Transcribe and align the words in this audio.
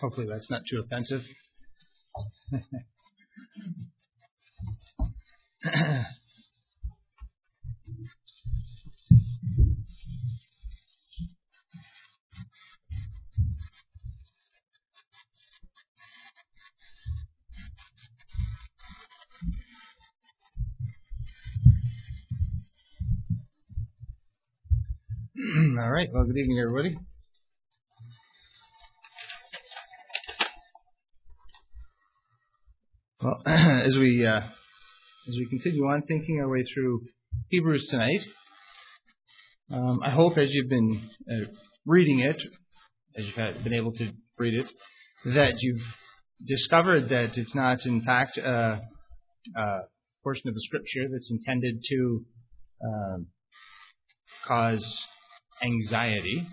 Hopefully 0.00 0.26
that's 0.30 0.48
not 0.50 0.62
too 0.68 0.80
offensive. 0.80 1.20
All 25.78 25.90
right. 25.90 26.08
Well, 26.12 26.24
good 26.24 26.36
evening, 26.38 26.58
everybody. 26.58 26.96
Well, 33.22 33.42
as 33.46 33.94
we 33.98 34.26
uh, 34.26 34.38
as 34.38 35.34
we 35.36 35.46
continue 35.50 35.84
on 35.84 36.00
thinking 36.08 36.40
our 36.40 36.48
way 36.48 36.64
through 36.72 37.02
Hebrews 37.48 37.86
tonight, 37.90 38.22
um, 39.70 40.00
I 40.02 40.08
hope 40.08 40.38
as 40.38 40.48
you've 40.50 40.70
been 40.70 41.10
uh, 41.30 41.52
reading 41.84 42.20
it, 42.20 42.40
as 43.18 43.26
you've 43.26 43.62
been 43.62 43.74
able 43.74 43.92
to 43.92 44.12
read 44.38 44.54
it, 44.54 44.66
that 45.26 45.52
you've 45.60 45.82
discovered 46.48 47.10
that 47.10 47.36
it's 47.36 47.54
not, 47.54 47.84
in 47.84 48.00
fact, 48.00 48.38
a, 48.38 48.80
a 49.54 49.78
portion 50.22 50.48
of 50.48 50.54
the 50.54 50.62
Scripture 50.62 51.06
that's 51.12 51.30
intended 51.30 51.78
to 51.90 52.24
um, 52.82 53.26
cause 54.48 54.98
anxiety. 55.62 56.46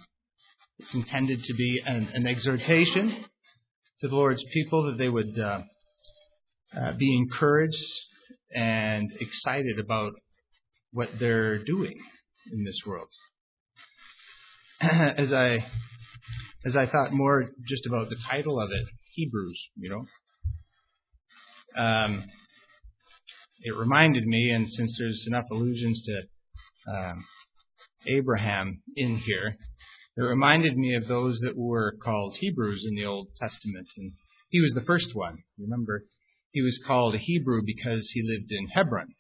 It's 0.79 0.93
intended 0.93 1.45
to 1.45 1.54
be 1.54 1.81
an, 1.85 2.09
an 2.13 2.27
exhortation 2.27 3.23
to 4.02 4.09
the 4.09 4.15
Lord's 4.15 4.43
people 4.51 4.91
that 4.91 4.98
they 4.98 5.07
would 5.07 5.40
uh, 5.40 5.62
uh, 6.76 6.93
be 6.98 7.15
encouraged 7.15 7.84
and 8.54 9.12
excited 9.20 9.79
about 9.79 10.13
what 10.91 11.10
they're 11.20 11.63
doing 11.63 11.99
in 12.51 12.63
this 12.63 12.79
world. 12.85 13.10
as 14.82 15.34
I 15.34 15.65
as 16.65 16.76
I 16.76 16.85
thought 16.85 17.13
more 17.13 17.51
just 17.68 17.85
about 17.85 18.10
the 18.10 18.18
title 18.29 18.60
of 18.60 18.71
it, 18.71 18.85
Hebrews, 19.13 19.60
you 19.77 19.90
know, 19.90 20.05
um, 21.82 22.26
it 23.62 23.76
reminded 23.76 24.26
me, 24.26 24.49
and 24.51 24.70
since 24.71 24.95
there's 24.98 25.26
enough 25.27 25.45
allusions 25.51 26.04
to 26.04 26.21
um, 26.93 27.26
Abraham 28.05 28.82
in 28.95 29.18
here, 29.18 29.57
it 30.18 30.21
reminded 30.21 30.77
me 30.77 30.95
of 30.95 31.07
those 31.07 31.40
that 31.40 31.57
were 31.57 31.95
called 32.04 32.38
Hebrews 32.40 32.85
in 32.88 32.95
the 32.95 33.05
Old 33.05 33.29
Testament, 33.40 33.88
and 33.98 34.13
he 34.49 34.60
was 34.60 34.73
the 34.73 34.85
first 34.85 35.15
one. 35.15 35.38
Remember, 35.60 36.04
he 36.58 36.62
was 36.63 36.80
called 36.88 37.13
a 37.13 37.20
Hebrew 37.20 37.62
because 37.63 38.10
he 38.13 38.24
lived 38.24 38.52
in 38.52 38.68
Hebron. 38.70 39.13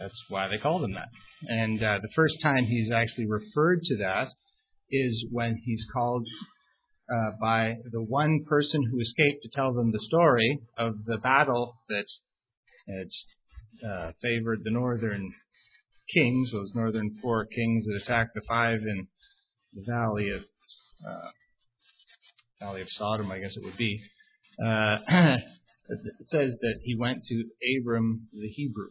That's 0.00 0.18
why 0.30 0.48
they 0.48 0.56
called 0.56 0.82
him 0.82 0.94
that. 0.94 1.10
And 1.46 1.84
uh, 1.84 1.98
the 2.00 2.08
first 2.16 2.40
time 2.42 2.64
he's 2.64 2.90
actually 2.90 3.26
referred 3.26 3.82
to 3.82 3.98
that 3.98 4.28
is 4.90 5.26
when 5.30 5.60
he's 5.62 5.84
called 5.92 6.26
uh, 7.12 7.32
by 7.38 7.74
the 7.90 8.00
one 8.00 8.46
person 8.48 8.82
who 8.90 8.98
escaped 9.00 9.42
to 9.42 9.50
tell 9.52 9.74
them 9.74 9.92
the 9.92 10.02
story 10.06 10.58
of 10.78 11.04
the 11.04 11.18
battle 11.18 11.74
that 11.90 12.06
uh, 13.86 14.12
favored 14.22 14.60
the 14.64 14.70
northern 14.70 15.34
kings, 16.14 16.50
those 16.50 16.72
northern 16.74 17.10
four 17.20 17.44
kings 17.44 17.84
that 17.84 18.00
attacked 18.02 18.34
the 18.34 18.42
five 18.48 18.80
in 18.80 19.06
the 19.74 19.84
valley 19.86 20.30
of 20.30 20.40
uh, 21.06 21.30
valley 22.58 22.80
of 22.80 22.88
Sodom, 22.88 23.30
I 23.30 23.38
guess 23.38 23.54
it 23.54 23.62
would 23.62 23.76
be. 23.76 24.00
Uh, 24.58 24.98
it 25.88 26.28
says 26.28 26.54
that 26.60 26.78
he 26.82 26.94
went 26.94 27.24
to 27.24 27.44
Abram 27.78 28.28
the 28.32 28.48
Hebrew, 28.48 28.88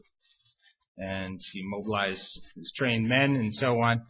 and 0.97 1.39
he 1.53 1.61
mobilized 1.63 2.39
his 2.55 2.71
trained 2.75 3.07
men 3.07 3.35
and 3.35 3.55
so 3.55 3.79
on, 3.79 4.01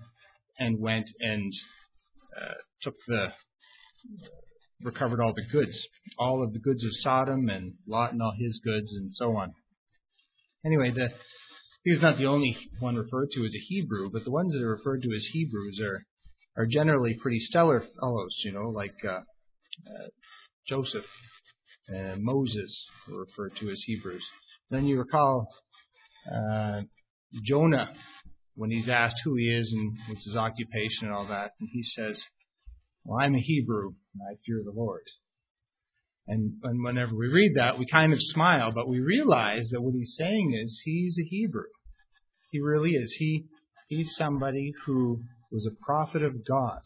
and 0.60 0.80
went 0.80 1.08
and 1.20 1.54
uh, 2.40 2.54
took 2.82 2.96
the 3.08 3.34
recovered 4.84 5.22
all 5.22 5.34
the 5.34 5.46
goods, 5.52 5.78
all 6.18 6.44
of 6.44 6.54
the 6.54 6.60
goods 6.60 6.84
of 6.84 6.92
Sodom 7.02 7.50
and 7.50 7.74
Lot 7.88 8.14
and 8.14 8.22
all 8.22 8.34
his 8.38 8.60
goods 8.64 8.92
and 8.94 9.14
so 9.14 9.36
on. 9.36 9.54
Anyway, 10.66 10.92
the 10.92 11.10
he's 11.84 12.02
not 12.02 12.18
the 12.18 12.26
only 12.26 12.58
one 12.80 12.96
referred 12.96 13.30
to 13.32 13.46
as 13.46 13.54
a 13.56 13.66
Hebrew, 13.68 14.10
but 14.12 14.24
the 14.24 14.32
ones 14.32 14.54
that 14.54 14.64
are 14.64 14.76
referred 14.76 15.02
to 15.04 15.14
as 15.16 15.26
Hebrews 15.32 15.80
are 15.82 16.04
are 16.58 16.66
generally 16.66 17.18
pretty 17.22 17.40
stellar 17.40 17.84
fellows, 18.00 18.42
you 18.44 18.52
know, 18.52 18.70
like 18.70 18.96
uh, 19.06 19.20
uh, 19.20 20.08
Joseph 20.68 21.06
and 21.88 22.24
Moses 22.24 22.86
referred 23.08 23.56
to 23.58 23.70
as 23.70 23.82
Hebrews. 23.86 24.24
Then 24.70 24.86
you 24.86 25.00
recall 25.00 25.48
uh, 26.32 26.82
Jonah 27.44 27.94
when 28.56 28.72
he's 28.72 28.90
asked 28.90 29.22
who 29.24 29.36
he 29.36 29.46
is 29.46 29.72
and 29.72 29.98
what's 30.08 30.26
his 30.26 30.36
occupation 30.36 31.08
and 31.08 31.14
all 31.14 31.28
that, 31.28 31.52
and 31.60 31.70
he 31.72 31.84
says, 31.84 32.22
"Well, 33.04 33.20
I'm 33.20 33.36
a 33.36 33.40
Hebrew 33.42 33.94
and 34.14 34.22
I 34.30 34.38
fear 34.46 34.62
the 34.64 34.72
Lord." 34.72 35.04
And, 36.28 36.54
and 36.64 36.84
whenever 36.84 37.16
we 37.16 37.28
read 37.28 37.56
that, 37.56 37.80
we 37.80 37.86
kind 37.86 38.14
of 38.14 38.22
smile, 38.22 38.72
but 38.74 38.88
we 38.88 39.00
realize 39.00 39.70
that 39.72 39.82
what 39.82 39.96
he's 39.96 40.16
saying 40.18 40.54
is 40.64 40.82
he's 40.86 41.18
a 41.20 41.28
Hebrew. 41.28 41.66
He 42.52 42.62
really 42.62 42.92
is. 42.92 43.12
He 43.14 43.46
he's 43.88 44.16
somebody 44.16 44.74
who 44.86 45.22
was 45.52 45.66
a 45.66 45.86
prophet 45.86 46.24
of 46.24 46.46
God 46.46 46.82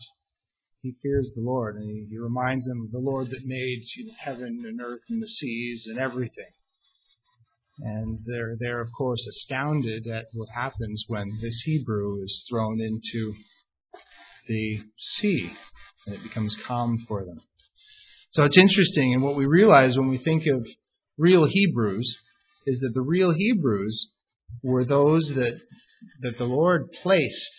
he 0.85 0.95
fears 1.01 1.31
the 1.33 1.41
Lord, 1.41 1.77
and 1.77 1.89
he, 1.89 2.05
he 2.11 2.17
reminds 2.19 2.65
them 2.65 2.83
of 2.85 2.91
the 2.91 2.99
Lord 2.99 3.31
that 3.31 3.43
made 3.43 3.81
heaven 4.19 4.63
and 4.67 4.79
earth 4.79 5.01
and 5.09 5.19
the 5.19 5.27
seas 5.27 5.87
and 5.87 5.97
everything. 5.97 6.51
And 7.79 8.19
they're, 8.27 8.55
they're, 8.59 8.81
of 8.81 8.91
course, 8.95 9.25
astounded 9.27 10.05
at 10.05 10.27
what 10.33 10.47
happens 10.53 11.03
when 11.07 11.39
this 11.41 11.59
Hebrew 11.65 12.21
is 12.23 12.45
thrown 12.47 12.79
into 12.79 13.33
the 14.47 14.81
sea 14.99 15.51
and 16.05 16.15
it 16.15 16.21
becomes 16.21 16.55
calm 16.67 17.03
for 17.07 17.25
them. 17.25 17.41
So 18.33 18.43
it's 18.43 18.57
interesting, 18.57 19.15
and 19.15 19.23
what 19.23 19.35
we 19.35 19.47
realize 19.47 19.97
when 19.97 20.09
we 20.09 20.19
think 20.19 20.43
of 20.45 20.67
real 21.17 21.47
Hebrews 21.49 22.15
is 22.67 22.79
that 22.81 22.91
the 22.93 23.01
real 23.01 23.33
Hebrews 23.33 24.07
were 24.61 24.85
those 24.85 25.27
that, 25.29 25.59
that 26.21 26.37
the 26.37 26.45
Lord 26.45 26.89
placed 27.01 27.53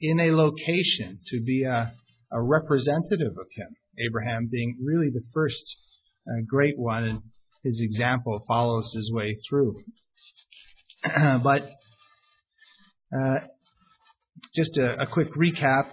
in 0.00 0.20
a 0.20 0.30
location 0.30 1.18
to 1.30 1.40
be 1.40 1.64
a, 1.64 1.92
a 2.34 2.42
representative 2.42 3.32
of 3.38 3.46
him. 3.56 3.68
Abraham 3.98 4.48
being 4.50 4.76
really 4.84 5.08
the 5.08 5.22
first 5.32 5.64
uh, 6.28 6.42
great 6.46 6.76
one, 6.76 7.04
and 7.04 7.22
his 7.62 7.80
example 7.80 8.44
follows 8.46 8.92
his 8.94 9.10
way 9.12 9.38
through. 9.48 9.76
but 11.42 11.70
uh, 13.16 13.36
just 14.54 14.76
a, 14.76 15.02
a, 15.02 15.06
quick 15.06 15.32
recap 15.34 15.84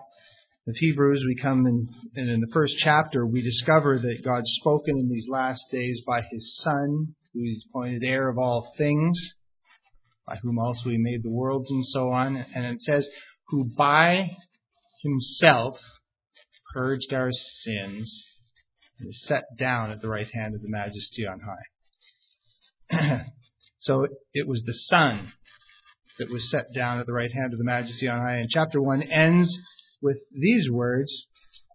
of 0.67 0.75
Hebrews. 0.75 1.23
We 1.27 1.35
come 1.35 1.67
in, 1.67 1.87
and 2.15 2.29
in 2.29 2.41
the 2.41 2.51
first 2.51 2.75
chapter, 2.79 3.25
we 3.25 3.41
discover 3.41 3.99
that 3.99 4.25
God's 4.25 4.51
spoken 4.59 4.97
in 4.97 5.09
these 5.09 5.27
last 5.29 5.61
days 5.71 6.01
by 6.07 6.21
His 6.31 6.57
Son, 6.61 7.13
who 7.33 7.43
is 7.43 7.65
appointed 7.69 8.03
heir 8.03 8.29
of 8.29 8.39
all 8.39 8.73
things, 8.77 9.19
by 10.25 10.37
whom 10.41 10.57
also 10.57 10.89
He 10.89 10.97
made 10.97 11.23
the 11.23 11.29
worlds 11.29 11.69
and 11.69 11.85
so 11.87 12.09
on. 12.09 12.43
And 12.55 12.65
it 12.65 12.81
says, 12.81 13.07
who 13.49 13.69
by 13.77 14.31
Himself 15.03 15.77
purged 16.73 17.13
our 17.13 17.31
sins, 17.31 18.25
and 18.99 19.09
is 19.09 19.23
set 19.25 19.43
down 19.57 19.91
at 19.91 20.01
the 20.01 20.09
right 20.09 20.29
hand 20.33 20.55
of 20.55 20.61
the 20.61 20.69
Majesty 20.69 21.25
on 21.25 21.39
high. 21.39 23.23
so 23.79 24.07
it 24.33 24.47
was 24.47 24.63
the 24.63 24.73
Son 24.73 25.31
that 26.19 26.29
was 26.29 26.49
set 26.49 26.73
down 26.75 26.99
at 26.99 27.05
the 27.05 27.13
right 27.13 27.31
hand 27.31 27.53
of 27.53 27.59
the 27.59 27.65
Majesty 27.65 28.07
on 28.07 28.19
high. 28.19 28.37
And 28.37 28.49
chapter 28.49 28.81
1 28.81 29.03
ends 29.03 29.57
with 30.01 30.17
these 30.31 30.69
words, 30.69 31.11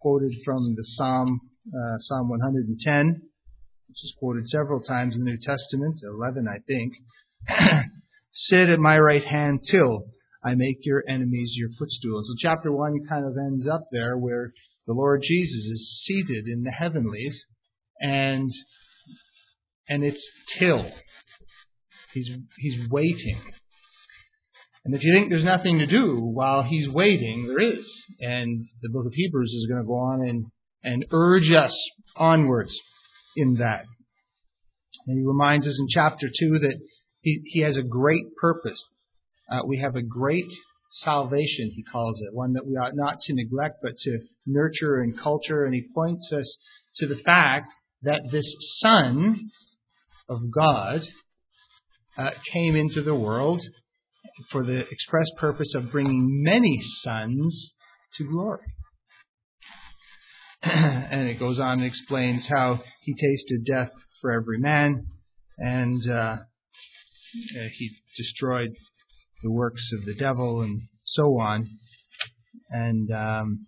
quoted 0.00 0.32
from 0.44 0.74
the 0.76 0.84
Psalm, 0.84 1.40
uh, 1.68 1.98
Psalm 1.98 2.28
110, 2.28 3.22
which 3.88 4.04
is 4.04 4.14
quoted 4.18 4.48
several 4.48 4.80
times 4.80 5.16
in 5.16 5.24
the 5.24 5.30
New 5.30 5.38
Testament, 5.38 6.00
11, 6.02 6.46
I 6.48 6.58
think. 6.66 6.92
Sit 8.32 8.68
at 8.68 8.78
my 8.78 8.98
right 8.98 9.24
hand 9.24 9.60
till 9.68 10.04
I 10.44 10.54
make 10.54 10.78
your 10.82 11.02
enemies 11.08 11.52
your 11.54 11.70
footstool. 11.78 12.22
So 12.24 12.34
chapter 12.38 12.70
1 12.70 13.06
kind 13.08 13.24
of 13.24 13.34
ends 13.36 13.66
up 13.66 13.88
there 13.90 14.16
where 14.16 14.52
the 14.86 14.92
Lord 14.92 15.22
Jesus 15.22 15.64
is 15.64 16.02
seated 16.04 16.46
in 16.46 16.62
the 16.62 16.70
heavenlies, 16.70 17.36
and 18.00 18.50
and 19.88 20.04
it's 20.04 20.24
till 20.58 20.90
he's 22.12 22.30
he's 22.58 22.88
waiting. 22.88 23.40
And 24.86 24.94
if 24.94 25.02
you 25.02 25.12
think 25.12 25.30
there's 25.30 25.42
nothing 25.42 25.80
to 25.80 25.86
do 25.86 26.20
while 26.20 26.62
he's 26.62 26.88
waiting, 26.88 27.48
there 27.48 27.58
is. 27.58 27.84
And 28.20 28.66
the 28.82 28.88
book 28.88 29.04
of 29.04 29.12
Hebrews 29.12 29.52
is 29.52 29.66
going 29.66 29.82
to 29.82 29.86
go 29.86 29.94
on 29.94 30.28
and, 30.28 30.46
and 30.84 31.04
urge 31.10 31.50
us 31.50 31.76
onwards 32.16 32.72
in 33.34 33.54
that. 33.54 33.84
And 35.08 35.18
he 35.18 35.26
reminds 35.26 35.66
us 35.66 35.76
in 35.76 35.88
chapter 35.90 36.28
2 36.28 36.58
that 36.60 36.78
he, 37.20 37.42
he 37.46 37.60
has 37.62 37.76
a 37.76 37.82
great 37.82 38.36
purpose. 38.40 38.80
Uh, 39.50 39.62
we 39.66 39.78
have 39.78 39.96
a 39.96 40.02
great 40.02 40.52
salvation, 41.02 41.70
he 41.74 41.82
calls 41.82 42.20
it, 42.22 42.34
one 42.34 42.52
that 42.54 42.66
we 42.66 42.74
ought 42.76 42.94
not 42.94 43.20
to 43.20 43.34
neglect, 43.34 43.76
but 43.82 43.96
to 43.98 44.18
nurture 44.46 45.00
and 45.00 45.18
culture. 45.18 45.64
And 45.64 45.74
he 45.74 45.86
points 45.94 46.32
us 46.32 46.56
to 46.96 47.06
the 47.06 47.20
fact 47.24 47.68
that 48.02 48.22
this 48.30 48.46
Son 48.80 49.50
of 50.28 50.40
God 50.50 51.06
uh, 52.18 52.30
came 52.52 52.76
into 52.76 53.02
the 53.02 53.14
world 53.14 53.62
for 54.50 54.64
the 54.64 54.84
express 54.90 55.26
purpose 55.38 55.74
of 55.74 55.90
bringing 55.90 56.42
many 56.42 56.78
sons 57.02 57.74
to 58.14 58.24
glory. 58.24 58.66
and 60.62 61.28
it 61.28 61.38
goes 61.38 61.58
on 61.58 61.78
and 61.78 61.84
explains 61.84 62.46
how 62.48 62.80
he 63.02 63.14
tasted 63.14 63.64
death 63.64 63.90
for 64.20 64.32
every 64.32 64.58
man, 64.58 65.06
and 65.58 66.10
uh, 66.10 66.36
he 67.78 67.90
destroyed 68.16 68.70
the 69.42 69.50
works 69.50 69.82
of 69.98 70.04
the 70.04 70.14
devil, 70.14 70.62
and 70.62 70.82
so 71.04 71.38
on. 71.38 71.66
And 72.70 73.10
um, 73.12 73.66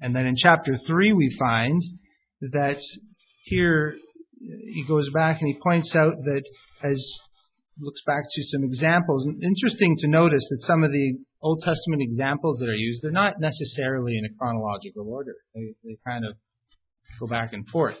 and 0.00 0.14
then 0.14 0.26
in 0.26 0.36
chapter 0.36 0.78
three 0.86 1.12
we 1.12 1.34
find 1.38 1.82
that 2.40 2.80
here 3.44 3.96
he 4.38 4.84
goes 4.86 5.10
back 5.10 5.40
and 5.40 5.48
he 5.48 5.60
points 5.62 5.94
out 5.94 6.14
that 6.24 6.42
as 6.82 7.02
looks 7.78 8.00
back 8.06 8.24
to 8.34 8.42
some 8.44 8.64
examples. 8.64 9.28
Interesting 9.42 9.96
to 9.98 10.08
notice 10.08 10.46
that 10.50 10.62
some 10.62 10.82
of 10.82 10.92
the 10.92 11.18
Old 11.42 11.62
Testament 11.62 12.02
examples 12.02 12.58
that 12.58 12.68
are 12.68 12.74
used, 12.74 13.02
they're 13.02 13.10
not 13.10 13.38
necessarily 13.38 14.16
in 14.16 14.24
a 14.24 14.34
chronological 14.38 15.08
order. 15.08 15.34
They, 15.54 15.74
they 15.84 15.98
kind 16.06 16.24
of 16.24 16.34
go 17.20 17.26
back 17.26 17.52
and 17.52 17.68
forth 17.68 17.98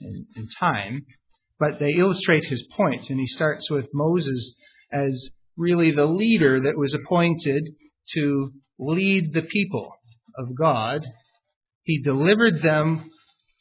in, 0.00 0.26
in 0.36 0.48
time, 0.58 1.04
but 1.58 1.78
they 1.78 1.90
illustrate 1.90 2.44
his 2.44 2.66
point. 2.76 3.10
And 3.10 3.18
he 3.18 3.26
starts 3.26 3.68
with 3.70 3.88
Moses 3.92 4.54
as 4.92 5.28
really 5.58 5.90
the 5.90 6.06
leader 6.06 6.60
that 6.62 6.78
was 6.78 6.94
appointed 6.94 7.68
to 8.14 8.52
lead 8.78 9.32
the 9.32 9.42
people 9.42 9.92
of 10.38 10.56
God. 10.56 11.04
He 11.82 12.00
delivered 12.00 12.62
them 12.62 13.10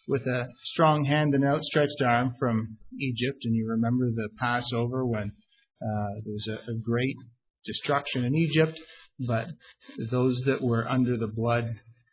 with 0.07 0.21
a 0.27 0.47
strong 0.63 1.05
hand 1.05 1.33
and 1.33 1.43
outstretched 1.43 2.01
arm 2.05 2.35
from 2.39 2.77
Egypt. 2.99 3.39
And 3.43 3.55
you 3.55 3.67
remember 3.67 4.09
the 4.11 4.29
Passover 4.39 5.05
when 5.05 5.31
uh, 5.81 6.13
there 6.23 6.33
was 6.33 6.47
a, 6.47 6.71
a 6.71 6.75
great 6.75 7.15
destruction 7.65 8.23
in 8.23 8.35
Egypt, 8.35 8.79
but 9.27 9.47
those 10.11 10.41
that 10.45 10.61
were 10.61 10.87
under 10.87 11.17
the 11.17 11.27
blood, 11.27 11.65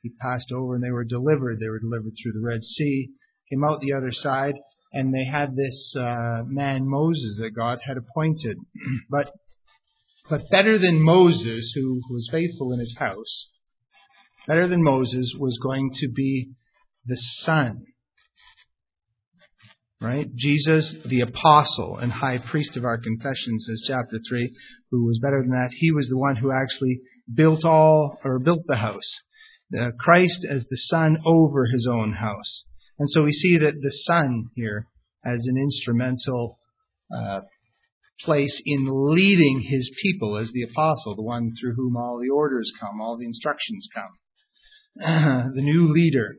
he 0.03 0.11
passed 0.21 0.51
over 0.51 0.75
and 0.75 0.83
they 0.83 0.91
were 0.91 1.05
delivered. 1.05 1.61
They 1.61 1.69
were 1.69 1.79
delivered 1.79 2.13
through 2.21 2.33
the 2.33 2.47
Red 2.47 2.63
Sea, 2.63 3.11
came 3.51 3.63
out 3.63 3.81
the 3.81 3.93
other 3.93 4.13
side, 4.13 4.55
and 4.93 5.13
they 5.13 5.25
had 5.31 5.55
this 5.55 5.95
uh, 5.97 6.43
man 6.47 6.89
Moses 6.89 7.39
that 7.41 7.51
God 7.55 7.79
had 7.87 7.97
appointed. 7.97 8.57
but 9.11 9.31
but 10.29 10.49
better 10.51 10.79
than 10.79 11.03
Moses, 11.03 11.73
who 11.75 12.01
was 12.11 12.29
faithful 12.31 12.73
in 12.73 12.81
his 12.81 12.95
house, 12.99 13.49
better 14.47 14.67
than 14.69 14.83
Moses 14.83 15.33
was 15.39 15.59
going 15.63 15.91
to 16.01 16.09
be 16.09 16.51
the 17.07 17.17
Son. 17.17 17.85
Right? 20.01 20.35
Jesus, 20.35 20.95
the 21.05 21.21
apostle 21.21 21.99
and 21.99 22.13
high 22.13 22.39
priest 22.39 22.77
of 22.77 22.85
our 22.85 22.99
confession, 22.99 23.59
says 23.61 23.83
chapter 23.87 24.19
3, 24.29 24.55
who 24.91 25.07
was 25.07 25.19
better 25.19 25.41
than 25.41 25.51
that. 25.51 25.71
He 25.79 25.93
was 25.93 26.09
the 26.09 26.19
one 26.19 26.37
who 26.37 26.53
actually 26.53 27.01
built 27.33 27.65
all, 27.65 28.19
or 28.25 28.39
built 28.39 28.63
the 28.67 28.77
house. 28.77 29.11
The 29.71 29.93
Christ 29.99 30.47
as 30.49 30.67
the 30.69 30.77
Son 30.77 31.19
over 31.25 31.67
his 31.67 31.87
own 31.87 32.13
house. 32.13 32.65
And 32.99 33.09
so 33.11 33.23
we 33.23 33.33
see 33.33 33.59
that 33.59 33.81
the 33.81 33.93
Son 34.07 34.51
here 34.55 34.89
as 35.25 35.41
an 35.47 35.57
instrumental 35.57 36.59
uh, 37.15 37.41
place 38.23 38.61
in 38.65 38.87
leading 38.89 39.61
his 39.61 39.91
people 40.03 40.37
as 40.37 40.51
the 40.53 40.63
apostle, 40.63 41.17
the 41.17 41.23
one 41.23 41.53
through 41.59 41.75
whom 41.75 41.97
all 41.97 42.21
the 42.23 42.31
orders 42.31 42.71
come, 42.81 43.01
all 43.01 43.17
the 43.19 43.27
instructions 43.27 43.89
come. 43.95 44.11
the 45.55 45.63
new 45.63 45.93
leader. 45.93 46.37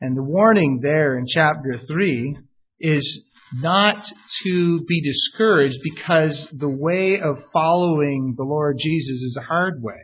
And 0.00 0.16
the 0.16 0.22
warning 0.22 0.80
there 0.82 1.18
in 1.18 1.26
chapter 1.26 1.80
3 1.86 2.36
is 2.80 3.20
not 3.54 4.10
to 4.44 4.84
be 4.84 5.00
discouraged 5.00 5.78
because 5.82 6.48
the 6.52 6.68
way 6.68 7.20
of 7.20 7.36
following 7.52 8.34
the 8.36 8.44
Lord 8.44 8.76
Jesus 8.78 9.22
is 9.22 9.36
a 9.40 9.46
hard 9.46 9.82
way. 9.82 9.94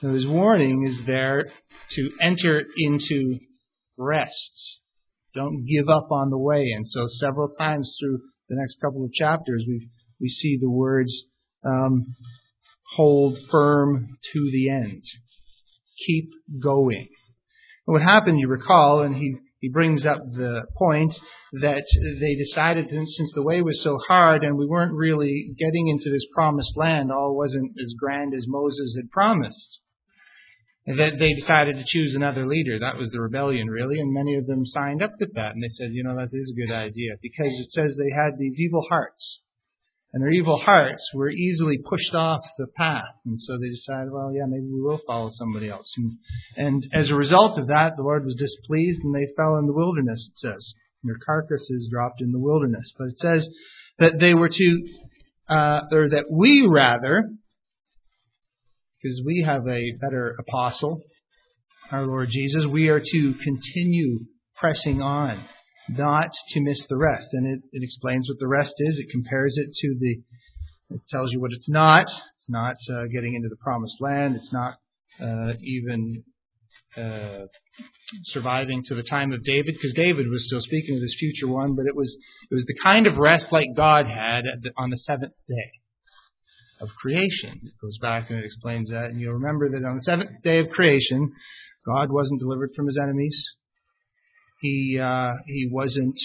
So 0.00 0.12
his 0.12 0.26
warning 0.26 0.86
is 0.86 1.04
there 1.06 1.46
to 1.92 2.10
enter 2.20 2.62
into 2.76 3.38
rest. 3.98 4.78
Don't 5.34 5.66
give 5.66 5.88
up 5.88 6.08
on 6.10 6.30
the 6.30 6.38
way. 6.38 6.70
And 6.76 6.86
so 6.86 7.06
several 7.18 7.48
times 7.58 7.94
through 7.98 8.20
the 8.48 8.56
next 8.56 8.80
couple 8.80 9.04
of 9.04 9.12
chapters, 9.12 9.64
we 9.66 9.88
we 10.20 10.28
see 10.28 10.58
the 10.60 10.70
words 10.70 11.12
um, 11.64 12.14
hold 12.96 13.38
firm 13.50 14.16
to 14.32 14.50
the 14.52 14.70
end. 14.70 15.02
Keep 16.06 16.30
going. 16.62 17.08
And 17.86 17.92
what 17.92 18.02
happened, 18.02 18.38
you 18.38 18.48
recall, 18.48 19.02
and 19.02 19.16
he 19.16 19.36
he 19.60 19.70
brings 19.70 20.04
up 20.04 20.18
the 20.32 20.62
point 20.76 21.18
that 21.52 21.84
they 22.20 22.34
decided 22.34 22.88
that 22.88 23.08
since 23.08 23.32
the 23.34 23.42
way 23.42 23.62
was 23.62 23.82
so 23.82 23.98
hard 24.06 24.44
and 24.44 24.56
we 24.56 24.66
weren't 24.66 24.94
really 24.94 25.54
getting 25.58 25.88
into 25.88 26.10
this 26.10 26.26
promised 26.34 26.76
land, 26.76 27.10
all 27.10 27.36
wasn't 27.36 27.72
as 27.80 27.94
grand 27.98 28.34
as 28.34 28.44
Moses 28.46 28.94
had 28.96 29.10
promised. 29.10 29.80
That 30.86 31.18
they 31.18 31.32
decided 31.34 31.76
to 31.76 31.84
choose 31.84 32.14
another 32.14 32.46
leader. 32.46 32.78
That 32.78 32.96
was 32.96 33.10
the 33.10 33.20
rebellion, 33.20 33.68
really, 33.68 33.98
and 33.98 34.12
many 34.12 34.36
of 34.36 34.46
them 34.46 34.64
signed 34.64 35.02
up 35.02 35.14
with 35.18 35.34
that. 35.34 35.52
And 35.52 35.62
they 35.62 35.68
said, 35.68 35.92
you 35.92 36.04
know, 36.04 36.14
that 36.14 36.28
is 36.32 36.52
a 36.52 36.60
good 36.60 36.72
idea 36.72 37.14
because 37.20 37.52
it 37.52 37.72
says 37.72 37.96
they 37.96 38.14
had 38.14 38.38
these 38.38 38.60
evil 38.60 38.86
hearts 38.88 39.40
and 40.16 40.22
their 40.22 40.30
evil 40.30 40.58
hearts 40.58 41.10
were 41.12 41.28
easily 41.28 41.76
pushed 41.76 42.14
off 42.14 42.40
the 42.56 42.68
path. 42.68 43.14
And 43.26 43.38
so 43.38 43.58
they 43.58 43.68
decided, 43.68 44.10
well, 44.10 44.32
yeah, 44.32 44.46
maybe 44.48 44.64
we 44.64 44.80
will 44.80 45.00
follow 45.06 45.30
somebody 45.30 45.68
else. 45.68 45.92
And, 45.98 46.12
and 46.56 46.86
as 46.94 47.10
a 47.10 47.14
result 47.14 47.58
of 47.58 47.66
that, 47.66 47.96
the 47.96 48.02
Lord 48.02 48.24
was 48.24 48.34
displeased 48.36 49.02
and 49.04 49.14
they 49.14 49.28
fell 49.36 49.56
in 49.56 49.66
the 49.66 49.74
wilderness, 49.74 50.30
it 50.32 50.38
says. 50.38 50.72
And 51.02 51.10
Their 51.10 51.18
carcasses 51.22 51.88
dropped 51.90 52.22
in 52.22 52.32
the 52.32 52.38
wilderness. 52.38 52.90
But 52.96 53.08
it 53.08 53.18
says 53.18 53.46
that 53.98 54.18
they 54.18 54.32
were 54.32 54.48
to, 54.48 54.88
uh, 55.50 55.80
or 55.92 56.08
that 56.08 56.30
we 56.30 56.66
rather, 56.66 57.28
because 59.06 59.22
we 59.24 59.44
have 59.46 59.66
a 59.68 59.92
better 60.00 60.34
apostle, 60.38 61.00
our 61.92 62.06
Lord 62.06 62.28
Jesus, 62.30 62.66
we 62.66 62.88
are 62.88 63.00
to 63.00 63.34
continue 63.42 64.20
pressing 64.56 65.00
on 65.00 65.44
not 65.88 66.30
to 66.48 66.60
miss 66.60 66.84
the 66.88 66.96
rest. 66.96 67.28
And 67.32 67.46
it, 67.46 67.60
it 67.72 67.82
explains 67.84 68.28
what 68.28 68.38
the 68.40 68.48
rest 68.48 68.74
is. 68.78 68.98
It 68.98 69.10
compares 69.12 69.56
it 69.56 69.68
to 69.80 69.96
the, 70.00 70.96
it 70.96 71.00
tells 71.08 71.32
you 71.32 71.40
what 71.40 71.52
it's 71.52 71.68
not. 71.68 72.06
It's 72.06 72.48
not 72.48 72.76
uh, 72.90 73.04
getting 73.12 73.34
into 73.34 73.48
the 73.48 73.56
promised 73.56 73.96
land. 74.00 74.36
It's 74.36 74.52
not 74.52 74.74
uh, 75.22 75.52
even 75.62 76.24
uh, 76.96 77.46
surviving 78.24 78.82
to 78.86 78.96
the 78.96 79.04
time 79.04 79.32
of 79.32 79.44
David, 79.44 79.74
because 79.74 79.94
David 79.94 80.28
was 80.28 80.44
still 80.46 80.62
speaking 80.62 80.96
of 80.96 81.00
this 81.00 81.14
future 81.18 81.46
one, 81.46 81.76
but 81.76 81.86
it 81.86 81.94
was 81.94 82.16
it 82.50 82.54
was 82.54 82.64
the 82.66 82.76
kind 82.82 83.06
of 83.06 83.16
rest 83.18 83.48
like 83.52 83.68
God 83.76 84.06
had 84.06 84.44
the, 84.62 84.70
on 84.76 84.90
the 84.90 84.96
seventh 84.96 85.34
day 85.46 85.70
of 86.80 86.88
creation. 87.00 87.60
It 87.64 87.72
goes 87.80 87.98
back 87.98 88.30
and 88.30 88.38
it 88.38 88.44
explains 88.44 88.90
that, 88.90 89.06
and 89.06 89.20
you'll 89.20 89.34
remember 89.34 89.70
that 89.70 89.84
on 89.84 89.96
the 89.96 90.02
seventh 90.02 90.42
day 90.42 90.58
of 90.60 90.68
creation, 90.70 91.32
God 91.84 92.10
wasn't 92.10 92.40
delivered 92.40 92.70
from 92.74 92.86
his 92.86 92.98
enemies 93.00 93.36
he 94.60 94.98
uh, 95.02 95.32
he 95.46 95.68
wasn't 95.70 96.18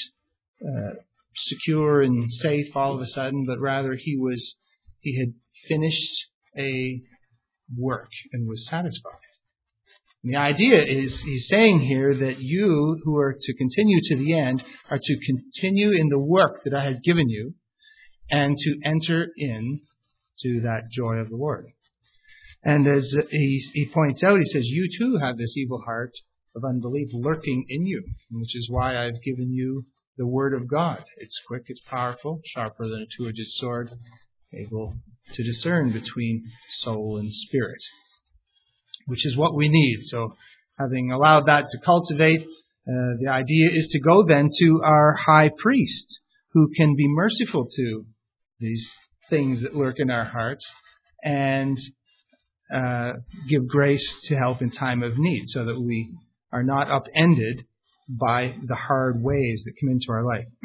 uh, 0.63 0.96
secure 1.36 2.01
and 2.01 2.31
safe 2.31 2.75
all 2.75 2.96
of 2.96 3.01
a 3.01 3.08
sudden, 3.08 3.46
but 3.46 3.60
rather 3.60 3.96
he 3.96 4.17
was 4.17 4.55
he 5.00 5.20
had 5.20 5.34
finished 5.67 6.25
a 6.58 7.01
work 7.77 8.10
and 8.34 8.48
was 8.48 8.67
satisfied. 8.67 9.13
And 10.24 10.34
the 10.34 10.38
idea 10.38 10.84
is 10.84 11.20
he's 11.22 11.48
saying 11.48 11.81
here 11.81 12.15
that 12.15 12.39
you 12.39 13.00
who 13.03 13.17
are 13.17 13.36
to 13.39 13.53
continue 13.55 14.00
to 14.03 14.17
the 14.17 14.38
end 14.38 14.63
are 14.89 15.00
to 15.01 15.20
continue 15.25 15.91
in 15.91 16.10
the 16.10 16.20
work 16.20 16.63
that 16.63 16.74
I 16.74 16.84
had 16.84 17.03
given 17.03 17.27
you 17.29 17.55
and 18.29 18.55
to 18.58 18.79
enter 18.86 19.27
in 19.36 19.81
to 20.43 20.62
that 20.62 20.89
joy 20.91 21.15
of 21.15 21.29
the 21.29 21.36
Lord. 21.36 21.67
And 22.63 22.88
as 22.88 23.13
he, 23.31 23.69
he 23.74 23.89
points 23.91 24.24
out, 24.24 24.39
he 24.39 24.45
says, 24.45 24.65
You 24.65 24.88
too 24.98 25.17
have 25.21 25.38
this 25.38 25.57
evil 25.57 25.81
heart 25.81 26.12
of 26.55 26.63
unbelief 26.63 27.10
lurking 27.13 27.65
in 27.69 27.86
you, 27.86 28.03
which 28.31 28.55
is 28.55 28.69
why 28.69 28.98
I've 28.98 29.21
given 29.24 29.51
you 29.51 29.86
the 30.17 30.27
Word 30.27 30.53
of 30.53 30.67
God. 30.67 31.03
It's 31.17 31.39
quick, 31.48 31.63
it's 31.67 31.81
powerful, 31.89 32.41
sharper 32.53 32.88
than 32.88 33.01
a 33.01 33.17
two 33.17 33.27
edged 33.27 33.48
sword, 33.53 33.89
able 34.53 34.95
to 35.33 35.43
discern 35.43 35.91
between 35.91 36.43
soul 36.79 37.17
and 37.17 37.33
spirit, 37.33 37.81
which 39.05 39.25
is 39.25 39.38
what 39.38 39.55
we 39.55 39.69
need. 39.69 40.00
So, 40.03 40.36
having 40.77 41.12
allowed 41.12 41.48
that 41.48 41.67
to 41.69 41.79
cultivate, 41.83 42.41
uh, 42.41 43.17
the 43.19 43.29
idea 43.29 43.69
is 43.71 43.88
to 43.91 44.00
go 44.00 44.24
then 44.27 44.50
to 44.60 44.81
our 44.83 45.15
high 45.25 45.50
priest, 45.57 46.19
who 46.53 46.69
can 46.75 46.95
be 46.95 47.07
merciful 47.07 47.67
to 47.75 48.05
these 48.60 48.88
things 49.31 49.63
that 49.63 49.75
lurk 49.75 49.95
in 49.97 50.11
our 50.11 50.25
hearts 50.25 50.63
and 51.23 51.79
uh, 52.73 53.13
give 53.50 53.67
grace 53.67 54.07
to 54.25 54.35
help 54.35 54.61
in 54.61 54.69
time 54.69 55.01
of 55.01 55.17
need 55.17 55.45
so 55.47 55.65
that 55.65 55.81
we 55.81 56.15
are 56.51 56.63
not 56.63 56.91
upended 56.91 57.65
by 58.07 58.55
the 58.67 58.75
hard 58.75 59.23
ways 59.23 59.63
that 59.65 59.73
come 59.79 59.89
into 59.89 60.11
our 60.11 60.23
life. 60.23 60.45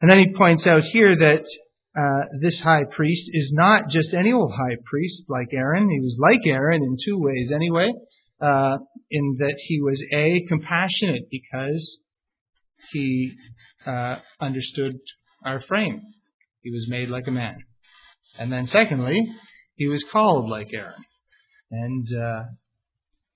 and 0.00 0.10
then 0.10 0.18
he 0.18 0.34
points 0.34 0.66
out 0.66 0.82
here 0.82 1.16
that 1.16 1.44
uh, 1.98 2.26
this 2.40 2.60
high 2.60 2.84
priest 2.94 3.30
is 3.32 3.50
not 3.52 3.88
just 3.88 4.14
any 4.14 4.32
old 4.32 4.52
high 4.52 4.76
priest 4.84 5.24
like 5.28 5.48
Aaron. 5.52 5.90
He 5.90 6.00
was 6.00 6.16
like 6.18 6.40
Aaron 6.46 6.82
in 6.82 6.96
two 7.04 7.18
ways 7.18 7.50
anyway, 7.54 7.92
uh, 8.40 8.78
in 9.10 9.36
that 9.38 9.56
he 9.66 9.80
was 9.80 10.02
A, 10.12 10.44
compassionate 10.48 11.28
because 11.30 11.98
he 12.92 13.32
uh, 13.86 14.16
understood 14.40 14.94
our 15.44 15.60
frame. 15.62 16.02
He 16.62 16.70
was 16.70 16.86
made 16.88 17.08
like 17.08 17.26
a 17.26 17.32
man. 17.32 17.58
And 18.38 18.52
then 18.52 18.66
secondly, 18.66 19.26
he 19.76 19.86
was 19.88 20.04
called 20.10 20.48
like 20.48 20.72
Aaron. 20.72 21.04
And, 21.70 22.06
uh, 22.16 22.42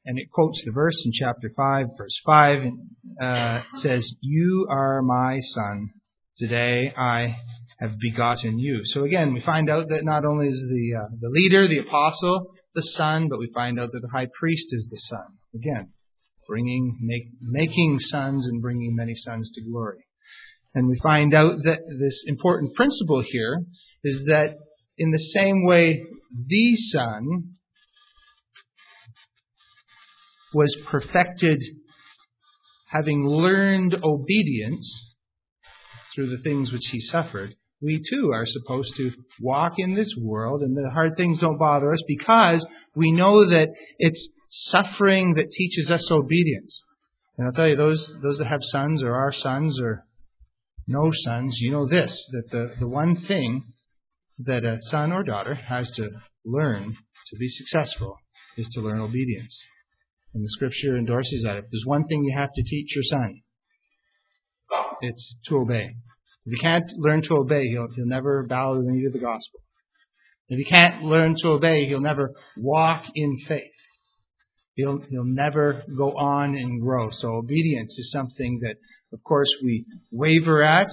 and 0.04 0.18
it 0.18 0.30
quotes 0.32 0.62
the 0.64 0.72
verse 0.72 0.96
in 1.04 1.12
chapter 1.12 1.50
5, 1.56 1.86
verse 1.98 2.20
5, 2.24 2.58
and 2.62 2.78
uh, 3.20 3.62
says, 3.78 4.08
You 4.20 4.66
are 4.70 5.02
my 5.02 5.40
son. 5.40 5.90
Today 6.38 6.92
I 6.96 7.36
have 7.80 7.98
begotten 7.98 8.58
you. 8.58 8.82
So 8.84 9.04
again, 9.04 9.34
we 9.34 9.40
find 9.40 9.68
out 9.68 9.88
that 9.88 10.04
not 10.04 10.24
only 10.24 10.48
is 10.48 10.64
the 10.68 10.98
uh, 10.98 11.08
the 11.20 11.28
leader, 11.28 11.68
the 11.68 11.78
apostle, 11.78 12.46
the 12.74 12.82
son, 12.82 13.28
but 13.28 13.38
we 13.38 13.50
find 13.54 13.78
out 13.78 13.90
that 13.92 14.00
the 14.00 14.08
high 14.08 14.28
priest 14.38 14.66
is 14.70 14.86
the 14.90 14.98
son. 15.08 15.26
Again, 15.54 15.92
bringing 16.48 16.98
make, 17.00 17.28
making 17.40 17.98
sons 18.00 18.46
and 18.46 18.62
bringing 18.62 18.94
many 18.94 19.14
sons 19.14 19.50
to 19.54 19.62
glory. 19.62 20.05
And 20.76 20.88
we 20.88 20.98
find 21.02 21.32
out 21.32 21.62
that 21.64 21.78
this 21.98 22.22
important 22.26 22.74
principle 22.74 23.22
here 23.22 23.64
is 24.04 24.24
that 24.26 24.56
in 24.98 25.10
the 25.10 25.30
same 25.34 25.64
way 25.64 26.04
the 26.48 26.76
son 26.92 27.54
was 30.52 30.76
perfected 30.84 31.64
having 32.88 33.26
learned 33.26 33.96
obedience 34.04 35.14
through 36.14 36.36
the 36.36 36.42
things 36.42 36.70
which 36.70 36.86
he 36.92 37.00
suffered, 37.00 37.54
we 37.80 38.02
too 38.10 38.30
are 38.34 38.44
supposed 38.44 38.94
to 38.96 39.12
walk 39.40 39.72
in 39.78 39.94
this 39.94 40.12
world 40.20 40.60
and 40.60 40.76
the 40.76 40.90
hard 40.90 41.16
things 41.16 41.38
don't 41.38 41.58
bother 41.58 41.90
us 41.90 42.02
because 42.06 42.66
we 42.94 43.12
know 43.12 43.48
that 43.48 43.68
it's 43.98 44.28
suffering 44.50 45.36
that 45.36 45.50
teaches 45.50 45.90
us 45.90 46.10
obedience. 46.10 46.82
And 47.38 47.46
I'll 47.46 47.54
tell 47.54 47.66
you, 47.66 47.76
those, 47.76 48.12
those 48.22 48.36
that 48.36 48.46
have 48.46 48.60
sons 48.62 49.02
or 49.02 49.14
are 49.14 49.32
sons 49.32 49.80
or 49.80 50.05
no 50.86 51.10
sons, 51.12 51.58
you 51.58 51.72
know 51.72 51.86
this, 51.86 52.26
that 52.32 52.50
the, 52.50 52.74
the 52.78 52.88
one 52.88 53.16
thing 53.16 53.64
that 54.38 54.64
a 54.64 54.78
son 54.82 55.12
or 55.12 55.22
daughter 55.22 55.54
has 55.54 55.90
to 55.92 56.10
learn 56.44 56.96
to 57.30 57.36
be 57.36 57.48
successful 57.48 58.16
is 58.56 58.68
to 58.68 58.80
learn 58.80 59.00
obedience. 59.00 59.58
And 60.34 60.44
the 60.44 60.50
scripture 60.50 60.96
endorses 60.96 61.42
that. 61.42 61.56
If 61.56 61.64
there's 61.70 61.86
one 61.86 62.06
thing 62.06 62.24
you 62.24 62.36
have 62.36 62.52
to 62.54 62.62
teach 62.62 62.94
your 62.94 63.04
son, 63.04 63.40
it's 65.00 65.36
to 65.48 65.58
obey. 65.58 65.94
If 66.44 66.52
he 66.52 66.58
can't 66.60 66.84
learn 66.96 67.22
to 67.22 67.34
obey, 67.36 67.68
he'll, 67.68 67.88
he'll 67.94 68.06
never 68.06 68.46
bow 68.46 68.74
the 68.74 68.82
knee 68.82 69.04
to 69.04 69.10
the 69.10 69.18
gospel. 69.18 69.60
If 70.48 70.58
he 70.58 70.64
can't 70.64 71.02
learn 71.02 71.34
to 71.40 71.48
obey, 71.48 71.86
he'll 71.86 72.00
never 72.00 72.32
walk 72.56 73.04
in 73.14 73.38
faith. 73.48 73.72
He'll, 74.76 75.00
he'll 75.08 75.24
never 75.24 75.82
go 75.96 76.12
on 76.12 76.54
and 76.54 76.80
grow. 76.80 77.08
So 77.10 77.34
obedience 77.34 77.96
is 77.98 78.12
something 78.12 78.60
that, 78.62 78.76
of 79.12 79.24
course, 79.24 79.48
we 79.62 79.86
waver 80.12 80.62
at. 80.62 80.88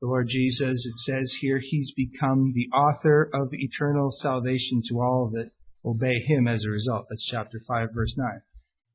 The 0.00 0.06
Lord 0.06 0.28
Jesus, 0.28 0.86
it 0.86 0.98
says 1.04 1.34
here, 1.40 1.60
He's 1.60 1.92
become 1.96 2.52
the 2.54 2.68
author 2.76 3.28
of 3.34 3.48
eternal 3.52 4.10
salvation 4.20 4.82
to 4.88 5.00
all 5.00 5.30
that 5.34 5.50
obey 5.84 6.20
Him 6.26 6.46
as 6.46 6.64
a 6.64 6.70
result. 6.70 7.06
That's 7.10 7.24
chapter 7.24 7.60
5, 7.66 7.88
verse 7.92 8.14
9. 8.16 8.40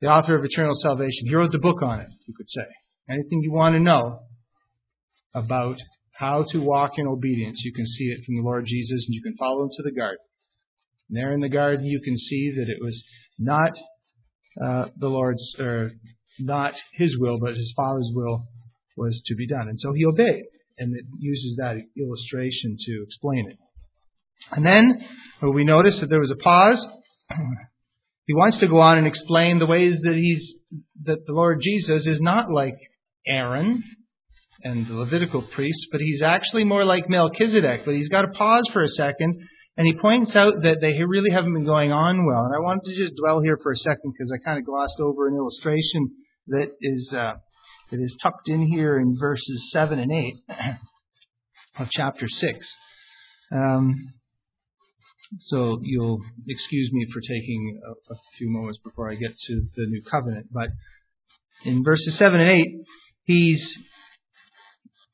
The 0.01 0.07
author 0.07 0.37
of 0.37 0.45
eternal 0.45 0.75
salvation. 0.75 1.27
He 1.27 1.35
wrote 1.35 1.51
the 1.51 1.59
book 1.59 1.81
on 1.83 1.99
it, 1.99 2.07
you 2.25 2.33
could 2.33 2.49
say. 2.49 2.65
Anything 3.09 3.41
you 3.41 3.51
want 3.51 3.75
to 3.75 3.79
know 3.81 4.21
about 5.33 5.77
how 6.13 6.45
to 6.51 6.59
walk 6.59 6.91
in 6.97 7.07
obedience. 7.07 7.61
You 7.63 7.73
can 7.73 7.87
see 7.87 8.05
it 8.05 8.23
from 8.25 8.35
the 8.35 8.43
Lord 8.43 8.65
Jesus, 8.65 9.05
and 9.05 9.13
you 9.13 9.21
can 9.21 9.35
follow 9.37 9.63
him 9.63 9.69
to 9.75 9.83
the 9.83 9.91
garden. 9.91 10.23
And 11.09 11.17
there 11.17 11.33
in 11.33 11.39
the 11.41 11.49
garden, 11.49 11.85
you 11.85 12.01
can 12.01 12.17
see 12.17 12.53
that 12.57 12.69
it 12.69 12.77
was 12.81 13.03
not 13.37 13.71
Uh, 14.63 14.85
the 14.97 15.07
Lord's, 15.07 15.55
or 15.59 15.91
not 16.39 16.73
his 16.93 17.17
will, 17.17 17.39
but 17.39 17.55
his 17.55 17.73
Father's 17.75 18.11
will 18.13 18.45
was 18.97 19.21
to 19.27 19.35
be 19.35 19.47
done. 19.47 19.69
And 19.69 19.79
so 19.79 19.93
he 19.93 20.05
obeyed, 20.05 20.43
and 20.77 20.95
it 20.95 21.05
uses 21.17 21.55
that 21.57 21.77
illustration 21.97 22.77
to 22.79 23.03
explain 23.05 23.49
it. 23.49 23.57
And 24.51 24.65
then 24.65 25.05
we 25.41 25.63
notice 25.63 25.99
that 25.99 26.09
there 26.09 26.19
was 26.19 26.31
a 26.31 26.35
pause. 26.35 26.85
he 28.25 28.33
wants 28.33 28.57
to 28.59 28.67
go 28.67 28.79
on 28.79 28.97
and 28.97 29.07
explain 29.07 29.59
the 29.59 29.65
ways 29.65 29.99
that 30.03 30.15
he's 30.15 30.53
that 31.03 31.25
the 31.25 31.33
Lord 31.33 31.61
Jesus 31.61 32.05
is 32.05 32.19
not 32.21 32.51
like 32.51 32.75
Aaron, 33.25 33.83
and 34.63 34.87
the 34.87 34.93
Levitical 34.93 35.41
priests, 35.41 35.87
but 35.91 36.01
he's 36.01 36.21
actually 36.21 36.63
more 36.63 36.85
like 36.85 37.09
Melchizedek. 37.09 37.81
But 37.85 37.95
he's 37.95 38.09
got 38.09 38.23
to 38.23 38.29
pause 38.29 38.63
for 38.73 38.83
a 38.83 38.89
second, 38.89 39.35
and 39.79 39.87
he 39.87 39.93
points 39.93 40.35
out 40.35 40.61
that 40.63 40.81
they 40.81 41.01
really 41.07 41.31
haven't 41.31 41.53
been 41.53 41.63
going 41.63 41.93
on 41.93 42.25
well. 42.25 42.43
And 42.43 42.53
I 42.53 42.59
wanted 42.59 42.83
to 42.83 42.95
just 42.97 43.15
dwell 43.15 43.39
here 43.39 43.57
for 43.63 43.71
a 43.71 43.77
second 43.77 44.11
because 44.11 44.29
I 44.29 44.43
kind 44.43 44.59
of 44.59 44.65
glossed 44.65 44.99
over 44.99 45.29
an 45.29 45.35
illustration 45.35 46.11
that 46.47 46.67
is 46.81 47.13
uh, 47.13 47.35
that 47.89 47.99
is 48.01 48.13
tucked 48.21 48.49
in 48.49 48.67
here 48.67 48.99
in 48.99 49.15
verses 49.17 49.69
seven 49.71 49.99
and 49.99 50.11
eight 50.11 50.35
of 51.77 51.87
chapter 51.91 52.27
six. 52.27 52.69
Um, 53.53 53.95
so 55.45 55.79
you'll 55.81 56.19
excuse 56.49 56.91
me 56.91 57.07
for 57.13 57.21
taking 57.21 57.79
a, 57.81 58.13
a 58.13 58.17
few 58.37 58.49
moments 58.49 58.79
before 58.83 59.09
I 59.09 59.15
get 59.15 59.31
to 59.47 59.61
the 59.77 59.85
new 59.85 60.01
covenant, 60.11 60.47
but 60.51 60.67
in 61.63 61.85
verses 61.85 62.15
seven 62.15 62.41
and 62.41 62.51
eight, 62.51 62.81
he's 63.23 63.77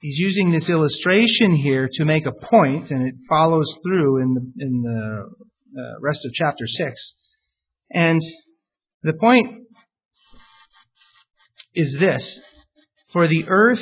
he's 0.05 0.19
using 0.19 0.51
this 0.51 0.69
illustration 0.69 1.55
here 1.55 1.89
to 1.91 2.05
make 2.05 2.27
a 2.27 2.31
point, 2.31 2.91
and 2.91 3.07
it 3.07 3.15
follows 3.27 3.65
through 3.83 4.21
in 4.21 4.33
the, 4.35 4.63
in 4.63 4.81
the 4.83 5.81
uh, 5.81 5.99
rest 5.99 6.23
of 6.23 6.31
chapter 6.31 6.67
6. 6.67 7.11
And 7.91 8.21
the 9.01 9.13
point 9.13 9.63
is 11.73 11.95
this 11.99 12.39
For 13.13 13.27
the 13.27 13.45
earth 13.47 13.81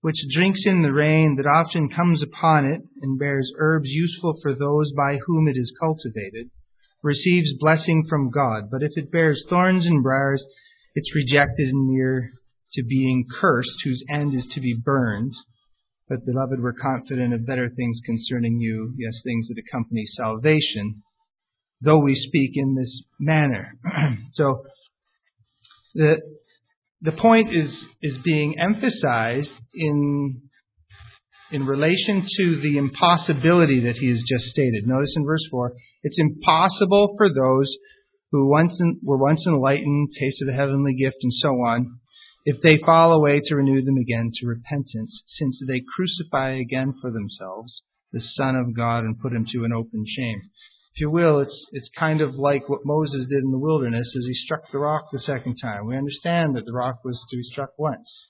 which 0.00 0.14
drinks 0.32 0.60
in 0.64 0.82
the 0.82 0.92
rain 0.92 1.36
that 1.36 1.48
often 1.48 1.88
comes 1.88 2.22
upon 2.22 2.66
it 2.66 2.80
and 3.02 3.18
bears 3.18 3.50
herbs 3.58 3.88
useful 3.88 4.34
for 4.42 4.54
those 4.54 4.92
by 4.92 5.18
whom 5.26 5.48
it 5.48 5.56
is 5.56 5.72
cultivated, 5.80 6.50
receives 7.02 7.52
blessing 7.58 8.04
from 8.08 8.30
God. 8.30 8.64
But 8.70 8.84
if 8.84 8.92
it 8.94 9.10
bears 9.10 9.44
thorns 9.48 9.86
and 9.86 10.04
briars, 10.04 10.44
it's 10.94 11.16
rejected 11.16 11.68
and 11.68 11.88
near 11.88 12.30
to 12.74 12.84
being 12.84 13.24
cursed, 13.40 13.80
whose 13.82 14.04
end 14.08 14.34
is 14.34 14.46
to 14.52 14.60
be 14.60 14.74
burned. 14.80 15.32
But, 16.08 16.26
beloved, 16.26 16.60
we're 16.60 16.74
confident 16.74 17.32
of 17.32 17.46
better 17.46 17.70
things 17.70 17.98
concerning 18.04 18.60
you, 18.60 18.94
yes, 18.98 19.20
things 19.24 19.48
that 19.48 19.58
accompany 19.58 20.04
salvation, 20.04 21.02
though 21.80 21.98
we 21.98 22.14
speak 22.14 22.52
in 22.54 22.74
this 22.74 23.02
manner. 23.18 23.78
so, 24.34 24.64
the, 25.94 26.16
the 27.00 27.12
point 27.12 27.54
is, 27.54 27.86
is 28.02 28.18
being 28.18 28.58
emphasized 28.60 29.52
in, 29.72 30.42
in 31.50 31.64
relation 31.64 32.26
to 32.36 32.60
the 32.60 32.76
impossibility 32.76 33.80
that 33.84 33.96
he 33.96 34.10
has 34.10 34.22
just 34.28 34.46
stated. 34.46 34.86
Notice 34.86 35.14
in 35.16 35.24
verse 35.24 35.46
4 35.50 35.72
it's 36.02 36.18
impossible 36.18 37.14
for 37.16 37.32
those 37.32 37.74
who 38.30 38.50
once 38.50 38.78
in, 38.78 39.00
were 39.02 39.16
once 39.16 39.46
enlightened, 39.46 40.10
tasted 40.18 40.48
the 40.48 40.52
heavenly 40.52 40.94
gift, 40.94 41.16
and 41.22 41.32
so 41.32 41.48
on, 41.48 42.00
if 42.44 42.60
they 42.62 42.78
fall 42.84 43.12
away 43.12 43.40
to 43.44 43.56
renew 43.56 43.82
them 43.82 43.96
again 43.96 44.30
to 44.34 44.46
repentance, 44.46 45.22
since 45.26 45.60
they 45.66 45.82
crucify 45.96 46.50
again 46.50 46.92
for 47.00 47.10
themselves 47.10 47.82
the 48.12 48.20
Son 48.20 48.54
of 48.54 48.76
God 48.76 49.00
and 49.00 49.18
put 49.18 49.32
him 49.32 49.46
to 49.52 49.64
an 49.64 49.72
open 49.72 50.04
shame. 50.06 50.40
If 50.94 51.00
you 51.00 51.10
will, 51.10 51.40
it's, 51.40 51.66
it's 51.72 51.90
kind 51.98 52.20
of 52.20 52.36
like 52.36 52.68
what 52.68 52.84
Moses 52.84 53.26
did 53.28 53.42
in 53.42 53.50
the 53.50 53.58
wilderness 53.58 54.14
as 54.16 54.26
he 54.26 54.34
struck 54.34 54.70
the 54.70 54.78
rock 54.78 55.06
the 55.10 55.18
second 55.18 55.56
time. 55.56 55.86
We 55.86 55.96
understand 55.96 56.54
that 56.54 56.66
the 56.66 56.72
rock 56.72 57.00
was 57.04 57.20
to 57.30 57.36
be 57.36 57.42
struck 57.42 57.70
once. 57.76 58.26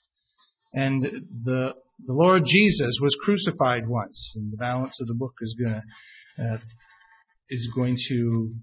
And 0.72 1.02
the, 1.02 1.72
the 2.06 2.12
Lord 2.12 2.46
Jesus 2.46 2.96
was 3.02 3.14
crucified 3.22 3.86
once, 3.86 4.32
and 4.34 4.50
the 4.50 4.56
balance 4.56 4.98
of 5.00 5.08
the 5.08 5.14
book 5.14 5.34
is 5.42 5.54
going 5.62 5.82
to, 6.38 6.54
uh, 6.54 6.58
is 7.50 7.68
going 7.74 7.98
to 8.08 8.54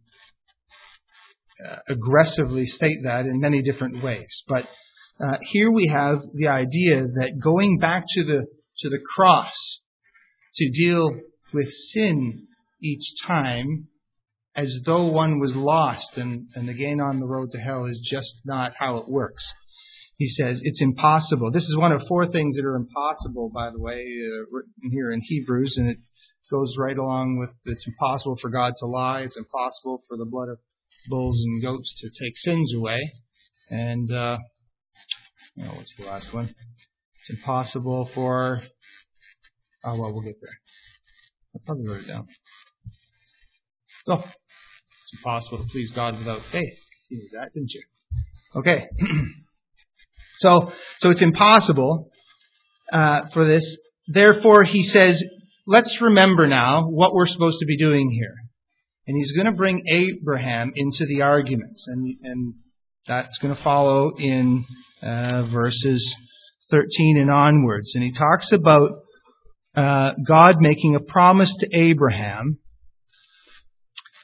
uh, 1.63 1.75
aggressively 1.87 2.65
state 2.65 3.03
that 3.03 3.27
in 3.27 3.39
many 3.39 3.61
different 3.61 4.03
ways. 4.03 4.43
But 4.47 4.67
here 5.51 5.71
we 5.71 5.87
have 5.87 6.21
the 6.33 6.47
idea 6.47 7.07
that 7.07 7.39
going 7.41 7.77
back 7.77 8.05
to 8.15 8.23
the 8.23 8.45
to 8.79 8.89
the 8.89 8.99
cross 9.15 9.53
to 10.55 10.69
deal 10.71 11.11
with 11.53 11.71
sin 11.93 12.47
each 12.81 13.03
time 13.25 13.87
as 14.55 14.79
though 14.85 15.05
one 15.05 15.39
was 15.39 15.55
lost 15.55 16.17
and, 16.17 16.47
and 16.55 16.69
again 16.69 16.99
on 16.99 17.19
the 17.19 17.25
road 17.25 17.51
to 17.51 17.57
hell 17.57 17.85
is 17.85 17.99
just 17.99 18.33
not 18.45 18.73
how 18.77 18.97
it 18.97 19.07
works. 19.07 19.43
He 20.17 20.27
says 20.27 20.59
it's 20.63 20.81
impossible. 20.81 21.51
This 21.51 21.63
is 21.63 21.77
one 21.77 21.91
of 21.91 22.05
four 22.07 22.27
things 22.27 22.55
that 22.55 22.65
are 22.65 22.75
impossible, 22.75 23.49
by 23.53 23.71
the 23.71 23.79
way, 23.79 24.05
uh, 24.21 24.45
written 24.51 24.91
here 24.91 25.11
in 25.11 25.21
Hebrews, 25.23 25.75
and 25.77 25.89
it 25.89 25.97
goes 26.51 26.75
right 26.77 26.97
along 26.97 27.37
with 27.37 27.49
it's 27.65 27.87
impossible 27.87 28.37
for 28.39 28.49
God 28.49 28.73
to 28.79 28.85
lie. 28.85 29.21
It's 29.21 29.37
impossible 29.37 30.03
for 30.07 30.17
the 30.17 30.25
blood 30.25 30.49
of 30.49 30.59
bulls 31.07 31.41
and 31.41 31.61
goats 31.61 31.91
to 32.01 32.09
take 32.23 32.37
sins 32.37 32.73
away. 32.75 32.99
And 33.69 34.11
uh, 34.11 34.37
Oh, 35.59 35.75
what's 35.75 35.93
the 35.97 36.05
last 36.05 36.33
one? 36.33 36.53
It's 37.19 37.29
impossible 37.29 38.09
for. 38.13 38.61
Oh 39.83 39.95
well, 39.99 40.13
we'll 40.13 40.23
get 40.23 40.39
there. 40.41 40.59
I 41.55 41.59
probably 41.65 41.87
wrote 41.87 42.03
it 42.03 42.07
down. 42.07 42.27
So, 44.05 44.13
it's 44.13 45.13
impossible 45.13 45.59
to 45.59 45.65
please 45.65 45.91
God 45.91 46.17
without 46.17 46.41
faith. 46.51 46.73
You 47.09 47.17
knew 47.17 47.29
that, 47.39 47.53
didn't 47.53 47.71
you? 47.73 47.83
Okay. 48.55 48.87
so, 50.39 50.71
so 50.99 51.09
it's 51.09 51.21
impossible 51.21 52.09
uh, 52.91 53.21
for 53.33 53.47
this. 53.47 53.65
Therefore, 54.07 54.63
he 54.63 54.83
says, 54.83 55.21
let's 55.67 56.01
remember 56.01 56.47
now 56.47 56.87
what 56.87 57.13
we're 57.13 57.27
supposed 57.27 57.59
to 57.59 57.65
be 57.65 57.77
doing 57.77 58.09
here. 58.11 58.35
And 59.07 59.17
he's 59.17 59.31
going 59.33 59.45
to 59.45 59.51
bring 59.51 59.83
Abraham 59.87 60.71
into 60.75 61.05
the 61.05 61.21
arguments, 61.23 61.85
and, 61.87 62.15
and 62.23 62.53
that's 63.07 63.37
going 63.39 63.55
to 63.55 63.63
follow 63.63 64.11
in 64.17 64.65
uh, 65.01 65.43
verses 65.43 66.15
13 66.69 67.17
and 67.19 67.31
onwards. 67.31 67.91
And 67.95 68.03
he 68.03 68.13
talks 68.13 68.51
about 68.51 68.91
uh, 69.75 70.11
God 70.25 70.55
making 70.59 70.95
a 70.95 70.99
promise 70.99 71.53
to 71.59 71.67
Abraham. 71.73 72.59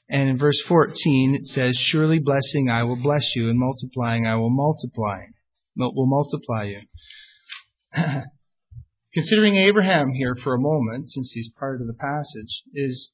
And 0.09 0.29
in 0.29 0.37
verse 0.37 0.59
14 0.67 1.39
it 1.41 1.47
says, 1.53 1.77
Surely 1.77 2.19
blessing 2.19 2.69
I 2.69 2.83
will 2.83 3.01
bless 3.01 3.35
you, 3.35 3.49
and 3.49 3.59
multiplying 3.59 4.25
I 4.25 4.35
will 4.35 4.49
multiply, 4.49 5.23
will 5.75 6.05
multiply 6.05 6.63
you. 6.63 6.81
Considering 9.13 9.55
Abraham 9.55 10.11
here 10.11 10.35
for 10.35 10.53
a 10.53 10.59
moment, 10.59 11.09
since 11.09 11.31
he's 11.33 11.51
part 11.59 11.81
of 11.81 11.87
the 11.87 11.93
passage, 11.93 12.63
is, 12.73 13.11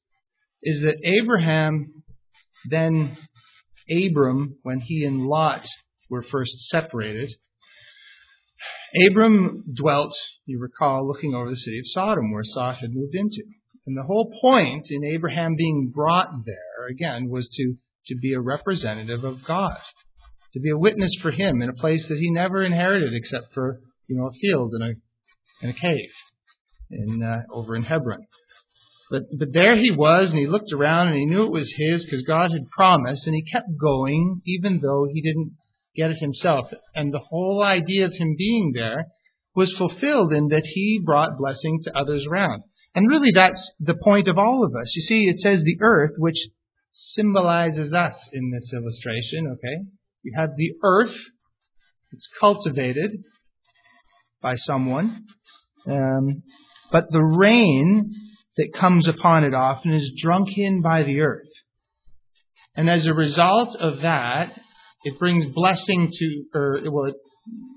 is 0.61 0.81
that 0.81 0.97
Abraham 1.03 2.03
then 2.69 3.17
Abram, 3.89 4.57
when 4.63 4.79
he 4.79 5.03
and 5.05 5.25
Lot 5.27 5.65
were 6.09 6.23
first 6.23 6.57
separated, 6.69 7.33
Abram 9.09 9.63
dwelt, 9.73 10.15
you 10.45 10.59
recall, 10.59 11.07
looking 11.07 11.33
over 11.33 11.49
the 11.49 11.57
city 11.57 11.79
of 11.79 11.87
Sodom, 11.87 12.31
where 12.31 12.43
Lot 12.55 12.77
had 12.77 12.93
moved 12.93 13.15
into. 13.15 13.43
And 13.85 13.97
the 13.97 14.03
whole 14.03 14.31
point 14.39 14.85
in 14.89 15.03
Abraham 15.03 15.55
being 15.55 15.91
brought 15.93 16.45
there, 16.45 16.87
again, 16.89 17.29
was 17.29 17.49
to, 17.49 17.75
to 18.07 18.15
be 18.15 18.33
a 18.33 18.39
representative 18.39 19.23
of 19.23 19.43
God, 19.43 19.79
to 20.53 20.59
be 20.59 20.69
a 20.69 20.77
witness 20.77 21.11
for 21.21 21.31
him 21.31 21.61
in 21.61 21.69
a 21.69 21.73
place 21.73 22.05
that 22.07 22.19
he 22.19 22.31
never 22.31 22.63
inherited 22.63 23.13
except 23.13 23.53
for, 23.53 23.81
you 24.07 24.15
know, 24.15 24.27
a 24.27 24.33
field 24.33 24.73
and 24.73 24.83
a, 24.83 24.93
and 25.61 25.71
a 25.71 25.79
cave 25.79 26.09
in, 26.91 27.23
uh, 27.23 27.41
over 27.51 27.75
in 27.75 27.83
Hebron. 27.83 28.25
But, 29.13 29.25
but 29.37 29.53
there 29.53 29.75
he 29.75 29.91
was, 29.91 30.31
and 30.31 30.39
he 30.39 30.47
looked 30.47 30.73
around, 30.73 31.09
and 31.09 31.17
he 31.17 31.27
knew 31.27 31.43
it 31.43 31.51
was 31.51 31.71
his 31.77 32.03
because 32.03 32.23
God 32.23 32.51
had 32.51 32.67
promised, 32.71 33.27
and 33.27 33.35
he 33.35 33.43
kept 33.43 33.77
going, 33.79 34.41
even 34.47 34.79
though 34.81 35.05
he 35.05 35.21
didn't 35.21 35.51
get 35.95 36.09
it 36.09 36.17
himself. 36.17 36.65
And 36.95 37.13
the 37.13 37.19
whole 37.19 37.61
idea 37.61 38.07
of 38.07 38.13
him 38.13 38.33
being 38.35 38.71
there 38.73 39.05
was 39.55 39.71
fulfilled 39.73 40.33
in 40.33 40.47
that 40.47 40.65
he 40.65 40.99
brought 41.05 41.37
blessing 41.37 41.79
to 41.83 41.95
others 41.95 42.25
around. 42.25 42.63
And 42.95 43.07
really 43.07 43.29
that's 43.31 43.61
the 43.79 43.93
point 43.93 44.27
of 44.27 44.39
all 44.39 44.65
of 44.65 44.73
us. 44.75 44.95
You 44.95 45.03
see, 45.03 45.29
it 45.29 45.39
says 45.39 45.61
the 45.61 45.77
earth, 45.79 46.13
which 46.17 46.47
symbolizes 46.91 47.93
us 47.93 48.15
in 48.33 48.49
this 48.49 48.73
illustration, 48.73 49.45
okay? 49.45 49.85
You 50.23 50.33
have 50.35 50.55
the 50.57 50.71
earth, 50.83 51.15
it's 52.11 52.27
cultivated 52.39 53.11
by 54.41 54.55
someone, 54.55 55.25
um, 55.85 56.41
but 56.91 57.11
the 57.11 57.21
rain 57.21 58.11
that 58.57 58.73
comes 58.79 59.07
upon 59.07 59.43
it 59.43 59.53
often 59.53 59.93
is 59.93 60.11
drunk 60.21 60.49
in 60.57 60.81
by 60.81 61.03
the 61.03 61.21
earth. 61.21 61.47
And 62.75 62.89
as 62.89 63.05
a 63.07 63.13
result 63.13 63.75
of 63.79 64.01
that, 64.01 64.59
it 65.03 65.19
brings 65.19 65.45
blessing 65.53 66.09
to, 66.11 66.43
or 66.53 66.79
well, 66.85 67.05
it, 67.05 67.15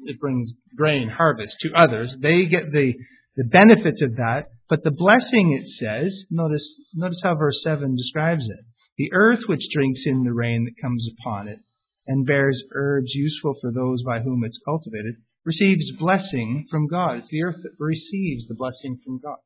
it 0.04 0.20
brings 0.20 0.52
grain 0.76 1.08
harvest 1.08 1.56
to 1.60 1.72
others. 1.74 2.16
They 2.20 2.46
get 2.46 2.72
the, 2.72 2.94
the 3.36 3.44
benefits 3.44 4.00
of 4.02 4.16
that, 4.16 4.46
but 4.68 4.84
the 4.84 4.90
blessing 4.90 5.52
it 5.52 5.68
says, 5.68 6.24
notice, 6.30 6.66
notice 6.94 7.20
how 7.22 7.34
verse 7.34 7.62
7 7.62 7.94
describes 7.96 8.48
it. 8.48 8.64
The 8.98 9.10
earth 9.12 9.40
which 9.46 9.68
drinks 9.74 10.02
in 10.06 10.24
the 10.24 10.32
rain 10.32 10.64
that 10.64 10.82
comes 10.82 11.06
upon 11.18 11.48
it 11.48 11.58
and 12.06 12.26
bears 12.26 12.62
herbs 12.74 13.12
useful 13.14 13.54
for 13.60 13.72
those 13.72 14.02
by 14.02 14.20
whom 14.20 14.44
it's 14.44 14.60
cultivated 14.64 15.16
receives 15.46 15.92
blessing 15.92 16.66
from 16.70 16.88
God. 16.88 17.18
It's 17.18 17.30
the 17.30 17.44
earth 17.44 17.62
that 17.62 17.72
receives 17.78 18.46
the 18.48 18.54
blessing 18.54 18.98
from 19.02 19.20
God. 19.22 19.38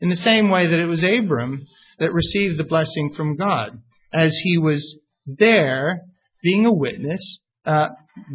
In 0.00 0.10
the 0.10 0.16
same 0.16 0.50
way 0.50 0.68
that 0.68 0.78
it 0.78 0.86
was 0.86 1.02
Abram 1.02 1.66
that 1.98 2.12
received 2.12 2.58
the 2.58 2.64
blessing 2.64 3.14
from 3.16 3.36
God 3.36 3.80
as 4.12 4.36
he 4.42 4.58
was 4.58 4.98
there 5.26 6.02
being 6.42 6.66
a 6.66 6.72
witness, 6.72 7.38
uh, 7.64 7.88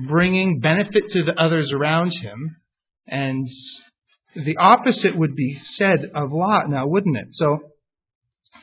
bringing 0.07 0.60
benefit 0.60 1.10
to 1.10 1.23
the 1.23 1.39
others 1.39 1.71
around 1.71 2.12
him, 2.13 2.57
and 3.07 3.47
the 4.36 4.57
opposite 4.57 5.15
would 5.15 5.36
be 5.36 5.60
said 5.75 6.12
of 6.15 6.31
Lot 6.31 6.69
now, 6.69 6.88
wouldn't 6.88 7.17
it? 7.17 7.27
So, 7.34 7.60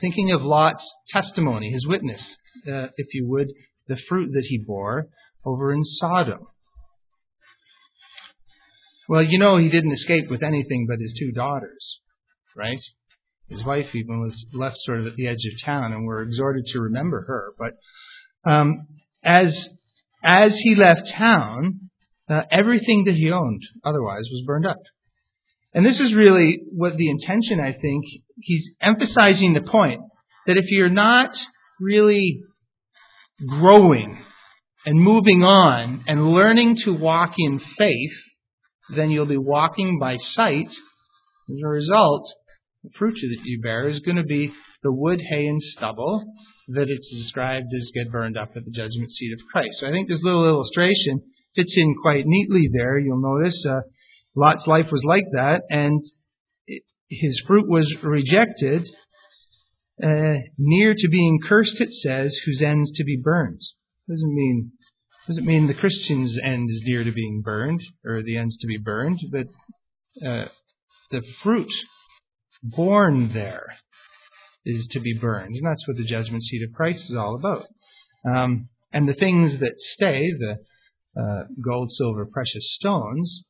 thinking 0.01 0.33
of 0.33 0.43
Lot's 0.43 0.87
testimony, 1.09 1.71
his 1.71 1.87
witness, 1.87 2.23
uh, 2.67 2.89
if 2.97 3.15
you 3.15 3.27
would, 3.29 3.53
the 3.87 3.97
fruit 4.09 4.33
that 4.33 4.45
he 4.47 4.59
bore 4.59 5.09
over 5.45 5.73
in 5.73 5.85
Sodom. 5.85 6.47
Well, 9.09 9.23
you 9.23 9.39
know 9.39 9.57
he 9.57 9.71
didn't 9.71 9.93
escape 9.93 10.29
with 10.29 10.43
anything 10.43 10.87
but 10.87 11.01
his 11.01 11.15
two 11.19 11.33
daughters, 11.33 11.99
right? 12.55 12.81
His 13.49 13.65
wife 13.65 13.95
even 13.95 14.21
was 14.21 14.45
left 14.53 14.77
sort 14.81 15.01
of 15.01 15.07
at 15.07 15.17
the 15.17 15.27
edge 15.27 15.47
of 15.51 15.63
town, 15.63 15.95
and 15.95 16.05
we're 16.05 16.23
exhorted 16.23 16.67
to 16.67 16.81
remember 16.81 17.25
her. 17.27 17.55
But 17.59 18.51
um, 18.51 18.87
as 19.25 19.69
as 20.23 20.55
he 20.59 20.75
left 20.75 21.11
town, 21.11 21.89
uh, 22.29 22.43
everything 22.53 23.05
that 23.07 23.15
he 23.15 23.31
owned 23.31 23.63
otherwise 23.83 24.25
was 24.31 24.45
burned 24.47 24.67
up. 24.67 24.83
And 25.73 25.87
this 25.87 25.99
is 26.01 26.13
really 26.13 26.61
what 26.73 26.99
the 26.99 27.09
intention, 27.09 27.61
I 27.61 27.73
think, 27.73 28.05
he's 28.41 28.69
emphasizing 28.81 29.55
the 29.55 29.63
point 29.63 30.03
that 30.47 30.59
if 30.59 30.71
you're 30.71 30.91
not 30.91 31.35
really 31.81 32.43
growing 33.47 34.19
and 34.85 35.01
moving 35.01 35.45
on 35.45 36.05
and 36.07 36.33
learning 36.33 36.77
to 36.85 36.93
walk 36.93 37.35
in 37.39 37.61
faith, 37.79 38.13
then 38.95 39.11
you'll 39.11 39.27
be 39.27 39.37
walking 39.37 39.99
by 39.99 40.17
sight. 40.17 40.69
As 40.69 41.57
a 41.65 41.69
result, 41.69 42.33
the 42.85 42.91
fruit 42.99 43.15
that 43.15 43.45
you 43.45 43.61
bear 43.61 43.89
is 43.89 44.01
going 44.01 44.17
to 44.17 44.23
be 44.23 44.53
the 44.83 44.93
wood, 44.93 45.21
hay, 45.31 45.47
and 45.47 45.63
stubble 45.63 46.25
that 46.69 46.91
it's 46.91 47.09
described 47.09 47.73
as 47.75 47.91
get 47.95 48.13
burned 48.13 48.37
up 48.37 48.51
at 48.55 48.65
the 48.65 48.71
judgment 48.71 49.11
seat 49.11 49.33
of 49.33 49.39
Christ. 49.51 49.81
So 49.81 49.89
I 49.89 49.91
think 49.91 50.09
this 50.09 50.23
little 50.23 50.47
illustration 50.47 51.23
fits 51.57 51.75
in 51.77 51.95
quite 52.03 52.25
neatly 52.27 52.69
there. 52.73 52.99
You'll 52.99 53.23
notice 53.23 53.65
uh, 53.67 53.81
Lot's 54.37 54.67
life 54.67 54.93
was 54.93 55.03
like 55.05 55.25
that, 55.33 55.63
and 55.71 56.03
it, 56.67 56.83
his 57.09 57.43
fruit 57.47 57.69
was 57.69 57.93
rejected, 58.03 58.87
uh, 60.03 60.35
near 60.59 60.95
to 60.95 61.09
being 61.09 61.41
cursed. 61.47 61.81
It 61.81 61.93
says, 61.95 62.37
whose 62.45 62.63
ends 62.63 62.93
to 62.97 63.05
be 63.05 63.19
burned. 63.23 63.61
Doesn't 64.09 64.35
mean 64.35 64.73
doesn't 65.29 65.45
mean 65.45 65.67
the 65.67 65.75
Christian's 65.75 66.39
end 66.43 66.71
is 66.71 66.81
near 66.85 67.05
to 67.05 67.13
being 67.13 67.43
burned 67.43 67.83
or 68.05 68.23
the 68.23 68.39
ends 68.39 68.57
to 68.59 68.67
be 68.67 68.79
burned, 68.79 69.21
but 69.31 69.47
uh, 70.27 70.47
the 71.11 71.23
fruit 71.43 71.71
born 72.63 73.33
there 73.35 73.77
is 74.65 74.87
to 74.89 75.01
be 75.01 75.13
burned. 75.21 75.55
And 75.55 75.67
that's 75.67 75.87
what 75.87 75.99
the 75.99 76.05
judgment 76.05 76.43
seat 76.45 76.63
of 76.63 76.75
Christ 76.75 77.11
is 77.11 77.17
all 77.17 77.35
about. 77.35 77.67
Um, 78.25 78.71
and 78.93 79.07
the 79.07 79.15
things 79.15 79.61
that 79.61 79.75
stay, 79.79 80.33
the 80.33 80.57
uh, 81.21 81.45
gold, 81.63 81.93
silver, 81.93 82.25
precious 82.25 82.75
stones, 82.75 83.45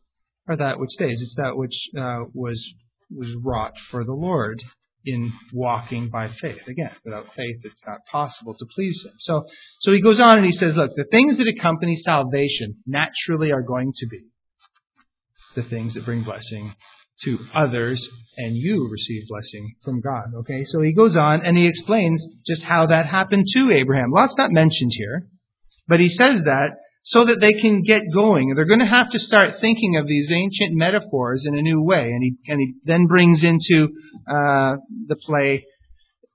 are 0.49 0.57
that 0.57 0.81
which 0.81 0.91
stays. 0.91 1.23
It's 1.23 1.35
that 1.37 1.57
which 1.57 1.77
uh, 1.97 2.25
was 2.35 2.61
was 3.11 3.35
wrought 3.43 3.73
for 3.91 4.05
the 4.05 4.12
Lord 4.12 4.62
in 5.05 5.33
walking 5.53 6.11
by 6.11 6.29
faith. 6.41 6.67
Again, 6.69 6.91
without 7.05 7.27
faith, 7.35 7.57
it's 7.63 7.81
not 7.87 7.99
possible 8.11 8.55
to 8.55 8.67
please 8.75 9.01
Him. 9.05 9.13
So, 9.21 9.45
so 9.81 9.93
he 9.93 10.03
goes 10.03 10.21
on 10.21 10.39
and 10.39 10.47
he 10.47 10.53
says, 10.53 10.77
look, 10.77 10.95
the 10.97 11.05
things 11.11 11.39
that 11.39 11.49
accompany 11.49 11.97
salvation 11.97 12.77
naturally 12.87 13.53
are 13.53 13.63
going 13.63 13.93
to 13.97 14.07
be 14.07 14.27
the 15.55 15.63
things 15.63 15.95
that 15.95 16.05
bring 16.05 16.23
blessing 16.23 16.75
to 17.25 17.39
others 17.55 18.07
and 18.37 18.57
you 18.57 18.89
receive 18.91 19.23
blessing 19.29 19.75
from 19.85 20.01
God. 20.01 20.27
Okay, 20.41 20.65
so 20.65 20.81
he 20.81 20.93
goes 20.93 21.17
on 21.17 21.45
and 21.45 21.57
he 21.57 21.67
explains 21.67 22.23
just 22.47 22.63
how 22.63 22.87
that 22.87 23.07
happened 23.07 23.47
to 23.55 23.73
Abraham. 23.73 24.11
Lots 24.13 24.35
not 24.37 24.53
mentioned 24.53 24.93
here, 24.95 25.27
but 25.89 26.01
he 26.01 26.09
says 26.09 26.43
that 26.45 26.77
so 27.09 27.25
that 27.25 27.40
they 27.40 27.55
can 27.55 27.83
get 27.83 28.03
going. 28.12 28.53
They're 28.55 28.66
going 28.66 28.81
to 28.81 28.87
have 28.87 29.11
to 29.11 29.18
start 29.18 29.61
thinking 29.62 29.97
of 29.97 30.07
these 30.07 30.31
ancient 30.31 30.77
metaphors 30.77 31.44
in 31.47 31.57
a 31.57 31.62
new 31.62 31.83
way. 31.83 32.03
And 32.03 32.23
he, 32.23 32.53
and 32.53 32.61
he 32.61 32.75
then 32.85 33.07
brings 33.07 33.42
into 33.42 33.94
uh, 34.29 34.77
the 35.07 35.16
play 35.16 35.64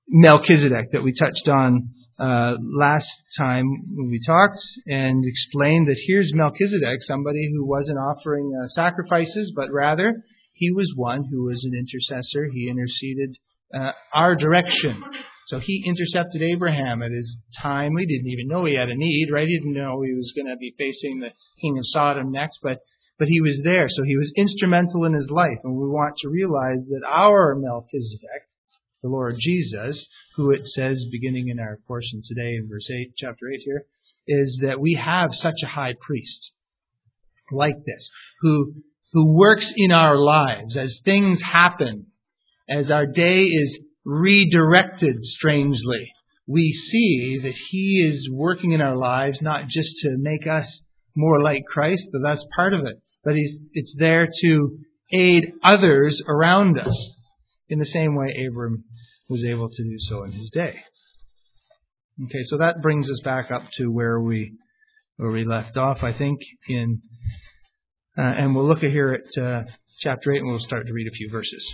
Melchizedek 0.07 0.91
that 0.91 1.03
we 1.03 1.13
touched 1.13 1.47
on 1.47 1.89
uh, 2.19 2.55
last 2.59 3.09
time 3.37 3.65
when 3.95 4.09
we 4.09 4.19
talked 4.25 4.57
and 4.87 5.23
explained 5.23 5.87
that 5.89 6.01
here's 6.07 6.33
Melchizedek, 6.33 7.03
somebody 7.03 7.51
who 7.53 7.67
wasn't 7.67 7.99
offering 7.99 8.51
uh, 8.59 8.67
sacrifices, 8.69 9.53
but 9.55 9.71
rather 9.71 10.23
he 10.53 10.71
was 10.71 10.91
one 10.95 11.25
who 11.29 11.45
was 11.45 11.63
an 11.65 11.73
intercessor. 11.77 12.47
He 12.51 12.67
interceded 12.67 13.37
uh, 13.71 13.91
our 14.11 14.35
direction. 14.35 15.03
So 15.47 15.59
he 15.59 15.83
intercepted 15.85 16.41
Abraham 16.41 17.01
at 17.01 17.11
his 17.11 17.37
time. 17.61 17.93
We 17.93 18.05
didn't 18.05 18.29
even 18.29 18.47
know 18.47 18.65
he 18.65 18.75
had 18.75 18.89
a 18.89 18.95
need, 18.95 19.29
right? 19.31 19.47
He 19.47 19.57
didn't 19.57 19.73
know 19.73 20.01
he 20.01 20.13
was 20.13 20.33
going 20.35 20.47
to 20.47 20.57
be 20.57 20.73
facing 20.77 21.19
the 21.19 21.31
king 21.61 21.77
of 21.77 21.85
Sodom 21.87 22.31
next, 22.31 22.59
but 22.61 22.79
but 23.19 23.27
he 23.27 23.41
was 23.41 23.61
there. 23.63 23.87
So 23.89 24.03
he 24.03 24.17
was 24.17 24.33
instrumental 24.35 25.05
in 25.05 25.13
his 25.13 25.29
life, 25.29 25.59
and 25.63 25.75
we 25.75 25.87
want 25.87 26.15
to 26.21 26.29
realize 26.29 26.83
that 26.89 27.03
our 27.07 27.55
Melchizedek 27.55 28.49
the 29.03 29.09
Lord 29.09 29.35
Jesus, 29.37 30.07
who 30.37 30.51
it 30.51 30.65
says, 30.65 31.05
beginning 31.11 31.49
in 31.49 31.59
our 31.59 31.77
portion 31.87 32.21
today 32.25 32.55
in 32.55 32.69
verse 32.69 32.89
8, 32.89 33.13
chapter 33.17 33.49
8 33.53 33.61
here, 33.63 33.85
is 34.27 34.59
that 34.63 34.79
we 34.79 34.93
have 34.93 35.35
such 35.35 35.61
a 35.61 35.67
high 35.67 35.93
priest 35.99 36.51
like 37.51 37.75
this, 37.85 38.09
who, 38.39 38.73
who 39.11 39.33
works 39.33 39.71
in 39.75 39.91
our 39.91 40.15
lives 40.15 40.77
as 40.77 41.01
things 41.03 41.41
happen, 41.41 42.07
as 42.69 42.89
our 42.89 43.05
day 43.05 43.43
is 43.43 43.77
redirected 44.05 45.23
strangely. 45.23 46.11
We 46.47 46.73
see 46.73 47.39
that 47.41 47.55
he 47.69 48.11
is 48.11 48.29
working 48.29 48.71
in 48.71 48.81
our 48.81 48.95
lives 48.95 49.41
not 49.41 49.67
just 49.67 49.95
to 50.01 50.15
make 50.17 50.45
us 50.45 50.81
more 51.15 51.41
like 51.41 51.63
Christ, 51.71 52.07
but 52.11 52.21
that's 52.23 52.45
part 52.55 52.73
of 52.73 52.81
it. 52.85 53.01
But 53.23 53.35
he's, 53.35 53.57
it's 53.73 53.95
there 53.97 54.27
to 54.41 54.77
aid 55.13 55.53
others 55.63 56.21
around 56.27 56.79
us 56.79 57.09
in 57.69 57.79
the 57.79 57.85
same 57.85 58.15
way 58.15 58.45
Abram 58.47 58.83
was 59.29 59.45
able 59.45 59.69
to 59.69 59.83
do 59.83 59.95
so 59.99 60.23
in 60.23 60.31
his 60.31 60.49
day. 60.49 60.75
Okay, 62.25 62.43
so 62.43 62.57
that 62.57 62.81
brings 62.81 63.09
us 63.09 63.19
back 63.23 63.49
up 63.51 63.63
to 63.77 63.87
where 63.87 64.19
we 64.19 64.53
where 65.17 65.31
we 65.31 65.45
left 65.45 65.77
off, 65.77 66.03
I 66.03 66.13
think, 66.13 66.39
in 66.67 67.01
uh, 68.17 68.21
and 68.21 68.55
we'll 68.55 68.67
look 68.67 68.83
at 68.83 68.91
here 68.91 69.13
at 69.13 69.41
uh, 69.41 69.63
chapter 69.99 70.31
eight, 70.31 70.39
and 70.39 70.47
we'll 70.47 70.59
start 70.59 70.85
to 70.85 70.93
read 70.93 71.07
a 71.07 71.15
few 71.15 71.29
verses. 71.31 71.65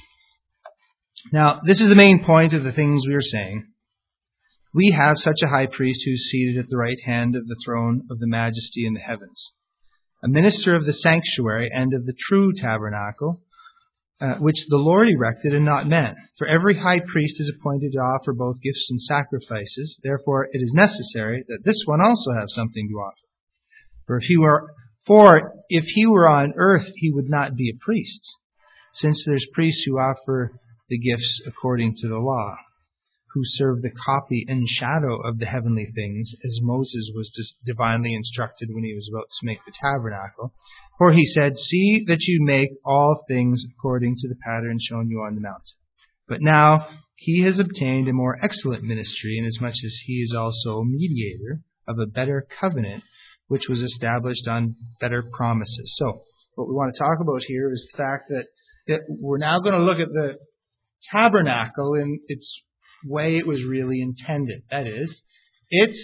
Now, 1.31 1.61
this 1.65 1.79
is 1.79 1.89
the 1.89 1.95
main 1.95 2.23
point 2.23 2.53
of 2.53 2.63
the 2.63 2.71
things 2.71 3.03
we 3.05 3.13
are 3.13 3.21
saying. 3.21 3.67
We 4.73 4.95
have 4.97 5.17
such 5.17 5.41
a 5.43 5.49
high 5.49 5.67
priest 5.67 6.01
who's 6.05 6.29
seated 6.31 6.57
at 6.57 6.69
the 6.69 6.77
right 6.77 6.99
hand 7.05 7.35
of 7.35 7.47
the 7.47 7.57
throne 7.65 8.03
of 8.09 8.19
the 8.19 8.27
majesty 8.27 8.85
in 8.85 8.93
the 8.93 8.99
heavens, 8.99 9.51
a 10.23 10.27
minister 10.27 10.75
of 10.75 10.85
the 10.85 10.93
sanctuary 10.93 11.69
and 11.73 11.93
of 11.93 12.05
the 12.05 12.13
true 12.27 12.53
tabernacle, 12.53 13.41
uh, 14.21 14.35
which 14.35 14.67
the 14.67 14.77
Lord 14.77 15.09
erected 15.09 15.53
and 15.53 15.65
not 15.65 15.87
men. 15.87 16.15
For 16.37 16.47
every 16.47 16.77
high 16.77 16.99
priest 16.99 17.35
is 17.39 17.49
appointed 17.49 17.93
to 17.93 17.99
offer 17.99 18.33
both 18.33 18.61
gifts 18.61 18.87
and 18.89 19.01
sacrifices. 19.01 19.97
Therefore, 20.03 20.47
it 20.51 20.59
is 20.59 20.71
necessary 20.73 21.43
that 21.47 21.63
this 21.63 21.81
one 21.85 22.01
also 22.01 22.31
have 22.33 22.49
something 22.49 22.87
to 22.89 22.95
offer. 22.95 23.27
For 24.05 24.17
if 24.17 24.23
he 24.23 24.37
were, 24.37 24.73
for 25.05 25.63
if 25.69 25.85
he 25.85 26.05
were 26.05 26.27
on 26.27 26.53
earth, 26.57 26.91
he 26.95 27.11
would 27.11 27.29
not 27.29 27.55
be 27.55 27.69
a 27.69 27.83
priest, 27.83 28.21
since 28.93 29.23
there's 29.25 29.47
priests 29.53 29.83
who 29.85 29.97
offer 29.97 30.53
the 30.89 30.99
gifts 30.99 31.41
according 31.45 31.95
to 31.97 32.07
the 32.07 32.19
law 32.19 32.57
who 33.33 33.41
serve 33.45 33.81
the 33.81 33.91
copy 33.91 34.45
and 34.47 34.67
shadow 34.67 35.21
of 35.21 35.37
the 35.37 35.45
heavenly 35.45 35.87
things, 35.95 36.31
as 36.43 36.59
Moses 36.61 37.11
was 37.13 37.31
divinely 37.65 38.13
instructed 38.13 38.69
when 38.71 38.83
he 38.83 38.95
was 38.95 39.09
about 39.11 39.27
to 39.39 39.45
make 39.45 39.59
the 39.65 39.73
tabernacle. 39.79 40.51
For 40.97 41.13
he 41.13 41.25
said, 41.25 41.57
See 41.57 42.03
that 42.07 42.21
you 42.21 42.43
make 42.43 42.71
all 42.83 43.23
things 43.27 43.63
according 43.71 44.15
to 44.17 44.27
the 44.27 44.35
pattern 44.43 44.79
shown 44.81 45.09
you 45.09 45.21
on 45.21 45.35
the 45.35 45.41
mountain. 45.41 45.77
But 46.27 46.41
now 46.41 46.87
he 47.15 47.41
has 47.43 47.59
obtained 47.59 48.07
a 48.07 48.13
more 48.13 48.37
excellent 48.43 48.83
ministry, 48.83 49.37
inasmuch 49.37 49.75
as 49.85 49.99
he 50.05 50.21
is 50.21 50.33
also 50.33 50.83
mediator 50.83 51.61
of 51.87 51.99
a 51.99 52.07
better 52.07 52.47
covenant, 52.59 53.03
which 53.47 53.67
was 53.69 53.81
established 53.81 54.47
on 54.47 54.75
better 54.99 55.23
promises. 55.23 55.93
So, 55.97 56.23
what 56.55 56.67
we 56.67 56.73
want 56.73 56.93
to 56.93 56.99
talk 56.99 57.19
about 57.21 57.43
here 57.47 57.71
is 57.71 57.87
the 57.91 57.97
fact 57.97 58.23
that, 58.29 58.45
that 58.87 59.01
we're 59.07 59.37
now 59.37 59.59
going 59.59 59.75
to 59.75 59.81
look 59.81 59.99
at 59.99 60.09
the 60.09 60.37
tabernacle 61.11 61.95
in 61.95 62.19
its 62.27 62.61
way 63.05 63.37
it 63.37 63.47
was 63.47 63.63
really 63.63 64.01
intended. 64.01 64.63
That 64.71 64.87
is, 64.87 65.21
it's, 65.69 65.99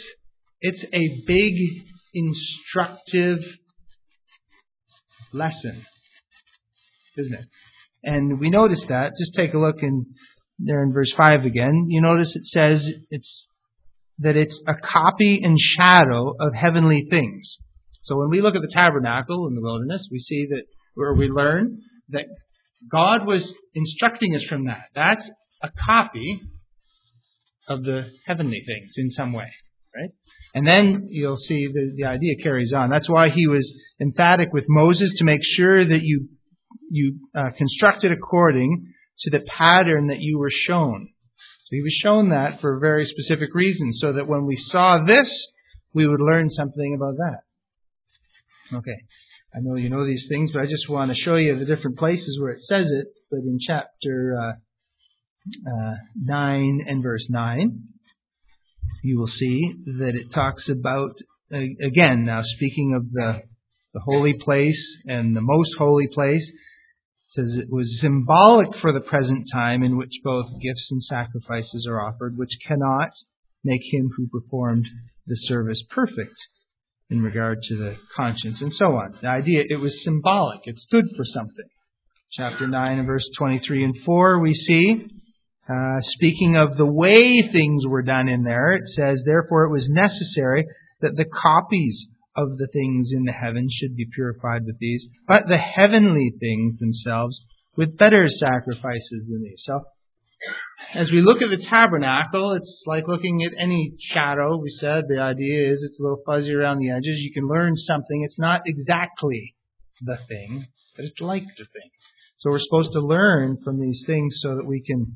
it's 0.62 0.84
a 0.94 1.24
big 1.28 1.54
instructive 2.14 3.40
lesson, 5.34 5.86
isn't 7.18 7.34
it? 7.34 7.46
And 8.04 8.40
we 8.40 8.50
notice 8.50 8.84
that. 8.88 9.14
Just 9.18 9.34
take 9.36 9.54
a 9.54 9.58
look 9.58 9.82
in 9.82 10.06
there 10.60 10.84
in 10.84 10.94
verse 10.94 11.12
5 11.18 11.44
again. 11.44 11.88
You 11.90 12.02
notice 12.02 12.36
it 12.36 12.46
says 12.46 12.88
it's 13.10 13.48
that 14.20 14.38
it's 14.38 14.58
a 14.68 14.74
copy 14.76 15.42
and 15.44 15.58
shadow 15.60 16.36
of 16.40 16.54
heavenly 16.54 17.08
things. 17.10 17.58
So 18.04 18.18
when 18.18 18.30
we 18.30 18.42
look 18.42 18.56
at 18.56 18.62
the 18.62 18.72
tabernacle 18.72 19.48
in 19.48 19.56
the 19.56 19.62
wilderness, 19.62 20.08
we 20.12 20.20
see 20.20 20.48
that, 20.52 20.64
where 20.94 21.14
we 21.14 21.28
learn 21.28 21.80
that 22.10 22.26
God 22.92 23.26
was 23.26 23.54
instructing 23.74 24.36
us 24.36 24.44
from 24.44 24.66
that. 24.66 24.86
That's 24.94 25.28
a 25.64 25.70
copy 25.86 26.42
of 27.68 27.84
the 27.84 28.12
heavenly 28.26 28.64
things 28.66 28.94
in 28.98 29.10
some 29.10 29.34
way, 29.34 29.52
right? 29.96 30.12
And 30.54 30.66
then 30.66 31.08
you'll 31.10 31.38
see 31.38 31.68
the, 31.68 31.94
the 31.96 32.06
idea 32.06 32.36
carries 32.42 32.74
on. 32.74 32.90
That's 32.90 33.10
why 33.10 33.30
he 33.30 33.48
was 33.48 33.70
emphatic 34.00 34.54
with 34.54 34.66
Moses 34.70 35.14
to 35.18 35.24
make 35.24 35.42
sure 35.44 35.84
that 35.84 36.02
you 36.02 36.30
you 36.92 37.18
uh, 37.36 37.50
constructed 37.58 38.12
according 38.12 38.94
to 39.20 39.32
the 39.32 39.40
pattern 39.40 40.08
that 40.08 40.20
you 40.20 40.38
were 40.38 40.52
shown. 40.52 41.08
So 41.66 41.70
he 41.72 41.82
was 41.82 41.94
shown 41.94 42.30
that 42.30 42.62
for 42.62 42.78
a 42.78 42.80
very 42.80 43.06
specific 43.06 43.56
reason, 43.56 43.92
so 43.94 44.14
that 44.14 44.28
when 44.28 44.46
we 44.46 44.56
saw 44.56 45.00
this, 45.04 45.30
we 45.94 46.08
would 46.08 46.22
learn 46.22 46.50
something 46.50 46.94
about 46.96 47.16
that. 47.18 48.78
Okay. 48.78 48.98
I 49.56 49.62
know 49.62 49.76
you 49.76 49.90
know 49.90 50.06
these 50.06 50.26
things, 50.28 50.52
but 50.52 50.64
I 50.64 50.66
just 50.66 50.90
want 50.90 51.12
to 51.12 51.18
show 51.18 51.36
you 51.36 51.58
the 51.58 51.64
different 51.64 51.98
places 51.98 52.38
where 52.42 52.52
it 52.52 52.64
says 52.64 52.88
it. 52.92 53.08
But 53.32 53.40
in 53.40 53.58
chapter 53.66 54.36
uh, 54.38 54.52
uh, 55.72 55.96
9 56.22 56.86
and 56.86 57.02
verse 57.02 57.26
9, 57.30 57.84
you 59.02 59.18
will 59.18 59.28
see 59.28 59.74
that 59.86 60.14
it 60.14 60.34
talks 60.34 60.68
about, 60.68 61.12
uh, 61.54 61.60
again, 61.82 62.26
now 62.26 62.42
speaking 62.44 62.96
of 62.96 63.14
the, 63.14 63.44
the 63.94 64.02
holy 64.02 64.34
place 64.34 64.98
and 65.08 65.34
the 65.34 65.42
most 65.42 65.74
holy 65.78 66.08
place, 66.08 66.46
it 66.46 67.30
says 67.30 67.56
it 67.58 67.70
was 67.72 68.02
symbolic 68.02 68.76
for 68.80 68.92
the 68.92 69.00
present 69.00 69.48
time 69.54 69.84
in 69.84 69.98
which 69.98 70.20
both 70.22 70.48
gifts 70.62 70.90
and 70.92 71.02
sacrifices 71.02 71.88
are 71.90 72.02
offered, 72.02 72.38
which 72.38 72.58
cannot 72.68 73.10
make 73.64 73.82
him 73.94 74.10
who 74.18 74.28
performed 74.28 74.86
the 75.28 75.38
service 75.38 75.82
perfect 75.90 76.36
in 77.10 77.22
regard 77.22 77.62
to 77.64 77.76
the 77.76 77.96
conscience 78.16 78.62
and 78.62 78.74
so 78.74 78.96
on. 78.96 79.18
The 79.22 79.28
idea, 79.28 79.64
it 79.68 79.80
was 79.80 80.04
symbolic. 80.04 80.62
It 80.64 80.80
stood 80.80 81.06
for 81.16 81.24
something. 81.26 81.66
Chapter 82.32 82.68
9 82.68 83.00
and 83.00 83.08
verse 83.08 83.30
23 83.38 83.84
and 83.84 83.96
4, 84.06 84.40
we 84.40 84.54
see 84.54 85.08
uh, 85.68 86.00
speaking 86.02 86.56
of 86.56 86.78
the 86.78 86.86
way 86.86 87.42
things 87.42 87.88
were 87.88 88.04
done 88.04 88.28
in 88.28 88.44
there, 88.44 88.74
it 88.74 88.88
says, 88.90 89.24
Therefore 89.26 89.64
it 89.64 89.72
was 89.72 89.90
necessary 89.90 90.66
that 91.02 91.16
the 91.16 91.26
copies 91.26 92.06
of 92.38 92.58
the 92.58 92.68
things 92.68 93.10
in 93.12 93.24
the 93.24 93.32
heavens 93.32 93.74
should 93.74 93.96
be 93.96 94.06
purified 94.14 94.64
with 94.66 94.78
these, 94.80 95.06
but 95.28 95.48
the 95.48 95.58
heavenly 95.58 96.34
things 96.40 96.78
themselves 96.78 97.42
with 97.76 97.98
better 97.98 98.30
sacrifices 98.30 99.28
than 99.28 99.42
these. 99.44 99.64
So, 99.66 99.82
as 100.94 101.12
we 101.12 101.22
look 101.22 101.42
at 101.42 101.50
the 101.50 101.66
tabernacle, 101.66 102.54
it's 102.54 102.84
like 102.86 103.08
looking 103.08 103.44
at 103.44 103.52
any 103.60 103.94
shadow. 104.00 104.58
We 104.58 104.70
said 104.70 105.06
the 105.08 105.22
idea 105.22 105.72
is 105.72 105.84
it's 105.84 106.00
a 106.00 106.04
little 106.04 106.22
fuzzy 106.26 106.54
around 106.54 106.80
the 106.80 106.92
edges. 106.92 107.20
You 107.20 107.34
can 107.34 107.48
learn 107.48 107.76
something. 107.76 108.24
It's 108.24 108.40
not 108.40 108.62
exactly 108.66 109.56
the 110.02 110.18
thing, 110.28 110.68
but 110.96 111.06
it's 111.06 111.20
like 111.20 111.44
the 111.58 111.66
thing. 111.66 111.90
So 112.38 112.50
we're 112.50 112.60
supposed 112.60 112.92
to 112.94 113.00
learn 113.00 113.58
from 113.64 113.80
these 113.80 114.04
things 114.06 114.36
so 114.42 114.56
that 114.56 114.66
we 114.66 114.82
can 114.82 115.16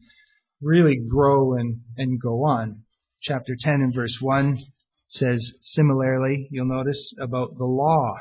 really 0.62 0.98
grow 0.98 1.54
and, 1.54 1.82
and 1.98 2.20
go 2.20 2.46
on. 2.46 2.84
Chapter 3.22 3.56
10 3.60 3.74
and 3.76 3.94
verse 3.94 4.18
1 4.22 4.58
says 5.10 5.52
similarly, 5.62 6.48
you'll 6.52 6.66
notice 6.66 7.14
about 7.20 7.58
the 7.58 7.66
law. 7.66 8.16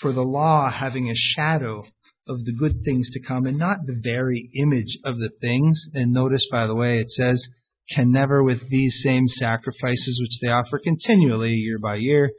For 0.00 0.12
the 0.12 0.22
law 0.22 0.70
having 0.70 1.10
a 1.10 1.14
shadow 1.14 1.84
of 2.30 2.44
the 2.44 2.52
good 2.52 2.84
things 2.84 3.10
to 3.10 3.20
come 3.20 3.44
and 3.46 3.58
not 3.58 3.78
the 3.86 4.00
very 4.02 4.50
image 4.54 4.96
of 5.04 5.18
the 5.18 5.30
things. 5.40 5.82
And 5.92 6.12
notice, 6.12 6.46
by 6.50 6.66
the 6.66 6.74
way, 6.74 7.00
it 7.00 7.10
says, 7.10 7.42
can 7.90 8.12
never 8.12 8.42
with 8.42 8.70
these 8.70 9.02
same 9.02 9.26
sacrifices 9.26 10.20
which 10.20 10.38
they 10.40 10.48
offer 10.48 10.78
continually 10.78 11.54
year 11.54 11.78
by 11.78 11.96
year 11.96 12.30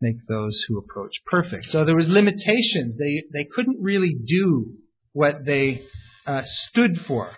make 0.00 0.16
those 0.28 0.58
who 0.66 0.78
approach 0.78 1.12
perfect. 1.26 1.70
So 1.70 1.84
there 1.84 1.94
was 1.94 2.08
limitations. 2.08 2.96
They, 2.98 3.22
they 3.32 3.46
couldn't 3.54 3.78
really 3.80 4.16
do 4.26 4.72
what 5.12 5.44
they 5.44 5.82
uh, 6.26 6.42
stood 6.68 7.00
for. 7.06 7.30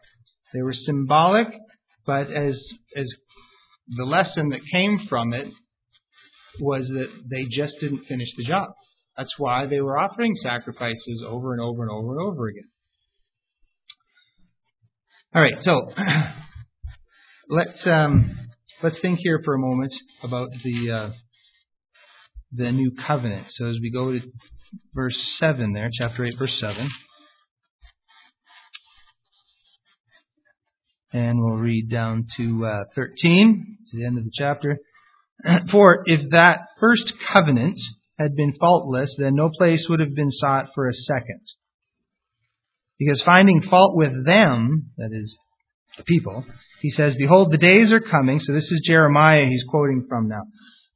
They 0.55 0.63
were 0.63 0.73
symbolic, 0.73 1.49
but 2.07 2.31
as, 2.31 2.61
as 2.97 3.13
the 3.89 4.05
lesson 4.05 4.51
that 4.51 4.61
came 4.73 5.07
from 5.09 5.33
it 5.33 5.49
was 6.61 6.89
that 6.89 7.09
they 7.29 7.45
just 7.45 7.79
didn't 7.81 8.07
finish 8.07 8.29
the 8.37 8.45
job. 8.45 8.69
That's 9.17 9.35
why 9.39 9.67
they 9.67 9.81
were 9.81 9.99
offering 9.99 10.35
sacrifices 10.43 11.25
over 11.27 11.53
and 11.53 11.61
over 11.61 11.83
and 11.83 11.91
over 11.91 12.19
and 12.19 12.21
over 12.21 12.49
again. 12.49 12.69
All 15.35 15.43
right, 15.43 15.63
so 15.63 15.93
let's 17.49 17.87
um, 17.87 18.49
let's 18.83 18.99
think 19.01 19.19
here 19.23 19.41
for 19.45 19.55
a 19.55 19.59
moment 19.59 19.93
about 20.23 20.49
the 20.63 20.91
uh, 20.91 21.11
the 22.53 22.73
new 22.73 22.93
covenant. 23.07 23.47
So 23.51 23.67
as 23.67 23.77
we 23.81 23.91
go 23.91 24.13
to 24.13 24.21
verse 24.95 25.17
seven, 25.39 25.73
there, 25.73 25.91
chapter 25.93 26.25
eight, 26.25 26.39
verse 26.39 26.59
seven. 26.59 26.89
And 31.13 31.39
we'll 31.43 31.57
read 31.57 31.89
down 31.89 32.27
to 32.37 32.67
uh, 32.67 32.85
13, 32.95 33.79
to 33.91 33.97
the 33.97 34.05
end 34.05 34.19
of 34.19 34.25
the 34.25 34.31
chapter. 34.35 34.79
For 35.71 36.03
if 36.05 36.31
that 36.31 36.67
first 36.79 37.13
covenant 37.33 37.79
had 38.19 38.35
been 38.35 38.55
faultless, 38.59 39.15
then 39.19 39.35
no 39.35 39.51
place 39.51 39.87
would 39.89 40.01
have 40.01 40.15
been 40.15 40.31
sought 40.31 40.67
for 40.75 40.89
a 40.89 40.95
second. 40.95 41.41
Because 42.99 43.21
finding 43.23 43.63
fault 43.63 43.95
with 43.95 44.25
them, 44.25 44.91
that 44.97 45.11
is, 45.13 45.37
the 45.99 46.05
people, 46.05 46.45
he 46.81 46.91
says, 46.91 47.15
Behold, 47.17 47.51
the 47.51 47.59
days 47.59 47.93
are 47.93 48.01
coming. 48.01 48.41
So 48.41 48.53
this 48.53 48.71
is 48.71 48.83
Jeremiah 48.87 49.47
he's 49.47 49.65
quoting 49.69 50.07
from 50.09 50.29
now. 50.29 50.43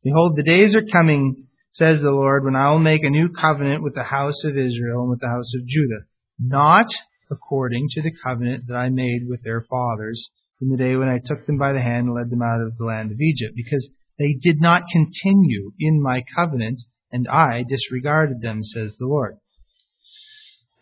Behold, 0.02 0.36
the 0.36 0.42
days 0.42 0.74
are 0.74 0.84
coming, 0.84 1.46
says 1.72 2.00
the 2.00 2.10
Lord, 2.10 2.44
when 2.44 2.56
I 2.56 2.70
will 2.70 2.78
make 2.78 3.04
a 3.04 3.10
new 3.10 3.28
covenant 3.28 3.82
with 3.82 3.94
the 3.94 4.02
house 4.02 4.44
of 4.44 4.56
Israel 4.56 5.02
and 5.02 5.10
with 5.10 5.20
the 5.20 5.28
house 5.28 5.52
of 5.54 5.66
Judah, 5.66 6.04
not 6.38 6.86
according 7.30 7.88
to 7.92 8.02
the 8.02 8.12
covenant 8.24 8.64
that 8.68 8.74
I 8.74 8.88
made 8.88 9.26
with 9.28 9.42
their 9.44 9.64
fathers 9.68 10.30
in 10.60 10.68
the 10.68 10.76
day 10.76 10.96
when 10.96 11.08
I 11.08 11.20
took 11.24 11.46
them 11.46 11.58
by 11.58 11.72
the 11.72 11.80
hand 11.80 12.06
and 12.06 12.14
led 12.14 12.30
them 12.30 12.42
out 12.42 12.60
of 12.60 12.76
the 12.76 12.84
land 12.84 13.12
of 13.12 13.20
Egypt, 13.20 13.54
because 13.56 13.86
they 14.18 14.36
did 14.40 14.60
not 14.60 14.82
continue 14.92 15.72
in 15.78 16.02
my 16.02 16.22
covenant, 16.36 16.80
and 17.12 17.28
I 17.28 17.64
disregarded 17.68 18.40
them, 18.40 18.62
says 18.62 18.94
the 18.98 19.06
Lord. 19.06 19.36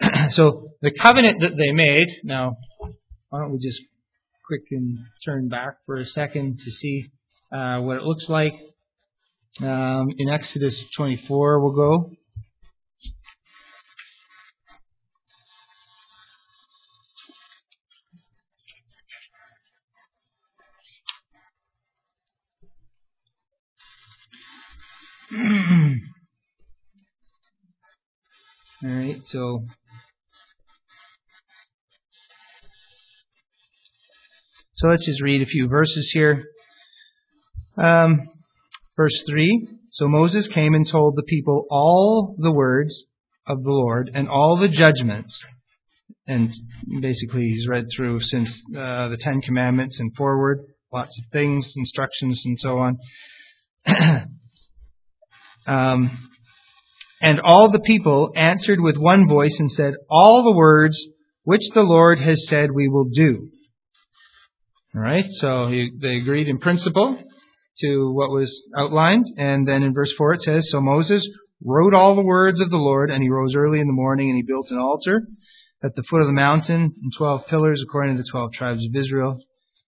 so 0.30 0.70
the 0.82 0.90
covenant 0.90 1.40
that 1.40 1.56
they 1.56 1.72
made, 1.72 2.08
now, 2.24 2.56
why 3.30 3.40
don't 3.40 3.52
we 3.52 3.58
just 3.58 3.80
quick 4.46 4.62
and 4.70 4.98
turn 5.24 5.48
back 5.48 5.74
for 5.84 5.96
a 5.96 6.06
second 6.06 6.58
to 6.64 6.70
see 6.70 7.10
uh, 7.52 7.78
what 7.80 7.98
it 7.98 8.02
looks 8.02 8.28
like. 8.28 8.54
Um, 9.60 10.08
in 10.16 10.28
Exodus 10.28 10.82
24, 10.96 11.60
we'll 11.60 11.72
go. 11.72 12.12
All 28.84 28.90
right, 28.90 29.20
so 29.26 29.64
so 34.76 34.86
let's 34.86 35.04
just 35.04 35.20
read 35.20 35.42
a 35.42 35.46
few 35.46 35.66
verses 35.66 36.08
here. 36.12 36.44
Um, 37.76 38.20
verse 38.96 39.20
three. 39.28 39.66
So 39.90 40.06
Moses 40.06 40.46
came 40.46 40.74
and 40.74 40.88
told 40.88 41.16
the 41.16 41.24
people 41.24 41.66
all 41.70 42.36
the 42.38 42.52
words 42.52 43.02
of 43.48 43.64
the 43.64 43.70
Lord 43.70 44.12
and 44.14 44.28
all 44.28 44.56
the 44.56 44.68
judgments. 44.68 45.36
And 46.28 46.54
basically, 47.00 47.48
he's 47.48 47.66
read 47.66 47.86
through 47.96 48.20
since 48.20 48.48
uh, 48.76 49.08
the 49.08 49.18
Ten 49.18 49.40
Commandments 49.40 49.98
and 49.98 50.14
forward, 50.14 50.60
lots 50.92 51.18
of 51.18 51.24
things, 51.32 51.72
instructions, 51.74 52.42
and 52.44 52.60
so 52.60 52.78
on. 52.78 52.98
Um, 55.66 56.30
and 57.20 57.40
all 57.40 57.70
the 57.70 57.80
people 57.80 58.30
answered 58.36 58.80
with 58.80 58.96
one 58.96 59.28
voice 59.28 59.54
and 59.58 59.70
said, 59.72 59.94
All 60.08 60.44
the 60.44 60.56
words 60.56 60.98
which 61.42 61.62
the 61.74 61.82
Lord 61.82 62.20
has 62.20 62.46
said 62.48 62.70
we 62.72 62.88
will 62.88 63.08
do. 63.12 63.48
All 64.94 65.00
right, 65.00 65.24
so 65.40 65.68
he, 65.68 65.90
they 66.00 66.16
agreed 66.16 66.48
in 66.48 66.58
principle 66.58 67.22
to 67.80 68.12
what 68.12 68.30
was 68.30 68.52
outlined. 68.76 69.26
And 69.36 69.66
then 69.66 69.82
in 69.82 69.94
verse 69.94 70.12
4 70.16 70.34
it 70.34 70.42
says, 70.42 70.68
So 70.70 70.80
Moses 70.80 71.26
wrote 71.64 71.94
all 71.94 72.14
the 72.14 72.22
words 72.22 72.60
of 72.60 72.70
the 72.70 72.76
Lord, 72.76 73.10
and 73.10 73.22
he 73.22 73.28
rose 73.28 73.54
early 73.56 73.80
in 73.80 73.86
the 73.86 73.92
morning, 73.92 74.30
and 74.30 74.36
he 74.36 74.42
built 74.42 74.70
an 74.70 74.78
altar 74.78 75.22
at 75.82 75.94
the 75.94 76.02
foot 76.04 76.20
of 76.20 76.26
the 76.26 76.32
mountain, 76.32 76.92
and 77.02 77.12
twelve 77.16 77.46
pillars 77.46 77.82
according 77.82 78.16
to 78.16 78.22
the 78.22 78.28
twelve 78.28 78.52
tribes 78.52 78.84
of 78.84 78.96
Israel 78.96 79.38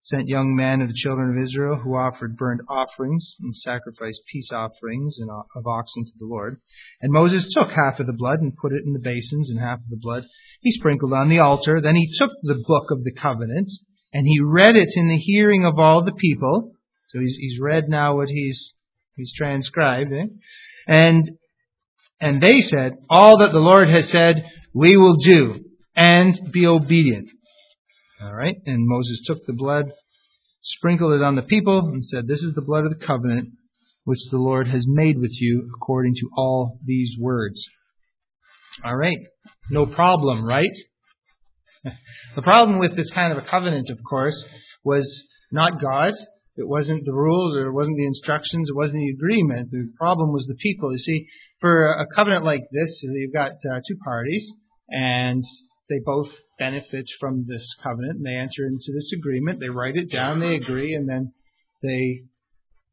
sent 0.03 0.29
young 0.29 0.57
men 0.57 0.81
of 0.81 0.89
the 0.89 0.95
children 0.95 1.37
of 1.37 1.45
Israel 1.45 1.77
who 1.77 1.95
offered 1.95 2.37
burnt 2.37 2.63
offerings 2.69 3.37
and 3.41 3.55
sacrificed 3.55 4.21
peace 4.33 4.51
offerings 4.53 5.19
and 5.19 5.31
of 5.31 5.67
oxen 5.67 6.05
to 6.05 6.13
the 6.19 6.27
Lord. 6.27 6.61
And 7.01 7.13
Moses 7.13 7.53
took 7.53 7.71
half 7.71 8.01
of 8.01 8.07
the 8.07 8.13
blood 8.13 8.41
and 8.41 8.57
put 8.57 8.73
it 8.73 8.83
in 8.85 8.93
the 8.93 8.99
basins, 8.99 9.51
and 9.51 9.61
half 9.61 9.79
of 9.79 9.91
the 9.91 10.01
blood 10.01 10.25
he 10.61 10.73
sprinkled 10.73 11.13
on 11.13 11.29
the 11.29 11.39
altar. 11.39 11.81
Then 11.81 11.97
he 11.97 12.13
took 12.19 12.33
the 12.43 12.63
book 12.67 12.91
of 12.91 13.05
the 13.05 13.13
covenant 13.13 13.71
and 14.13 14.27
he 14.27 14.41
read 14.41 14.77
it 14.77 14.91
in 14.95 15.09
the 15.09 15.19
hearing 15.19 15.65
of 15.65 15.79
all 15.79 16.05
the 16.05 16.13
people. 16.13 16.73
So 17.09 17.21
he's, 17.21 17.37
he's 17.37 17.61
read 17.61 17.89
now 17.89 18.17
what 18.17 18.29
he's 18.29 18.75
he's 19.17 19.33
transcribed, 19.37 20.13
eh? 20.13 20.27
and 20.87 21.31
and 22.21 22.43
they 22.43 22.63
said, 22.63 22.93
"All 23.09 23.39
that 23.39 23.53
the 23.53 23.59
Lord 23.59 23.89
has 23.89 24.11
said, 24.11 24.45
we 24.75 24.97
will 24.97 25.17
do, 25.17 25.65
and 25.97 26.39
be 26.53 26.67
obedient." 26.67 27.31
All 28.23 28.35
right. 28.35 28.57
And 28.67 28.87
Moses 28.87 29.23
took 29.25 29.47
the 29.47 29.53
blood, 29.53 29.87
sprinkled 30.63 31.15
it 31.15 31.23
on 31.23 31.37
the 31.37 31.43
people, 31.43 31.79
and 31.89 32.05
said, 32.05 32.27
This 32.27 32.43
is 32.43 32.55
the 32.55 32.63
blood 32.63 32.85
of 32.85 32.99
the 32.99 33.07
covenant 33.07 33.51
which 34.05 34.21
the 34.31 34.39
Lord 34.39 34.69
has 34.69 34.85
made 34.87 35.19
with 35.19 35.33
you 35.41 35.71
according 35.77 36.15
to 36.17 36.29
all 36.37 36.79
these 36.85 37.17
words. 37.19 37.63
All 38.85 38.97
right. 38.97 39.19
No 39.71 39.87
problem, 39.87 40.45
right? 40.45 40.73
the 42.35 42.43
problem 42.43 42.79
with 42.79 42.97
this 42.97 43.11
kind 43.11 43.33
of 43.33 43.39
a 43.39 43.47
covenant, 43.47 43.89
of 43.89 43.99
course, 44.09 44.43
was 44.85 45.23
not 45.53 45.81
God. 45.81 46.13
It 46.57 46.69
wasn't 46.69 47.05
the 47.05 47.15
rules 47.15 47.57
or 47.57 47.69
it 47.69 47.73
wasn't 47.73 47.97
the 47.97 48.07
instructions. 48.07 48.69
It 48.69 48.77
wasn't 48.77 49.01
the 49.01 49.15
agreement. 49.15 49.71
The 49.71 49.91
problem 49.99 50.33
was 50.33 50.47
the 50.47 50.57
people. 50.57 50.93
You 50.93 50.99
see, 50.99 51.27
for 51.61 51.87
a 51.87 52.07
covenant 52.15 52.45
like 52.45 52.63
this, 52.73 53.01
you've 53.03 53.33
got 53.33 53.53
uh, 53.53 53.81
two 53.87 53.97
parties 54.05 54.47
and 54.89 55.45
they 55.91 55.99
both 55.99 56.31
benefit 56.59 57.07
from 57.19 57.45
this 57.47 57.67
covenant 57.83 58.19
and 58.19 58.25
they 58.25 58.37
enter 58.37 58.67
into 58.67 58.93
this 58.95 59.11
agreement. 59.13 59.61
They 59.61 59.69
write 59.69 59.97
it 59.97 60.11
down, 60.11 60.41
they 60.41 60.55
agree, 60.55 60.95
and 60.95 61.09
then 61.09 61.33
they, 61.83 62.23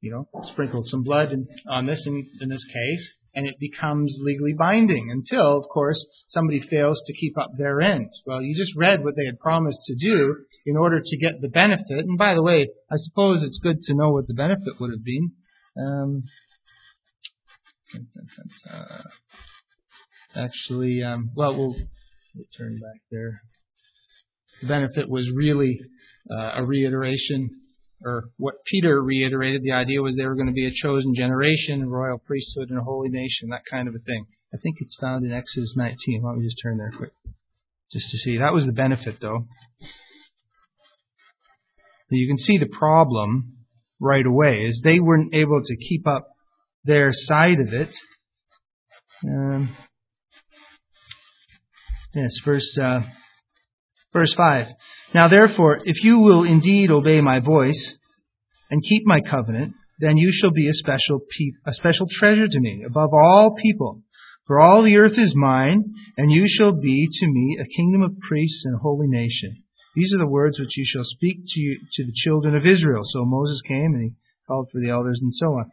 you 0.01 0.11
know, 0.11 0.27
sprinkle 0.51 0.83
some 0.83 1.03
blood 1.03 1.33
on 1.69 1.85
this 1.85 2.05
in, 2.07 2.27
in 2.41 2.49
this 2.49 2.65
case, 2.65 3.09
and 3.35 3.47
it 3.47 3.59
becomes 3.59 4.17
legally 4.19 4.53
binding 4.57 5.11
until, 5.11 5.57
of 5.57 5.65
course, 5.71 6.03
somebody 6.29 6.59
fails 6.59 7.01
to 7.05 7.13
keep 7.13 7.37
up 7.37 7.51
their 7.55 7.79
end. 7.81 8.09
Well, 8.25 8.41
you 8.41 8.57
just 8.57 8.75
read 8.75 9.03
what 9.03 9.15
they 9.15 9.25
had 9.25 9.39
promised 9.39 9.79
to 9.87 9.95
do 9.95 10.35
in 10.65 10.75
order 10.75 10.99
to 11.03 11.17
get 11.17 11.39
the 11.39 11.49
benefit. 11.49 11.99
And 12.05 12.17
by 12.17 12.33
the 12.33 12.41
way, 12.41 12.67
I 12.91 12.95
suppose 12.97 13.43
it's 13.43 13.59
good 13.61 13.81
to 13.83 13.93
know 13.93 14.11
what 14.11 14.27
the 14.27 14.33
benefit 14.33 14.79
would 14.79 14.91
have 14.91 15.03
been. 15.03 15.31
Um, 15.79 16.23
actually, 20.35 21.03
um, 21.03 21.29
well, 21.35 21.55
we'll 21.55 21.75
turn 22.57 22.73
back 22.79 23.01
there. 23.11 23.41
The 24.61 24.67
benefit 24.67 25.09
was 25.09 25.29
really 25.33 25.79
uh, 26.31 26.51
a 26.57 26.65
reiteration, 26.65 27.49
or 28.03 28.25
what 28.37 28.55
Peter 28.65 29.01
reiterated. 29.01 29.63
The 29.63 29.71
idea 29.71 30.01
was 30.01 30.15
they 30.15 30.25
were 30.25 30.35
going 30.35 30.47
to 30.47 30.53
be 30.53 30.67
a 30.67 30.73
chosen 30.73 31.13
generation, 31.15 31.83
a 31.83 31.87
royal 31.87 32.19
priesthood, 32.19 32.69
and 32.69 32.79
a 32.79 32.83
holy 32.83 33.09
nation, 33.09 33.49
that 33.49 33.63
kind 33.69 33.87
of 33.87 33.95
a 33.95 33.99
thing. 33.99 34.25
I 34.53 34.57
think 34.57 34.77
it's 34.79 34.95
found 34.99 35.25
in 35.25 35.33
Exodus 35.33 35.73
19. 35.75 36.21
Why 36.21 36.31
don't 36.31 36.39
we 36.39 36.45
just 36.45 36.59
turn 36.61 36.77
there 36.77 36.93
quick, 36.95 37.11
just 37.91 38.09
to 38.09 38.17
see. 38.17 38.37
That 38.37 38.53
was 38.53 38.65
the 38.65 38.71
benefit, 38.71 39.17
though. 39.21 39.45
You 42.09 42.27
can 42.27 42.37
see 42.37 42.57
the 42.57 42.67
problem 42.67 43.57
right 43.99 44.25
away 44.25 44.65
is 44.67 44.79
they 44.81 44.99
weren't 44.99 45.33
able 45.33 45.61
to 45.63 45.75
keep 45.75 46.07
up 46.07 46.27
their 46.85 47.11
side 47.11 47.59
of 47.59 47.73
it. 47.73 47.93
Um, 49.25 49.75
Yes, 52.17 52.33
verse, 52.43 52.75
uh, 52.81 53.01
verse 54.11 54.33
5. 54.33 54.65
Now 55.13 55.27
therefore, 55.27 55.81
if 55.85 56.03
you 56.03 56.17
will 56.17 56.45
indeed 56.45 56.89
obey 56.89 57.21
my 57.21 57.39
voice 57.39 57.95
and 58.71 58.81
keep 58.81 59.05
my 59.05 59.21
covenant, 59.21 59.73
then 59.99 60.17
you 60.17 60.31
shall 60.33 60.49
be 60.49 60.67
a 60.67 60.73
special 60.73 61.19
pe- 61.19 61.71
a 61.71 61.73
special 61.73 62.07
treasure 62.09 62.47
to 62.47 62.59
me 62.59 62.83
above 62.87 63.11
all 63.13 63.53
people. 63.61 64.01
For 64.47 64.59
all 64.59 64.81
the 64.81 64.97
earth 64.97 65.15
is 65.15 65.35
mine, 65.35 65.93
and 66.17 66.31
you 66.31 66.47
shall 66.47 66.71
be 66.71 67.07
to 67.07 67.27
me 67.27 67.59
a 67.61 67.75
kingdom 67.77 68.01
of 68.01 68.17
priests 68.27 68.63
and 68.65 68.73
a 68.73 68.79
holy 68.79 69.07
nation. 69.07 69.55
These 69.95 70.11
are 70.15 70.19
the 70.19 70.27
words 70.27 70.59
which 70.59 70.75
you 70.75 70.85
shall 70.87 71.05
speak 71.05 71.37
to, 71.45 71.59
you, 71.59 71.79
to 71.97 72.03
the 72.03 72.13
children 72.15 72.55
of 72.55 72.65
Israel. 72.65 73.03
So 73.03 73.25
Moses 73.25 73.61
came 73.61 73.93
and 73.93 74.01
he 74.01 74.15
called 74.47 74.69
for 74.71 74.81
the 74.81 74.89
elders 74.89 75.19
and 75.21 75.35
so 75.35 75.47
on. 75.47 75.69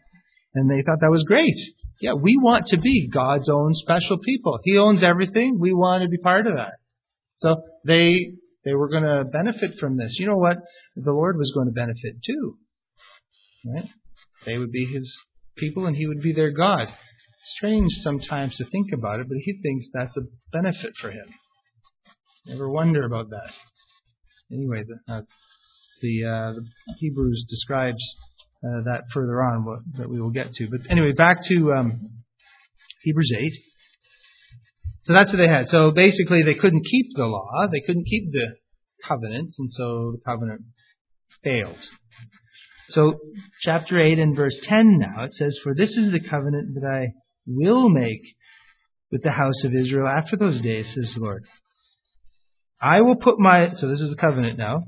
And 0.55 0.69
they 0.69 0.83
thought 0.83 1.01
that 1.01 1.11
was 1.11 1.25
great. 1.25 1.57
Yeah, 2.01 2.15
we 2.15 2.37
want 2.37 2.69
to 2.69 2.79
be 2.79 3.09
God's 3.09 3.49
own 3.49 3.75
special 3.75 4.19
people. 4.19 4.59
He 4.65 4.79
owns 4.79 5.03
everything. 5.03 5.59
We 5.61 5.73
want 5.73 6.03
to 6.03 6.09
be 6.09 6.19
part 6.19 6.47
of 6.47 6.57
that. 6.57 6.75
So 7.39 7.63
they 7.85 8.33
they 8.65 8.75
were 8.75 8.89
going 8.89 9.03
to 9.03 9.25
benefit 9.25 9.79
from 9.79 9.97
this. 9.97 10.19
You 10.19 10.27
know 10.27 10.37
what? 10.37 10.57
The 10.97 11.13
Lord 11.13 11.37
was 11.37 11.53
going 11.55 11.67
to 11.67 11.73
benefit 11.73 12.17
too. 12.25 12.57
Right? 13.67 13.89
They 14.47 14.59
would 14.59 14.73
be 14.73 14.87
his 14.87 15.13
people 15.57 15.87
and 15.87 15.97
he 15.97 16.07
would 16.07 16.23
be 16.23 16.33
their 16.33 16.51
God. 16.51 16.89
Strange 17.57 17.93
sometimes 18.03 18.57
to 18.57 18.65
think 18.65 18.93
about 18.93 19.21
it, 19.21 19.29
but 19.29 19.37
he 19.43 19.59
thinks 19.63 19.87
that's 19.93 20.17
a 20.17 20.23
benefit 20.51 20.93
for 21.01 21.11
him. 21.11 21.27
Never 22.47 22.71
wonder 22.71 23.05
about 23.05 23.31
that. 23.31 23.53
Anyway, 24.53 24.85
the, 24.85 25.13
uh, 25.13 25.23
the, 26.01 26.25
uh, 26.25 26.53
the 26.53 26.95
Hebrews 26.99 27.47
describes 27.49 28.03
uh, 28.65 28.83
that 28.85 29.05
further 29.13 29.43
on 29.43 29.65
what, 29.65 29.81
that 29.99 30.09
we 30.09 30.21
will 30.21 30.31
get 30.31 30.53
to. 30.55 30.69
But 30.71 30.91
anyway, 30.91 31.13
back 31.13 31.45
to 31.49 31.73
um, 31.73 32.11
Hebrews 33.03 33.33
8. 33.37 33.53
So 35.05 35.13
that's 35.13 35.31
what 35.31 35.39
they 35.39 35.49
had. 35.49 35.69
So 35.69 35.91
basically, 35.91 36.43
they 36.43 36.55
couldn't 36.55 36.87
keep 36.91 37.09
the 37.15 37.27
law, 37.27 37.67
they 37.71 37.81
couldn't 37.81 38.07
keep 38.07 38.33
the 38.33 38.55
covenants, 39.07 39.57
and 39.59 39.71
so 39.73 40.13
the 40.13 40.21
covenant 40.25 40.63
failed. 41.43 41.79
So, 42.91 43.19
chapter 43.63 44.01
8 44.01 44.19
and 44.19 44.37
verse 44.37 44.59
10 44.65 44.99
now, 44.99 45.25
it 45.25 45.35
says, 45.35 45.59
For 45.63 45.75
this 45.75 45.91
is 45.91 46.13
the 46.13 46.21
covenant 46.21 46.75
that 46.75 46.87
I 46.87 47.13
will 47.47 47.89
make 47.89 48.21
with 49.11 49.23
the 49.23 49.31
house 49.31 49.65
of 49.65 49.75
Israel 49.75 50.07
after 50.07 50.37
those 50.37 50.61
days, 50.61 50.87
says 50.89 51.13
the 51.15 51.21
Lord. 51.21 51.45
I 52.81 53.01
will 53.01 53.17
put 53.17 53.39
my, 53.39 53.73
so 53.75 53.89
this 53.89 54.01
is 54.01 54.11
the 54.11 54.17
covenant 54.17 54.59
now. 54.59 54.83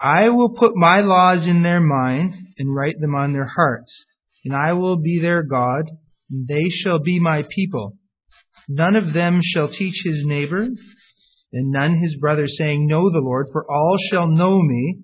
I 0.00 0.28
will 0.28 0.50
put 0.50 0.76
my 0.76 1.00
laws 1.00 1.46
in 1.46 1.62
their 1.62 1.80
mind 1.80 2.34
and 2.58 2.74
write 2.74 3.00
them 3.00 3.14
on 3.14 3.32
their 3.32 3.46
hearts, 3.46 4.04
and 4.44 4.54
I 4.54 4.74
will 4.74 4.96
be 4.96 5.20
their 5.20 5.42
God, 5.42 5.84
and 6.30 6.46
they 6.46 6.68
shall 6.68 6.98
be 6.98 7.18
my 7.18 7.44
people. 7.48 7.96
None 8.68 8.96
of 8.96 9.14
them 9.14 9.40
shall 9.42 9.68
teach 9.68 10.02
his 10.04 10.24
neighbor, 10.24 10.62
and 11.52 11.70
none 11.70 11.96
his 11.96 12.16
brother, 12.16 12.46
saying, 12.46 12.86
Know 12.86 13.10
the 13.10 13.20
Lord, 13.20 13.48
for 13.52 13.70
all 13.70 13.96
shall 14.10 14.28
know 14.28 14.60
me, 14.60 14.98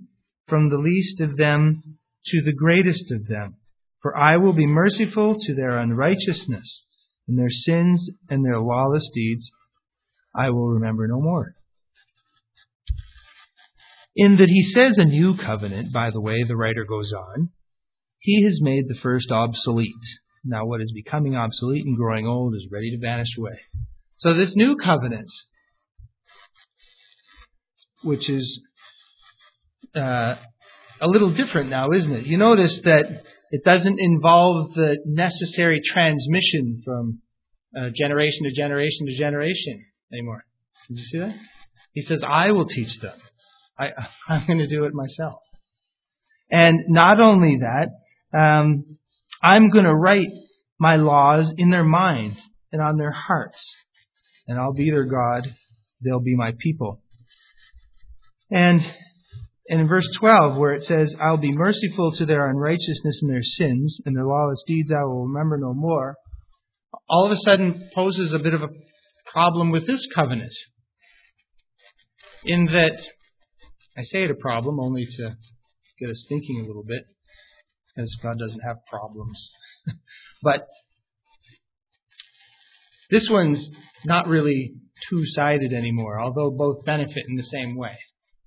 from 0.46 0.68
the 0.68 0.78
least 0.78 1.20
of 1.20 1.36
them 1.36 1.82
to 2.26 2.42
the 2.42 2.52
greatest 2.52 3.10
of 3.12 3.26
them. 3.26 3.56
For 4.02 4.16
I 4.16 4.36
will 4.36 4.52
be 4.52 4.66
merciful 4.66 5.36
to 5.40 5.54
their 5.54 5.78
unrighteousness, 5.78 6.84
and 7.28 7.38
their 7.38 7.50
sins 7.50 8.10
and 8.28 8.44
their 8.44 8.60
lawless 8.60 9.08
deeds 9.14 9.50
I 10.34 10.50
will 10.50 10.70
remember 10.70 11.06
no 11.06 11.20
more. 11.20 11.54
In 14.14 14.36
that 14.36 14.48
he 14.48 14.62
says 14.62 14.98
a 14.98 15.04
new 15.04 15.36
covenant, 15.36 15.92
by 15.92 16.10
the 16.10 16.20
way, 16.20 16.44
the 16.44 16.56
writer 16.56 16.84
goes 16.84 17.12
on, 17.12 17.50
he 18.18 18.44
has 18.44 18.60
made 18.60 18.88
the 18.88 18.98
first 19.02 19.30
obsolete. 19.30 19.92
Now, 20.44 20.66
what 20.66 20.80
is 20.80 20.92
becoming 20.92 21.34
obsolete 21.34 21.84
and 21.84 21.96
growing 21.96 22.26
old 22.26 22.54
is 22.54 22.66
ready 22.70 22.90
to 22.90 22.98
vanish 22.98 23.36
away. 23.38 23.58
So, 24.18 24.34
this 24.34 24.54
new 24.54 24.76
covenant, 24.76 25.30
which 28.02 28.28
is 28.28 28.60
uh, 29.96 30.34
a 31.00 31.06
little 31.06 31.32
different 31.32 31.70
now, 31.70 31.92
isn't 31.92 32.12
it? 32.12 32.26
You 32.26 32.38
notice 32.38 32.78
that 32.84 33.22
it 33.50 33.64
doesn't 33.64 33.98
involve 33.98 34.74
the 34.74 34.98
necessary 35.04 35.80
transmission 35.84 36.82
from 36.84 37.20
uh, 37.76 37.88
generation 37.94 38.44
to 38.44 38.52
generation 38.52 39.06
to 39.06 39.16
generation 39.16 39.84
anymore. 40.12 40.44
Did 40.88 40.98
you 40.98 41.04
see 41.04 41.18
that? 41.18 41.34
He 41.92 42.02
says, 42.02 42.22
I 42.26 42.52
will 42.52 42.66
teach 42.66 43.00
them. 43.00 43.14
I, 43.82 43.88
I'm 44.32 44.46
going 44.46 44.58
to 44.58 44.66
do 44.66 44.84
it 44.84 44.94
myself. 44.94 45.40
And 46.50 46.80
not 46.88 47.20
only 47.20 47.60
that, 47.60 48.38
um, 48.38 48.84
I'm 49.42 49.70
going 49.70 49.84
to 49.84 49.94
write 49.94 50.28
my 50.78 50.96
laws 50.96 51.52
in 51.56 51.70
their 51.70 51.84
minds 51.84 52.38
and 52.70 52.82
on 52.82 52.96
their 52.96 53.12
hearts. 53.12 53.74
And 54.46 54.58
I'll 54.58 54.74
be 54.74 54.90
their 54.90 55.04
God. 55.04 55.54
They'll 56.02 56.20
be 56.20 56.36
my 56.36 56.52
people. 56.58 57.00
And, 58.50 58.82
in 59.66 59.88
verse 59.88 60.06
12, 60.18 60.56
where 60.56 60.74
it 60.74 60.84
says, 60.84 61.14
I'll 61.20 61.38
be 61.38 61.52
merciful 61.52 62.12
to 62.16 62.26
their 62.26 62.50
unrighteousness 62.50 63.20
and 63.22 63.30
their 63.30 63.42
sins, 63.42 64.00
and 64.04 64.14
their 64.14 64.26
lawless 64.26 64.62
deeds 64.66 64.90
I 64.92 65.04
will 65.04 65.26
remember 65.26 65.56
no 65.56 65.72
more, 65.72 66.16
all 67.08 67.26
of 67.26 67.32
a 67.32 67.40
sudden 67.44 67.88
poses 67.94 68.32
a 68.32 68.38
bit 68.38 68.54
of 68.54 68.62
a 68.62 68.68
problem 69.32 69.70
with 69.70 69.86
this 69.86 70.06
covenant. 70.14 70.52
In 72.44 72.66
that, 72.66 73.00
I 73.96 74.02
say 74.02 74.24
it 74.24 74.30
a 74.30 74.34
problem 74.34 74.80
only 74.80 75.06
to 75.06 75.36
get 75.98 76.10
us 76.10 76.24
thinking 76.28 76.60
a 76.60 76.66
little 76.66 76.84
bit, 76.84 77.04
because 77.94 78.14
God 78.22 78.38
doesn't 78.38 78.60
have 78.60 78.78
problems. 78.90 79.50
but 80.42 80.66
this 83.10 83.28
one's 83.28 83.70
not 84.04 84.26
really 84.26 84.74
two 85.10 85.26
sided 85.26 85.72
anymore, 85.72 86.20
although 86.20 86.50
both 86.50 86.84
benefit 86.84 87.24
in 87.28 87.36
the 87.36 87.42
same 87.42 87.76
way. 87.76 87.98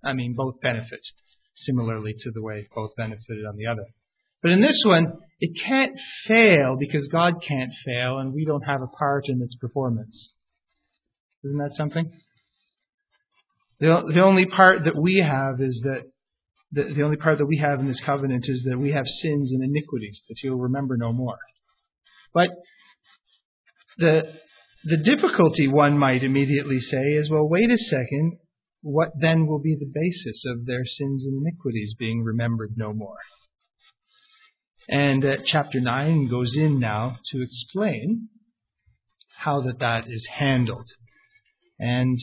I 0.04 0.14
mean, 0.14 0.34
both 0.34 0.60
benefit 0.62 1.02
similarly 1.56 2.14
to 2.18 2.32
the 2.32 2.42
way 2.42 2.68
both 2.76 2.96
benefited 2.98 3.46
on 3.46 3.56
the 3.56 3.68
other. 3.68 3.86
But 4.42 4.52
in 4.52 4.62
this 4.62 4.84
one, 4.86 5.14
it 5.40 5.60
can't 5.64 5.98
fail 6.28 6.76
because 6.80 7.08
God 7.08 7.42
can't 7.42 7.72
fail 7.86 8.20
and 8.20 8.34
we 8.34 8.46
don't 8.46 8.62
have 8.62 8.82
a 8.82 8.88
part 8.88 9.26
in 9.28 9.42
its 9.42 9.56
performance. 9.56 10.34
Isn't 11.44 11.58
that 11.60 11.76
something? 11.76 12.12
The, 13.80 14.12
the 14.14 14.22
only 14.22 14.46
part 14.46 14.86
that 14.86 14.96
we 14.96 15.18
have 15.18 15.60
is 15.60 15.82
that 15.84 16.04
the, 16.72 16.94
the 16.94 17.04
only 17.04 17.18
part 17.18 17.38
that 17.40 17.46
we 17.46 17.58
have 17.58 17.80
in 17.80 17.88
this 17.88 18.02
covenant 18.02 18.46
is 18.48 18.64
that 18.64 18.78
we 18.78 18.92
have 18.92 19.08
sins 19.08 19.52
and 19.52 19.64
iniquities 19.64 20.24
that 20.28 20.42
you'll 20.44 20.60
remember 20.60 20.98
no 20.98 21.12
more. 21.12 21.38
But 22.34 22.50
the 23.98 24.34
the 24.86 24.98
difficulty 24.98 25.68
one 25.68 25.98
might 25.98 26.22
immediately 26.22 26.80
say 26.80 27.14
is, 27.14 27.30
well, 27.30 27.48
wait 27.50 27.72
a 27.72 27.78
second, 27.78 28.38
what 28.82 29.10
then 29.20 29.48
will 29.48 29.60
be 29.60 29.76
the 29.76 29.92
basis 29.92 30.44
of 30.46 30.68
their 30.68 30.86
sins 30.86 31.26
and 31.26 31.42
iniquities 31.42 31.96
being 31.98 32.24
remembered 32.24 32.74
no 32.78 32.94
more? 32.94 33.18
And 34.88 35.26
uh, 35.26 35.38
chapter 35.44 35.80
9 35.80 36.30
goes 36.30 36.56
in 36.56 36.80
now 36.80 37.18
to 37.32 37.42
explain 37.42 38.30
how 39.38 39.62
that 39.62 39.80
that 39.80 40.08
is 40.08 40.28
handled. 40.28 40.88
And 41.80 42.20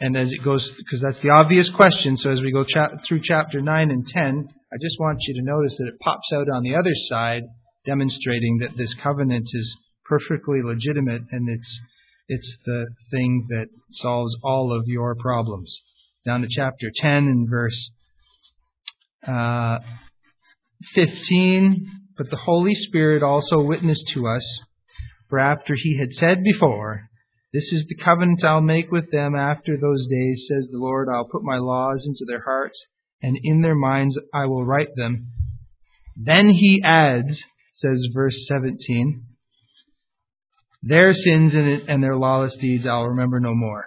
and 0.00 0.16
as 0.16 0.30
it 0.30 0.44
goes, 0.44 0.68
because 0.76 1.00
that's 1.00 1.20
the 1.20 1.30
obvious 1.30 1.68
question, 1.70 2.16
so 2.16 2.30
as 2.30 2.40
we 2.40 2.52
go 2.52 2.64
cha- 2.64 2.96
through 3.06 3.20
chapter 3.22 3.60
9 3.62 3.90
and 3.90 4.06
10, 4.06 4.48
I 4.72 4.76
just 4.80 5.00
want 5.00 5.18
you 5.22 5.34
to 5.34 5.42
notice 5.42 5.76
that 5.78 5.88
it 5.88 5.98
pops 6.00 6.32
out 6.34 6.48
on 6.50 6.62
the 6.62 6.74
other 6.74 6.92
side, 7.08 7.44
demonstrating 7.86 8.58
that 8.58 8.76
this 8.76 8.92
covenant 8.94 9.48
is 9.52 9.76
perfectly 10.04 10.60
legitimate 10.62 11.22
and 11.30 11.48
it's, 11.48 11.80
it's 12.28 12.56
the 12.66 12.86
thing 13.10 13.46
that 13.48 13.66
solves 13.90 14.36
all 14.42 14.76
of 14.76 14.84
your 14.86 15.14
problems. 15.14 15.74
Down 16.26 16.42
to 16.42 16.48
chapter 16.50 16.90
10 16.94 17.28
and 17.28 17.48
verse 17.48 17.90
uh, 19.26 19.78
15. 20.94 21.86
But 22.18 22.30
the 22.30 22.36
Holy 22.36 22.74
Spirit 22.74 23.22
also 23.22 23.60
witnessed 23.60 24.08
to 24.08 24.26
us, 24.26 24.60
for 25.28 25.38
after 25.38 25.74
he 25.74 25.98
had 25.98 26.12
said 26.12 26.42
before, 26.42 27.08
this 27.52 27.72
is 27.72 27.86
the 27.88 27.96
covenant 27.96 28.44
I'll 28.44 28.60
make 28.60 28.90
with 28.90 29.10
them 29.10 29.34
after 29.34 29.76
those 29.76 30.06
days, 30.08 30.46
says 30.48 30.68
the 30.70 30.78
Lord. 30.78 31.08
I'll 31.08 31.28
put 31.28 31.42
my 31.42 31.58
laws 31.58 32.04
into 32.06 32.24
their 32.26 32.42
hearts, 32.44 32.84
and 33.22 33.38
in 33.42 33.62
their 33.62 33.74
minds 33.74 34.18
I 34.34 34.46
will 34.46 34.64
write 34.64 34.94
them. 34.96 35.32
Then 36.16 36.50
he 36.50 36.82
adds, 36.84 37.42
says 37.74 38.08
verse 38.12 38.46
17, 38.48 39.24
their 40.82 41.14
sins 41.14 41.52
and 41.54 42.02
their 42.02 42.16
lawless 42.16 42.56
deeds 42.56 42.86
I'll 42.86 43.08
remember 43.08 43.40
no 43.40 43.54
more. 43.54 43.86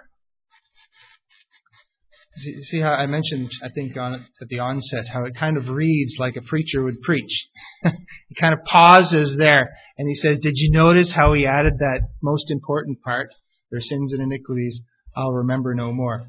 See, 2.62 2.80
how 2.80 2.92
I 2.92 3.06
mentioned, 3.06 3.50
I 3.62 3.68
think, 3.68 3.96
on, 3.96 4.14
at 4.14 4.48
the 4.48 4.60
onset, 4.60 5.06
how 5.08 5.24
it 5.24 5.34
kind 5.34 5.56
of 5.56 5.68
reads 5.68 6.14
like 6.18 6.36
a 6.36 6.42
preacher 6.42 6.82
would 6.82 7.02
preach. 7.02 7.48
he 7.82 8.34
kind 8.40 8.54
of 8.54 8.64
pauses 8.64 9.36
there 9.36 9.70
and 9.98 10.08
he 10.08 10.14
says, 10.14 10.38
Did 10.40 10.54
you 10.56 10.70
notice 10.72 11.12
how 11.12 11.34
he 11.34 11.46
added 11.46 11.74
that 11.78 12.00
most 12.22 12.50
important 12.50 13.02
part? 13.02 13.28
Their 13.70 13.80
sins 13.80 14.12
and 14.12 14.22
iniquities 14.22 14.80
I'll 15.16 15.32
remember 15.32 15.74
no 15.74 15.92
more. 15.92 16.24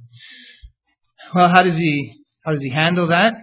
Well, 1.36 1.50
how 1.50 1.64
does 1.64 1.76
he 1.76 2.24
how 2.44 2.54
does 2.54 2.64
he 2.64 2.72
handle 2.72 3.10
that? 3.10 3.34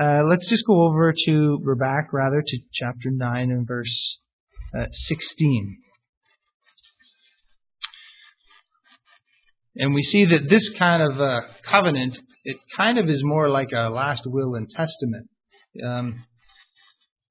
Uh, 0.00 0.22
let's 0.28 0.48
just 0.48 0.64
go 0.66 0.86
over 0.86 1.12
to 1.26 1.58
we're 1.62 1.74
back 1.74 2.12
rather 2.12 2.42
to 2.46 2.58
chapter 2.72 3.10
nine 3.10 3.50
and 3.50 3.66
verse 3.66 4.18
uh, 4.76 4.86
sixteen. 4.92 5.78
And 9.78 9.94
we 9.94 10.02
see 10.02 10.24
that 10.24 10.48
this 10.48 10.70
kind 10.78 11.02
of 11.02 11.20
uh, 11.20 11.40
covenant, 11.62 12.18
it 12.44 12.56
kind 12.76 12.98
of 12.98 13.10
is 13.10 13.22
more 13.22 13.50
like 13.50 13.72
a 13.72 13.90
last 13.90 14.22
will 14.24 14.54
and 14.54 14.68
testament. 14.70 15.28
Um, 15.84 16.24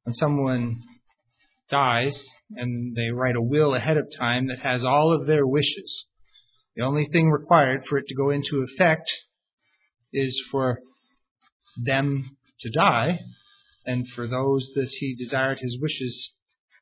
when 0.04 0.14
someone 0.14 0.82
dies, 1.70 2.24
and 2.56 2.96
they 2.96 3.10
write 3.10 3.36
a 3.36 3.42
will 3.42 3.74
ahead 3.74 3.98
of 3.98 4.08
time 4.18 4.48
that 4.48 4.60
has 4.60 4.84
all 4.84 5.14
of 5.14 5.28
their 5.28 5.46
wishes. 5.46 6.06
The 6.76 6.84
only 6.84 7.08
thing 7.12 7.30
required 7.30 7.86
for 7.88 7.98
it 7.98 8.08
to 8.08 8.16
go 8.16 8.30
into 8.30 8.64
effect 8.64 9.12
is 10.14 10.40
for 10.52 10.80
them 11.78 12.38
to 12.62 12.70
die 12.70 13.20
and 13.86 14.08
for 14.10 14.28
those 14.28 14.70
that 14.76 14.90
he 15.00 15.16
desired 15.16 15.60
his 15.60 15.78
wishes 15.80 16.32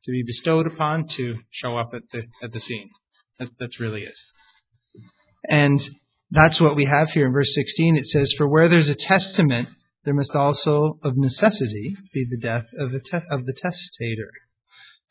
to 0.06 0.12
be 0.12 0.24
bestowed 0.24 0.68
upon 0.68 1.08
to 1.08 1.38
show 1.52 1.78
up 1.78 1.92
at 1.94 2.04
the 2.12 2.24
at 2.44 2.52
the 2.52 2.60
scene. 2.60 2.90
That, 3.40 3.50
that's 3.60 3.80
really 3.80 4.02
it. 4.02 4.16
And 5.50 5.82
that's 6.32 6.60
what 6.60 6.76
we 6.76 6.86
have 6.86 7.10
here 7.10 7.28
in 7.28 7.34
verse 7.34 7.54
16. 7.54 7.98
It 7.98 8.08
says, 8.08 8.34
For 8.38 8.48
where 8.48 8.70
there's 8.70 8.90
a 8.90 8.96
testament, 8.96 9.70
there 10.06 10.14
must 10.14 10.36
also 10.36 11.00
of 11.04 11.16
necessity 11.16 11.96
be 12.14 12.26
the 12.30 12.38
death 12.38 12.66
of 12.80 12.92
the, 12.92 13.00
te- 13.00 13.28
of 13.30 13.46
the 13.46 13.54
testator 13.54 14.32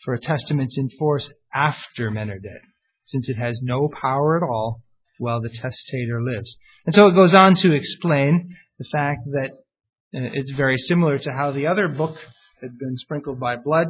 for 0.05 0.15
a 0.15 0.21
testament's 0.21 0.77
in 0.77 0.91
force 0.99 1.29
after 1.55 2.11
men 2.11 2.31
are 2.31 2.39
dead, 2.39 2.61
since 3.05 3.29
it 3.29 3.37
has 3.37 3.61
no 3.63 3.89
power 3.89 4.37
at 4.37 4.43
all 4.43 4.83
while 5.19 5.41
the 5.41 5.49
testator 5.49 6.23
lives. 6.23 6.57
And 6.87 6.95
so 6.95 7.07
it 7.07 7.15
goes 7.15 7.35
on 7.35 7.55
to 7.57 7.73
explain 7.73 8.57
the 8.79 8.87
fact 8.91 9.21
that 9.33 9.51
uh, 10.15 10.29
it's 10.35 10.51
very 10.53 10.79
similar 10.79 11.19
to 11.19 11.33
how 11.33 11.53
the 11.53 11.67
other 11.67 11.89
book 11.89 12.17
had 12.61 12.79
been 12.79 12.97
sprinkled 12.97 13.39
by 13.39 13.57
blood. 13.57 13.89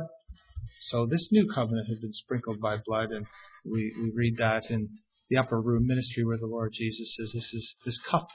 So 0.90 1.06
this 1.06 1.28
new 1.30 1.48
covenant 1.52 1.88
had 1.88 2.00
been 2.00 2.12
sprinkled 2.12 2.60
by 2.60 2.76
blood, 2.84 3.10
and 3.10 3.26
we, 3.64 3.94
we 4.00 4.10
read 4.14 4.36
that 4.38 4.70
in 4.70 4.88
the 5.30 5.38
upper 5.38 5.60
room 5.60 5.86
ministry 5.86 6.24
where 6.24 6.38
the 6.38 6.46
Lord 6.46 6.72
Jesus 6.74 7.14
says 7.16 7.32
this 7.32 7.54
is 7.54 7.74
this 7.86 7.98
cup 7.98 8.28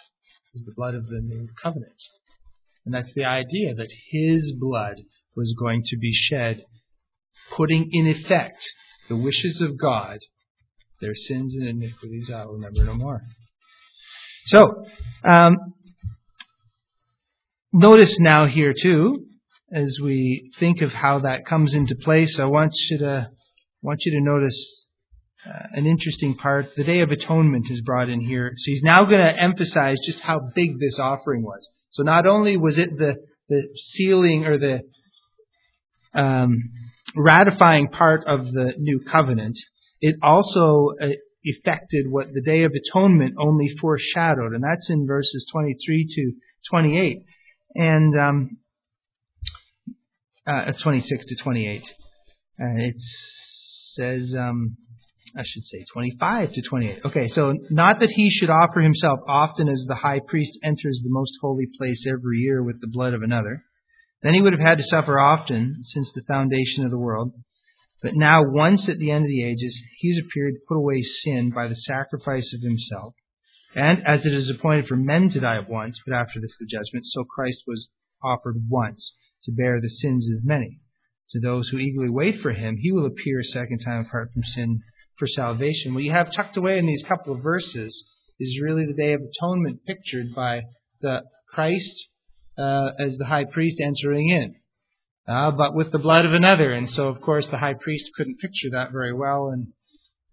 is 0.55 0.63
the 0.65 0.73
blood 0.75 0.95
of 0.95 1.07
the 1.07 1.21
new 1.21 1.47
covenant. 1.61 2.01
And 2.85 2.93
that's 2.93 3.13
the 3.13 3.25
idea 3.25 3.75
that 3.75 3.91
his 4.09 4.53
blood 4.57 4.95
was 5.35 5.53
going 5.59 5.83
to 5.87 5.97
be 5.97 6.13
shed 6.13 6.63
putting 7.55 7.89
in 7.91 8.07
effect 8.07 8.63
the 9.09 9.15
wishes 9.15 9.61
of 9.61 9.77
God, 9.77 10.17
their 11.01 11.15
sins 11.15 11.53
and 11.55 11.67
iniquities 11.67 12.31
I 12.33 12.45
will 12.45 12.53
remember 12.53 12.83
no 12.83 12.93
more. 12.93 13.21
So, 14.47 14.85
um, 15.23 15.57
notice 17.73 18.15
now 18.19 18.47
here 18.47 18.73
too, 18.73 19.25
as 19.73 19.99
we 20.01 20.51
think 20.59 20.81
of 20.81 20.91
how 20.91 21.19
that 21.19 21.45
comes 21.45 21.73
into 21.73 21.95
place, 21.95 22.39
I 22.39 22.45
want 22.45 22.73
you 22.89 22.99
to 22.99 23.29
want 23.81 24.01
you 24.05 24.13
to 24.13 24.21
notice 24.21 24.85
uh, 25.45 25.67
an 25.73 25.85
interesting 25.85 26.35
part. 26.35 26.75
The 26.75 26.83
Day 26.83 27.01
of 27.01 27.11
Atonement 27.11 27.69
is 27.69 27.81
brought 27.81 28.09
in 28.09 28.21
here. 28.21 28.51
So 28.55 28.71
he's 28.71 28.83
now 28.83 29.03
going 29.03 29.21
to 29.21 29.41
emphasize 29.41 29.97
just 30.05 30.19
how 30.21 30.39
big 30.55 30.79
this 30.79 30.97
offering 30.99 31.43
was. 31.43 31.67
So 31.91 32.03
not 32.03 32.25
only 32.25 32.57
was 32.57 32.77
it 32.77 32.97
the 32.97 33.15
the 33.49 33.63
sealing 33.93 34.45
or 34.45 34.57
the 34.57 34.81
um, 36.13 36.57
ratifying 37.17 37.89
part 37.89 38.25
of 38.25 38.45
the 38.51 38.73
new 38.77 39.01
covenant, 39.11 39.57
it 40.01 40.15
also 40.21 40.91
uh, 41.01 41.07
effected 41.43 42.05
what 42.09 42.33
the 42.33 42.41
Day 42.41 42.63
of 42.63 42.71
Atonement 42.71 43.35
only 43.39 43.69
foreshadowed, 43.79 44.53
and 44.53 44.63
that's 44.63 44.89
in 44.89 45.07
verses 45.07 45.45
23 45.51 46.07
to 46.15 46.31
28. 46.69 47.23
And 47.75 48.19
um, 48.19 48.57
uh, 50.47 50.71
26 50.81 51.25
to 51.25 51.35
28. 51.43 51.81
Uh, 52.59 52.65
it 52.77 52.95
says, 53.95 54.33
um, 54.37 54.77
I 55.37 55.43
should 55.45 55.65
say 55.65 55.85
25 55.93 56.53
to 56.53 56.61
28. 56.61 56.99
Okay, 57.05 57.27
so 57.27 57.53
not 57.69 57.99
that 57.99 58.09
he 58.09 58.29
should 58.29 58.49
offer 58.49 58.79
himself 58.79 59.19
often 59.27 59.69
as 59.69 59.83
the 59.87 59.95
high 59.95 60.21
priest 60.25 60.57
enters 60.63 61.01
the 61.03 61.09
most 61.09 61.33
holy 61.41 61.67
place 61.77 62.05
every 62.07 62.39
year 62.39 62.63
with 62.63 62.81
the 62.81 62.87
blood 62.87 63.13
of 63.13 63.21
another. 63.21 63.63
Then 64.21 64.33
he 64.33 64.41
would 64.41 64.53
have 64.53 64.67
had 64.67 64.77
to 64.79 64.83
suffer 64.83 65.19
often 65.19 65.83
since 65.83 66.11
the 66.11 66.23
foundation 66.23 66.83
of 66.83 66.91
the 66.91 66.97
world. 66.97 67.33
But 68.01 68.15
now, 68.15 68.41
once 68.43 68.87
at 68.89 68.99
the 68.99 69.11
end 69.11 69.25
of 69.25 69.29
the 69.29 69.43
ages, 69.43 69.79
he's 69.97 70.19
appeared 70.19 70.53
to 70.53 70.65
put 70.67 70.77
away 70.77 71.01
sin 71.01 71.51
by 71.51 71.67
the 71.67 71.75
sacrifice 71.75 72.53
of 72.53 72.61
himself. 72.61 73.13
And 73.75 74.05
as 74.07 74.25
it 74.25 74.33
is 74.33 74.49
appointed 74.49 74.87
for 74.87 74.95
men 74.95 75.29
to 75.31 75.39
die 75.39 75.59
once, 75.59 75.99
but 76.05 76.15
after 76.15 76.39
this 76.39 76.55
the 76.59 76.65
judgment, 76.65 77.05
so 77.05 77.23
Christ 77.23 77.63
was 77.67 77.89
offered 78.23 78.55
once 78.69 79.15
to 79.43 79.51
bear 79.51 79.79
the 79.79 79.89
sins 79.89 80.29
of 80.31 80.45
many. 80.45 80.79
To 81.31 81.39
those 81.39 81.69
who 81.69 81.77
eagerly 81.77 82.09
wait 82.09 82.39
for 82.41 82.53
him, 82.53 82.77
he 82.77 82.91
will 82.91 83.05
appear 83.05 83.39
a 83.39 83.43
second 83.43 83.79
time 83.79 84.05
apart 84.05 84.31
from 84.33 84.43
sin 84.43 84.81
for 85.17 85.27
salvation. 85.27 85.93
What 85.93 86.03
you 86.03 86.11
have 86.11 86.31
tucked 86.31 86.57
away 86.57 86.77
in 86.77 86.85
these 86.85 87.03
couple 87.03 87.33
of 87.33 87.43
verses 87.43 88.03
is 88.39 88.61
really 88.61 88.85
the 88.85 88.93
Day 88.93 89.13
of 89.13 89.21
Atonement 89.21 89.85
pictured 89.85 90.33
by 90.33 90.61
the 91.01 91.23
Christ 91.49 92.07
uh, 92.57 92.89
as 92.99 93.17
the 93.17 93.25
high 93.25 93.45
priest 93.45 93.77
entering 93.79 94.29
in, 94.29 94.55
uh, 95.27 95.51
but 95.51 95.75
with 95.75 95.91
the 95.91 95.99
blood 95.99 96.25
of 96.25 96.33
another. 96.33 96.71
And 96.71 96.89
so, 96.89 97.07
of 97.07 97.21
course, 97.21 97.47
the 97.47 97.57
high 97.57 97.75
priest 97.75 98.09
couldn't 98.15 98.39
picture 98.39 98.69
that 98.71 98.91
very 98.91 99.13
well 99.13 99.49
and, 99.49 99.67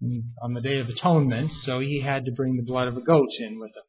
and 0.00 0.24
on 0.42 0.54
the 0.54 0.60
Day 0.60 0.78
of 0.78 0.88
Atonement, 0.88 1.52
so 1.64 1.80
he 1.80 2.00
had 2.00 2.24
to 2.24 2.32
bring 2.32 2.56
the 2.56 2.62
blood 2.62 2.88
of 2.88 2.96
a 2.96 3.02
goat 3.02 3.28
in 3.38 3.58
with 3.58 3.70
him. 3.70 3.82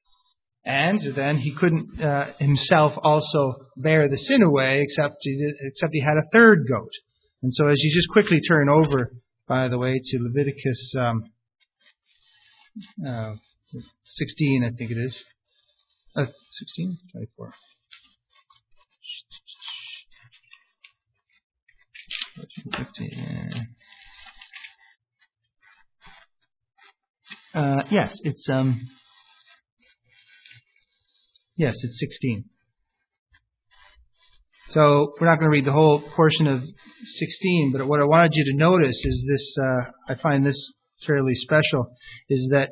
And 0.66 1.16
then 1.16 1.38
he 1.38 1.54
couldn't 1.54 2.02
uh, 2.02 2.34
himself 2.40 2.94
also 3.04 3.68
bear 3.78 4.10
the 4.10 4.18
sin 4.18 4.42
away, 4.42 4.82
except 4.82 5.18
he, 5.22 5.38
did, 5.38 5.56
except 5.62 5.94
he 5.94 6.02
had 6.02 6.18
a 6.18 6.28
third 6.34 6.66
goat. 6.68 6.90
And 7.44 7.54
so, 7.54 7.68
as 7.68 7.78
you 7.84 7.94
just 7.96 8.10
quickly 8.10 8.42
turn 8.42 8.68
over, 8.68 9.12
by 9.48 9.68
the 9.68 9.78
way, 9.78 10.02
to 10.04 10.18
Leviticus 10.20 10.94
um, 10.98 11.24
uh, 13.08 13.36
16, 14.16 14.64
I 14.64 14.76
think 14.76 14.90
it 14.90 14.98
is. 14.98 15.16
Uh, 16.16 16.26
16? 16.60 16.98
24. 17.12 17.54
Uh, 27.54 27.84
yes, 27.90 28.18
it's 28.24 28.50
um, 28.50 28.82
Yes, 31.58 31.76
it's 31.84 32.00
16. 32.00 32.46
So 34.72 35.14
we're 35.20 35.28
not 35.28 35.40
going 35.40 35.50
to 35.50 35.56
read 35.56 35.66
the 35.66 35.72
whole 35.72 36.02
portion 36.02 36.48
of 36.48 36.62
16, 37.18 37.72
but 37.72 37.88
what 37.88 38.02
I 38.02 38.04
wanted 38.04 38.32
you 38.34 38.44
to 38.52 38.58
notice 38.58 38.98
is 39.06 39.26
this, 39.26 39.56
uh, 39.58 39.92
I 40.10 40.16
find 40.22 40.46
this 40.46 40.74
fairly 41.08 41.34
special, 41.36 41.96
is 42.30 42.50
that 42.52 42.72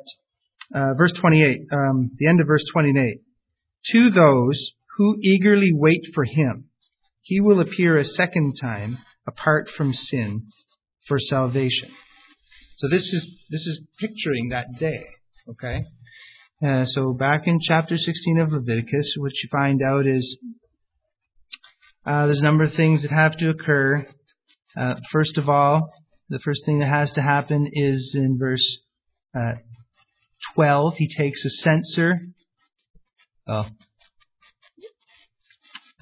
uh, 0.74 0.92
verse 0.98 1.12
28, 1.12 1.60
um, 1.72 2.10
the 2.18 2.28
end 2.28 2.42
of 2.42 2.46
verse 2.46 2.64
28. 2.74 3.20
To 3.92 4.10
those 4.10 4.72
who 4.98 5.16
eagerly 5.22 5.70
wait 5.72 6.02
for 6.14 6.24
him, 6.24 6.64
he 7.22 7.40
will 7.40 7.60
appear 7.60 7.96
a 7.96 8.04
second 8.04 8.54
time 8.60 8.98
apart 9.26 9.68
from 9.76 9.94
sin 9.94 10.46
for 11.08 11.18
salvation. 11.18 11.90
So 12.76 12.88
this 12.88 13.02
is, 13.02 13.26
this 13.50 13.66
is 13.66 13.80
picturing 13.98 14.48
that 14.50 14.66
day, 14.78 15.06
okay? 15.50 15.84
Uh, 16.64 16.86
so 16.86 17.12
back 17.12 17.46
in 17.46 17.60
chapter 17.60 17.96
16 17.96 18.38
of 18.40 18.52
Leviticus, 18.52 19.14
what 19.18 19.32
you 19.42 19.48
find 19.50 19.80
out 19.82 20.06
is 20.06 20.36
uh, 22.06 22.26
there's 22.26 22.40
a 22.40 22.44
number 22.44 22.64
of 22.64 22.74
things 22.74 23.02
that 23.02 23.10
have 23.10 23.36
to 23.38 23.50
occur. 23.50 24.06
Uh, 24.76 24.94
first 25.12 25.38
of 25.38 25.48
all, 25.48 25.90
the 26.28 26.38
first 26.40 26.62
thing 26.64 26.80
that 26.80 26.88
has 26.88 27.10
to 27.12 27.22
happen 27.22 27.68
is 27.72 28.12
in 28.14 28.38
verse 28.38 28.78
uh, 29.36 29.52
12. 30.54 30.94
He 30.96 31.08
takes 31.14 31.44
a 31.44 31.50
censer. 31.50 32.20
Oh. 33.48 33.64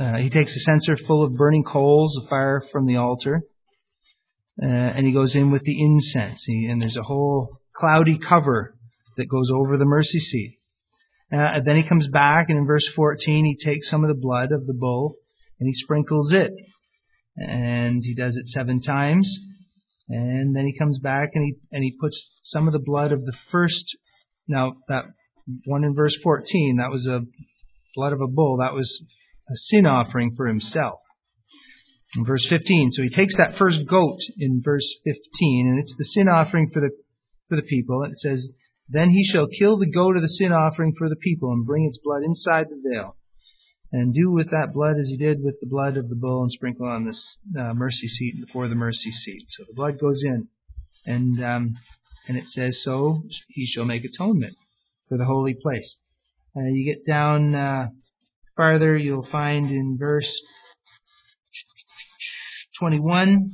Uh, 0.02 0.16
he 0.16 0.30
takes 0.30 0.56
a 0.56 0.60
censer 0.60 0.96
full 1.06 1.22
of 1.22 1.36
burning 1.36 1.62
coals 1.62 2.16
of 2.16 2.28
fire 2.28 2.64
from 2.72 2.86
the 2.86 2.96
altar, 2.96 3.42
uh, 4.60 4.66
and 4.66 5.06
he 5.06 5.12
goes 5.12 5.36
in 5.36 5.52
with 5.52 5.62
the 5.62 5.80
incense. 5.80 6.42
He, 6.44 6.66
and 6.66 6.82
there's 6.82 6.96
a 6.96 7.04
whole 7.04 7.60
cloudy 7.76 8.18
cover 8.18 8.74
that 9.16 9.26
goes 9.26 9.48
over 9.52 9.76
the 9.76 9.84
mercy 9.84 10.18
seat. 10.18 10.58
Uh, 11.32 11.60
then 11.64 11.76
he 11.76 11.88
comes 11.88 12.08
back, 12.08 12.46
and 12.48 12.58
in 12.58 12.66
verse 12.66 12.88
14, 12.96 13.44
he 13.44 13.56
takes 13.64 13.88
some 13.88 14.02
of 14.02 14.08
the 14.08 14.20
blood 14.20 14.50
of 14.50 14.66
the 14.66 14.74
bull 14.74 15.16
and 15.62 15.68
he 15.68 15.74
sprinkles 15.74 16.32
it. 16.32 16.52
And 17.36 18.02
he 18.02 18.16
does 18.16 18.36
it 18.36 18.48
seven 18.48 18.82
times. 18.82 19.32
And 20.08 20.56
then 20.56 20.66
he 20.66 20.76
comes 20.76 20.98
back 20.98 21.30
and 21.34 21.44
he, 21.44 21.54
and 21.70 21.84
he 21.84 21.96
puts 22.00 22.20
some 22.42 22.66
of 22.66 22.72
the 22.72 22.82
blood 22.84 23.12
of 23.12 23.24
the 23.24 23.32
first. 23.52 23.84
Now, 24.48 24.74
that 24.88 25.04
one 25.64 25.84
in 25.84 25.94
verse 25.94 26.16
14, 26.20 26.78
that 26.78 26.90
was 26.90 27.06
a 27.06 27.20
blood 27.94 28.12
of 28.12 28.20
a 28.20 28.26
bull. 28.26 28.56
That 28.56 28.74
was 28.74 29.02
a 29.52 29.56
sin 29.56 29.86
offering 29.86 30.34
for 30.36 30.46
himself. 30.46 31.00
In 32.14 32.24
verse 32.24 32.46
15, 32.48 32.92
so 32.92 33.02
he 33.02 33.08
takes 33.08 33.34
that 33.36 33.56
first 33.56 33.86
goat 33.86 34.18
in 34.38 34.60
verse 34.62 34.86
15, 35.04 35.68
and 35.68 35.78
it's 35.78 35.94
the 35.96 36.04
sin 36.04 36.28
offering 36.28 36.70
for 36.72 36.80
the 36.80 36.90
for 37.48 37.56
the 37.56 37.62
people. 37.62 38.02
It 38.04 38.18
says, 38.18 38.50
then 38.88 39.10
he 39.10 39.24
shall 39.24 39.46
kill 39.46 39.78
the 39.78 39.90
goat 39.90 40.16
of 40.16 40.22
the 40.22 40.28
sin 40.28 40.52
offering 40.52 40.94
for 40.96 41.08
the 41.08 41.16
people 41.16 41.52
and 41.52 41.66
bring 41.66 41.86
its 41.86 41.98
blood 42.02 42.22
inside 42.22 42.66
the 42.68 42.82
veil. 42.86 43.16
And 43.90 44.14
do 44.14 44.30
with 44.30 44.50
that 44.50 44.72
blood 44.72 44.96
as 44.98 45.08
he 45.08 45.18
did 45.18 45.42
with 45.42 45.60
the 45.60 45.66
blood 45.66 45.96
of 45.96 46.08
the 46.08 46.14
bull 46.14 46.42
and 46.42 46.50
sprinkle 46.50 46.86
on 46.86 47.06
this 47.06 47.36
uh, 47.58 47.74
mercy 47.74 48.08
seat 48.08 48.40
before 48.40 48.68
the 48.68 48.74
mercy 48.74 49.10
seat. 49.10 49.44
So 49.48 49.64
the 49.68 49.74
blood 49.74 49.98
goes 50.00 50.22
in. 50.22 50.48
And, 51.04 51.44
um, 51.44 51.74
and 52.26 52.38
it 52.38 52.48
says, 52.48 52.82
so 52.82 53.22
he 53.48 53.66
shall 53.66 53.84
make 53.84 54.04
atonement 54.04 54.56
for 55.08 55.18
the 55.18 55.26
holy 55.26 55.54
place. 55.54 55.96
Uh, 56.56 56.64
you 56.64 56.84
get 56.84 57.04
down 57.06 57.54
uh, 57.54 57.88
farther, 58.56 58.96
you'll 58.96 59.26
find 59.30 59.70
in 59.70 59.96
verse 59.98 60.30
21, 62.78 63.50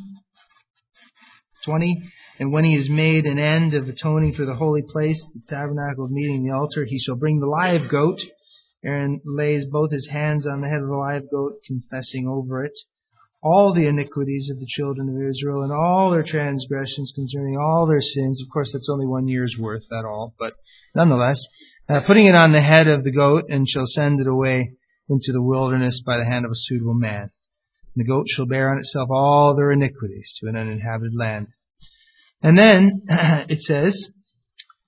20, 1.65 2.13
and 2.41 2.53
when 2.53 2.65
he 2.65 2.77
has 2.77 2.89
made 2.89 3.27
an 3.27 3.39
end 3.39 3.75
of 3.75 3.89
atoning 3.89 4.35
for 4.35 4.47
the 4.47 4.55
holy 4.55 4.83
place, 4.83 5.21
the 5.35 5.43
tabernacle 5.49 6.05
of 6.05 6.11
meeting, 6.11 6.45
the 6.45 6.55
altar, 6.55 6.85
he 6.85 6.99
shall 6.99 7.17
bring 7.17 7.41
the 7.41 7.47
live 7.47 7.89
goat. 7.91 8.21
Aaron 8.85 9.21
lays 9.25 9.65
both 9.67 9.91
his 9.91 10.09
hands 10.09 10.47
on 10.47 10.61
the 10.61 10.69
head 10.69 10.81
of 10.81 10.89
the 10.89 10.95
live 10.95 11.31
goat, 11.31 11.55
confessing 11.67 12.29
over 12.29 12.65
it 12.65 12.73
all 13.43 13.73
the 13.73 13.87
iniquities 13.87 14.51
of 14.51 14.59
the 14.59 14.67
children 14.67 15.09
of 15.09 15.31
Israel 15.31 15.63
and 15.63 15.73
all 15.73 16.11
their 16.11 16.25
transgressions 16.25 17.13
concerning 17.15 17.57
all 17.57 17.87
their 17.87 18.01
sins. 18.01 18.43
Of 18.43 18.49
course, 18.53 18.73
that's 18.73 18.89
only 18.89 19.07
one 19.07 19.29
year's 19.29 19.57
worth, 19.59 19.85
that 19.91 20.05
all, 20.05 20.35
but 20.39 20.55
nonetheless, 20.95 21.41
uh, 21.89 22.01
putting 22.07 22.27
it 22.27 22.35
on 22.35 22.53
the 22.53 22.61
head 22.61 22.89
of 22.89 23.05
the 23.05 23.13
goat, 23.13 23.45
and 23.49 23.69
shall 23.69 23.87
send 23.87 24.21
it 24.21 24.27
away 24.27 24.73
into 25.09 25.33
the 25.33 25.43
wilderness 25.43 26.01
by 26.01 26.19
the 26.19 26.25
hand 26.25 26.45
of 26.45 26.51
a 26.51 26.57
suitable 26.57 26.95
man. 26.95 27.31
And 27.95 28.05
the 28.05 28.09
goat 28.09 28.27
shall 28.29 28.47
bear 28.47 28.71
on 28.71 28.79
itself 28.79 29.09
all 29.11 29.57
their 29.57 29.73
iniquities 29.73 30.33
to 30.41 30.49
an 30.49 30.57
uninhabited 30.57 31.15
land. 31.17 31.49
And 32.43 32.57
then 32.57 33.03
it 33.09 33.63
says, 33.63 34.09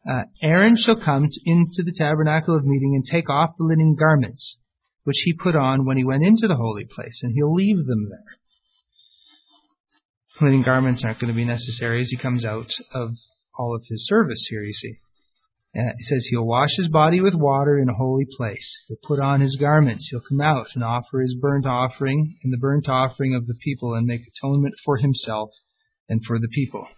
uh, 0.08 0.22
Aaron 0.42 0.76
shall 0.76 0.96
come 0.96 1.28
into 1.44 1.82
the 1.82 1.94
tabernacle 1.96 2.56
of 2.56 2.64
meeting 2.64 2.94
and 2.94 3.04
take 3.04 3.28
off 3.28 3.56
the 3.58 3.64
linen 3.64 3.96
garments 3.98 4.56
which 5.04 5.22
he 5.24 5.32
put 5.32 5.56
on 5.56 5.84
when 5.84 5.96
he 5.96 6.04
went 6.04 6.22
into 6.24 6.46
the 6.46 6.56
holy 6.56 6.84
place, 6.84 7.20
and 7.22 7.32
he'll 7.34 7.54
leave 7.54 7.86
them 7.86 8.08
there. 8.10 8.36
Linen 10.40 10.62
garments 10.62 11.02
aren't 11.04 11.18
going 11.18 11.32
to 11.32 11.36
be 11.36 11.44
necessary 11.44 12.00
as 12.00 12.08
he 12.10 12.16
comes 12.16 12.44
out 12.44 12.70
of 12.94 13.10
all 13.58 13.74
of 13.74 13.82
his 13.88 14.06
service 14.06 14.46
here, 14.48 14.62
you 14.62 14.72
see. 14.72 14.96
Uh, 15.76 15.92
he 15.98 16.04
says 16.04 16.26
he'll 16.26 16.46
wash 16.46 16.70
his 16.76 16.88
body 16.88 17.20
with 17.20 17.34
water 17.34 17.78
in 17.78 17.88
a 17.88 17.94
holy 17.94 18.26
place. 18.36 18.68
He'll 18.88 18.96
put 19.02 19.20
on 19.20 19.40
his 19.40 19.56
garments. 19.56 20.08
He'll 20.10 20.20
come 20.28 20.40
out 20.40 20.66
and 20.74 20.82
offer 20.82 21.20
his 21.20 21.34
burnt 21.34 21.66
offering 21.66 22.36
and 22.42 22.52
the 22.52 22.58
burnt 22.58 22.88
offering 22.88 23.34
of 23.34 23.46
the 23.46 23.54
people 23.54 23.94
and 23.94 24.06
make 24.06 24.22
atonement 24.26 24.74
for 24.84 24.96
himself 24.96 25.50
and 26.08 26.20
for 26.26 26.38
the 26.40 26.48
people 26.48 26.88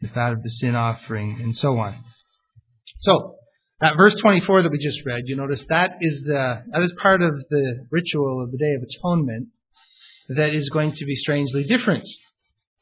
the 0.00 0.08
fat 0.08 0.32
of 0.32 0.42
the 0.42 0.50
sin 0.50 0.74
offering, 0.74 1.40
and 1.40 1.56
so 1.56 1.78
on. 1.78 1.96
So, 3.00 3.34
That 3.80 3.96
verse 3.96 4.14
24 4.20 4.64
that 4.64 4.72
we 4.72 4.78
just 4.78 5.04
read, 5.06 5.22
you 5.26 5.36
notice 5.36 5.64
that 5.68 5.98
is 6.00 6.24
that 6.24 6.82
is 6.82 6.92
part 7.00 7.22
of 7.22 7.32
the 7.48 7.86
ritual 7.92 8.42
of 8.42 8.50
the 8.50 8.58
Day 8.58 8.74
of 8.74 8.82
Atonement 8.82 9.48
that 10.30 10.52
is 10.52 10.68
going 10.68 10.92
to 10.94 11.04
be 11.04 11.14
strangely 11.14 11.62
different 11.62 12.04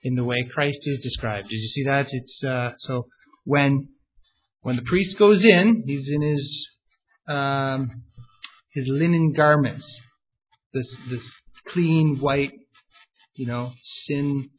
in 0.03 0.15
the 0.15 0.25
way 0.25 0.49
Christ 0.55 0.79
is 0.83 1.03
described. 1.03 1.49
Did 1.51 1.57
you 1.57 1.69
see 1.69 1.85
that? 1.85 2.07
It's 2.11 2.43
uh, 2.43 2.73
so 2.79 3.09
when 3.45 3.89
when 4.67 4.75
the 4.75 4.83
priest 4.83 5.17
goes 5.17 5.45
in, 5.45 5.85
he's 5.87 6.09
in 6.11 6.23
his 6.23 6.67
um, 7.29 8.03
his 8.73 8.89
linen 8.89 9.33
garments, 9.33 9.87
this 10.75 10.93
this 11.09 11.23
clean 11.69 12.17
white, 12.19 12.51
you 13.37 13.47
know, 13.47 13.73
sin 14.07 14.51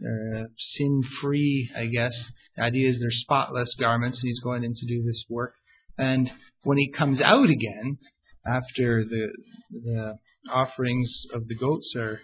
uh, 0.00 0.44
sin 0.76 1.02
free, 1.20 1.68
I 1.76 1.86
guess. 1.86 2.16
The 2.56 2.62
idea 2.62 2.88
is 2.88 3.00
they're 3.00 3.10
spotless 3.10 3.74
garments, 3.74 4.20
and 4.20 4.28
he's 4.28 4.38
going 4.38 4.62
in 4.62 4.74
to 4.74 4.86
do 4.86 5.02
this 5.02 5.24
work. 5.28 5.54
And 5.98 6.30
when 6.62 6.78
he 6.78 6.88
comes 6.92 7.20
out 7.20 7.48
again, 7.48 7.98
after 8.46 9.04
the 9.04 9.32
the 9.72 10.18
offerings 10.52 11.12
of 11.34 11.48
the 11.48 11.56
goats 11.56 11.94
are 11.96 12.20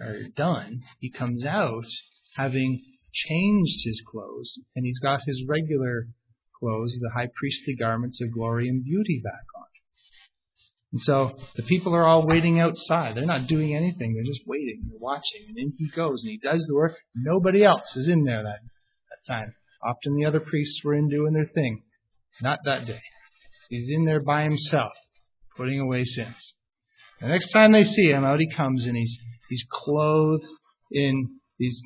are 0.00 0.22
done, 0.36 0.82
he 1.00 1.10
comes 1.10 1.44
out 1.44 1.88
having 2.36 2.80
changed 3.12 3.80
his 3.84 4.02
clothes, 4.10 4.58
and 4.74 4.84
he's 4.84 4.98
got 4.98 5.20
his 5.26 5.44
regular 5.48 6.08
clothes, 6.58 6.96
the 7.00 7.10
high 7.10 7.28
priestly 7.34 7.74
garments 7.74 8.20
of 8.20 8.32
glory 8.32 8.68
and 8.68 8.84
beauty 8.84 9.20
back 9.22 9.44
on. 9.56 9.66
And 10.92 11.00
so 11.02 11.38
the 11.56 11.62
people 11.62 11.94
are 11.94 12.04
all 12.04 12.26
waiting 12.26 12.58
outside. 12.58 13.16
They're 13.16 13.24
not 13.24 13.46
doing 13.46 13.76
anything. 13.76 14.14
They're 14.14 14.24
just 14.24 14.46
waiting. 14.46 14.82
They're 14.88 14.98
watching. 14.98 15.46
And 15.48 15.56
in 15.56 15.72
he 15.78 15.88
goes 15.94 16.22
and 16.22 16.32
he 16.32 16.38
does 16.38 16.64
the 16.66 16.74
work. 16.74 16.96
Nobody 17.14 17.64
else 17.64 17.94
is 17.94 18.08
in 18.08 18.24
there 18.24 18.42
that, 18.42 18.58
that 19.10 19.32
time. 19.32 19.54
Often 19.84 20.16
the 20.16 20.26
other 20.26 20.40
priests 20.40 20.80
were 20.84 20.94
in 20.94 21.08
doing 21.08 21.32
their 21.32 21.46
thing. 21.46 21.82
Not 22.42 22.58
that 22.64 22.86
day. 22.86 23.00
He's 23.68 23.88
in 23.88 24.04
there 24.04 24.20
by 24.20 24.42
himself, 24.42 24.90
putting 25.56 25.78
away 25.78 26.04
sins. 26.04 26.54
The 27.20 27.28
next 27.28 27.48
time 27.52 27.72
they 27.72 27.84
see 27.84 28.10
him, 28.10 28.24
out 28.24 28.40
he 28.40 28.50
comes 28.50 28.84
and 28.84 28.96
he's, 28.96 29.16
he's 29.48 29.64
clothed 29.70 30.46
in 30.90 31.38
these 31.58 31.80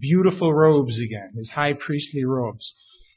beautiful 0.00 0.52
robes 0.52 0.98
again, 1.00 1.32
his 1.36 1.50
high 1.50 1.72
priestly 1.74 2.24
robes. 2.24 2.72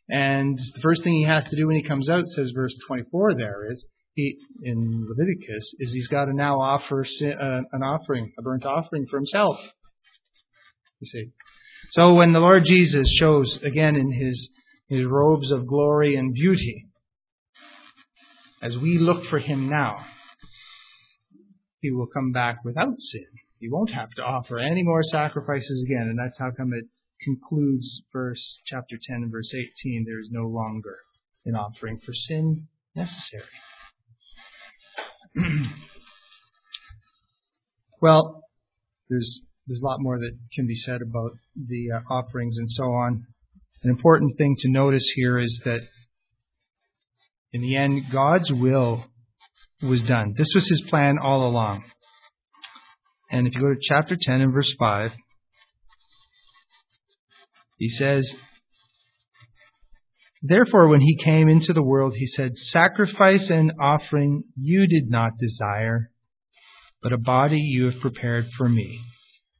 And 0.09 0.57
the 0.57 0.81
first 0.81 1.03
thing 1.03 1.13
he 1.13 1.23
has 1.23 1.45
to 1.45 1.55
do 1.55 1.67
when 1.67 1.75
he 1.75 1.83
comes 1.83 2.09
out, 2.09 2.25
says 2.27 2.51
verse 2.53 2.75
24 2.87 3.35
there, 3.35 3.71
is 3.71 3.85
he, 4.13 4.37
in 4.63 5.07
Leviticus 5.07 5.73
is 5.79 5.93
he's 5.93 6.07
got 6.07 6.25
to 6.25 6.33
now 6.33 6.59
offer 6.59 7.05
uh, 7.05 7.61
an 7.71 7.83
offering, 7.83 8.33
a 8.37 8.41
burnt 8.41 8.65
offering 8.65 9.05
for 9.09 9.17
himself. 9.17 9.57
You 10.99 11.07
see. 11.07 11.31
So 11.91 12.13
when 12.13 12.33
the 12.33 12.39
Lord 12.39 12.63
Jesus 12.65 13.07
shows 13.19 13.57
again 13.63 13.95
in 13.95 14.11
his, 14.11 14.49
his 14.87 15.05
robes 15.05 15.51
of 15.51 15.67
glory 15.67 16.15
and 16.15 16.33
beauty, 16.33 16.87
as 18.61 18.77
we 18.77 18.99
look 18.99 19.25
for 19.25 19.39
him 19.39 19.69
now, 19.69 20.05
he 21.79 21.91
will 21.91 22.07
come 22.07 22.31
back 22.31 22.63
without 22.63 22.99
sin. 22.99 23.25
He 23.61 23.69
won't 23.69 23.91
have 23.91 24.09
to 24.15 24.23
offer 24.23 24.57
any 24.57 24.81
more 24.81 25.03
sacrifices 25.03 25.85
again, 25.85 26.07
and 26.09 26.17
that's 26.17 26.39
how 26.39 26.49
come 26.49 26.73
it 26.73 26.85
concludes 27.23 28.01
verse 28.11 28.59
chapter 28.65 28.97
10 28.99 29.17
and 29.17 29.31
verse 29.31 29.53
18. 29.53 30.03
There 30.03 30.19
is 30.19 30.29
no 30.31 30.47
longer 30.47 30.97
an 31.45 31.55
offering 31.55 31.99
for 32.03 32.11
sin 32.11 32.67
necessary. 32.95 33.43
well, 38.01 38.41
there's 39.11 39.41
there's 39.67 39.81
a 39.81 39.85
lot 39.85 40.01
more 40.01 40.17
that 40.17 40.35
can 40.55 40.65
be 40.65 40.75
said 40.75 41.03
about 41.03 41.33
the 41.55 41.91
uh, 41.91 41.99
offerings 42.11 42.57
and 42.57 42.71
so 42.71 42.85
on. 42.85 43.27
An 43.83 43.91
important 43.91 44.39
thing 44.39 44.55
to 44.61 44.71
notice 44.71 45.05
here 45.15 45.37
is 45.37 45.61
that 45.65 45.81
in 47.53 47.61
the 47.61 47.75
end, 47.75 48.05
God's 48.11 48.51
will 48.51 49.05
was 49.83 50.01
done. 50.01 50.33
This 50.35 50.49
was 50.55 50.67
His 50.67 50.81
plan 50.89 51.19
all 51.21 51.47
along. 51.47 51.83
And 53.31 53.47
if 53.47 53.55
you 53.55 53.61
go 53.61 53.73
to 53.73 53.79
chapter 53.81 54.17
10 54.21 54.41
and 54.41 54.53
verse 54.53 54.73
5, 54.77 55.11
he 57.77 57.89
says, 57.89 58.31
Therefore, 60.43 60.89
when 60.89 61.01
he 61.01 61.23
came 61.23 61.47
into 61.47 61.71
the 61.71 61.83
world, 61.83 62.15
he 62.15 62.27
said, 62.27 62.57
Sacrifice 62.57 63.49
and 63.49 63.71
offering 63.79 64.43
you 64.59 64.85
did 64.87 65.09
not 65.09 65.37
desire, 65.39 66.11
but 67.01 67.13
a 67.13 67.17
body 67.17 67.59
you 67.59 67.85
have 67.85 68.01
prepared 68.01 68.47
for 68.57 68.67
me. 68.67 68.99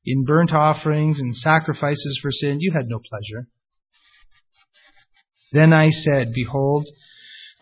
In 0.06 0.26
burnt 0.26 0.52
offerings 0.52 1.20
and 1.20 1.36
sacrifices 1.38 2.20
for 2.22 2.32
sin 2.32 2.60
you 2.60 2.74
had 2.74 2.88
no 2.88 3.00
pleasure. 3.10 3.48
Then 5.52 5.72
I 5.72 5.92
said, 5.92 6.34
Behold, 6.34 6.88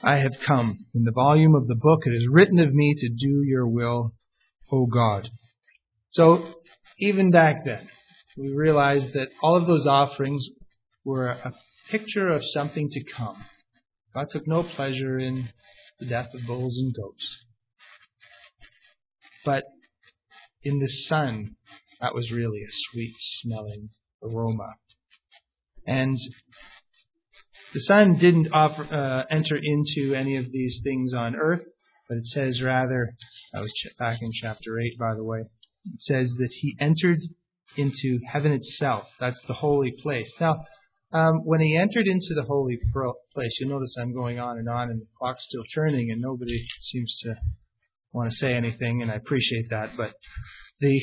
I 0.01 0.18
have 0.18 0.39
come. 0.47 0.86
In 0.95 1.03
the 1.03 1.12
volume 1.12 1.55
of 1.55 1.68
the 1.68 1.76
book 1.76 2.03
it 2.05 2.12
is 2.12 2.28
written 2.32 2.60
of 2.60 2.74
me 2.74 2.95
to 2.97 3.10
do 3.10 3.43
your 3.45 3.68
will, 3.68 4.14
O 4.72 4.86
God. 4.86 5.30
So, 6.12 6.53
even 6.97 7.32
back 7.32 7.66
then, 7.66 7.88
we 8.38 8.49
realized 8.49 9.14
that 9.14 9.28
all 9.43 9.55
of 9.55 9.68
those 9.68 9.86
offerings 9.86 10.45
were 11.05 11.30
a 11.30 11.53
picture 11.91 12.30
of 12.30 12.43
something 12.43 12.89
to 12.89 13.03
come. 13.16 13.45
God 14.14 14.28
took 14.32 14.47
no 14.47 14.64
pleasure 14.64 15.20
in 15.20 15.49
the 15.99 16.07
death 16.07 16.34
of 16.34 16.47
bulls 16.47 16.78
and 16.78 16.93
goats. 16.93 17.38
But 19.45 19.64
in 20.64 20.80
the 20.80 20.89
Son, 21.07 21.55
that 22.01 22.16
was 22.16 22.32
really 22.32 22.62
a 22.64 22.72
sweet 22.91 23.16
smelling 23.41 23.89
aroma. 24.24 24.74
And 25.86 26.18
the 27.74 27.82
Son 27.82 28.18
didn't 28.18 28.51
offer, 28.51 28.84
uh, 28.84 29.26
enter 29.34 29.57
into 29.62 30.16
any 30.16 30.38
of 30.38 30.51
these 30.51 30.82
things 30.84 31.14
on 31.14 31.36
earth, 31.36 31.64
but 32.07 32.18
it 32.18 32.26
says 32.26 32.62
rather, 32.62 33.14
that 33.53 33.62
was 33.62 33.72
back 33.99 34.18
in 34.22 34.32
chapter 34.41 34.80
8, 34.80 34.97
by 34.97 35.14
the 35.16 35.24
way, 35.24 35.43
says 35.98 36.32
that 36.38 36.52
he 36.52 36.76
entered 36.80 37.20
into 37.78 38.20
heaven 38.32 38.52
itself. 38.52 39.08
That's 39.20 39.40
the 39.48 39.54
holy 39.54 39.92
place. 40.02 40.32
Now, 40.40 40.66
um, 41.12 41.42
when 41.44 41.60
he 41.60 41.76
entered 41.76 42.08
into 42.08 42.36
the 42.36 42.44
holy 42.44 42.78
place, 43.34 43.58
you'll 43.60 43.70
notice 43.70 43.96
I'm 44.00 44.14
going 44.14 44.40
on 44.40 44.58
and 44.58 44.70
on, 44.70 44.90
and 44.90 45.02
the 45.02 45.08
clock's 45.18 45.46
still 45.46 45.64
turning, 45.74 46.12
and 46.12 46.22
nobody 46.22 46.66
seems 46.82 47.18
to 47.24 47.36
want 48.12 48.32
to 48.32 48.38
say 48.38 48.54
anything, 48.54 49.02
and 49.02 49.12
I 49.12 49.16
appreciate 49.16 49.70
that. 49.72 49.98
But 49.98 50.14
the 50.80 51.02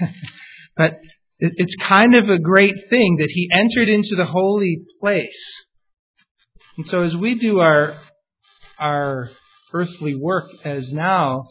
but 0.76 0.92
it, 1.38 1.52
it's 1.56 1.76
kind 1.82 2.14
of 2.14 2.30
a 2.30 2.38
great 2.38 2.76
thing 2.88 3.16
that 3.18 3.30
he 3.30 3.50
entered 3.52 3.88
into 3.88 4.16
the 4.16 4.24
holy 4.24 4.84
place. 5.00 5.62
And 6.78 6.88
so, 6.88 7.02
as 7.02 7.14
we 7.14 7.34
do 7.38 7.60
our 7.60 8.00
our 8.78 9.30
earthly 9.74 10.14
work 10.14 10.48
as 10.64 10.90
now 10.92 11.48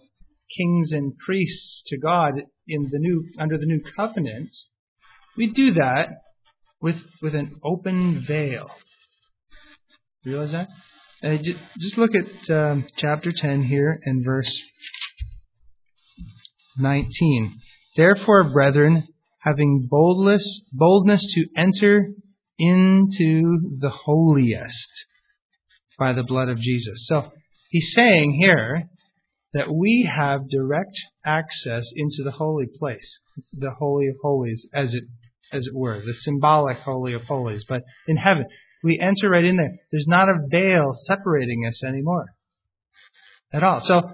kings 0.58 0.92
and 0.92 1.14
priests 1.18 1.84
to 1.88 1.98
God 1.98 2.34
in 2.68 2.90
the 2.92 3.00
new 3.00 3.26
under 3.40 3.58
the 3.58 3.66
new 3.66 3.82
covenant, 3.96 4.50
we 5.38 5.48
do 5.48 5.74
that 5.74 6.08
with, 6.82 6.98
with 7.22 7.36
an 7.36 7.60
open 7.64 8.24
veil. 8.28 8.70
Realize 10.26 10.52
that? 10.52 10.68
Uh, 11.24 11.38
just 11.80 11.98
look 11.98 12.12
at 12.16 12.54
um, 12.54 12.88
chapter 12.98 13.32
10 13.32 13.64
here 13.64 14.00
and 14.04 14.26
verse 14.26 14.52
19. 16.78 17.60
Therefore, 17.96 18.50
brethren, 18.52 19.08
having 19.40 19.88
boldness, 19.90 20.62
boldness 20.74 21.22
to 21.22 21.46
enter 21.56 22.08
into 22.58 23.78
the 23.80 23.90
holiest 23.90 24.90
by 25.98 26.14
the 26.14 26.24
blood 26.24 26.50
of 26.50 26.58
Jesus. 26.58 27.06
So 27.08 27.32
he's 27.70 27.92
saying 27.94 28.38
here 28.40 28.90
that 29.54 29.74
we 29.74 30.10
have 30.10 30.50
direct 30.50 30.98
access 31.26 31.86
into 31.96 32.24
the 32.24 32.32
holy 32.32 32.68
place, 32.80 33.20
the 33.54 33.72
holy 33.72 34.08
of 34.08 34.16
holies, 34.22 34.66
as 34.74 34.94
it 34.94 35.04
as 35.52 35.68
it 35.68 35.76
were, 35.76 36.00
the 36.00 36.14
symbolic 36.22 36.78
Holy 36.78 37.14
of 37.14 37.24
Holies. 37.24 37.66
But 37.68 37.82
in 38.08 38.18
heaven, 38.18 38.46
we 38.84 39.00
enter 39.00 39.30
right 39.30 39.44
in 39.44 39.58
there. 39.58 39.76
There's 39.92 40.08
not 40.08 40.30
a 40.30 40.48
veil 40.50 40.94
separating 41.06 41.66
us 41.68 41.84
anymore. 41.84 42.26
At 43.54 43.64
all. 43.64 43.82
So, 43.82 44.12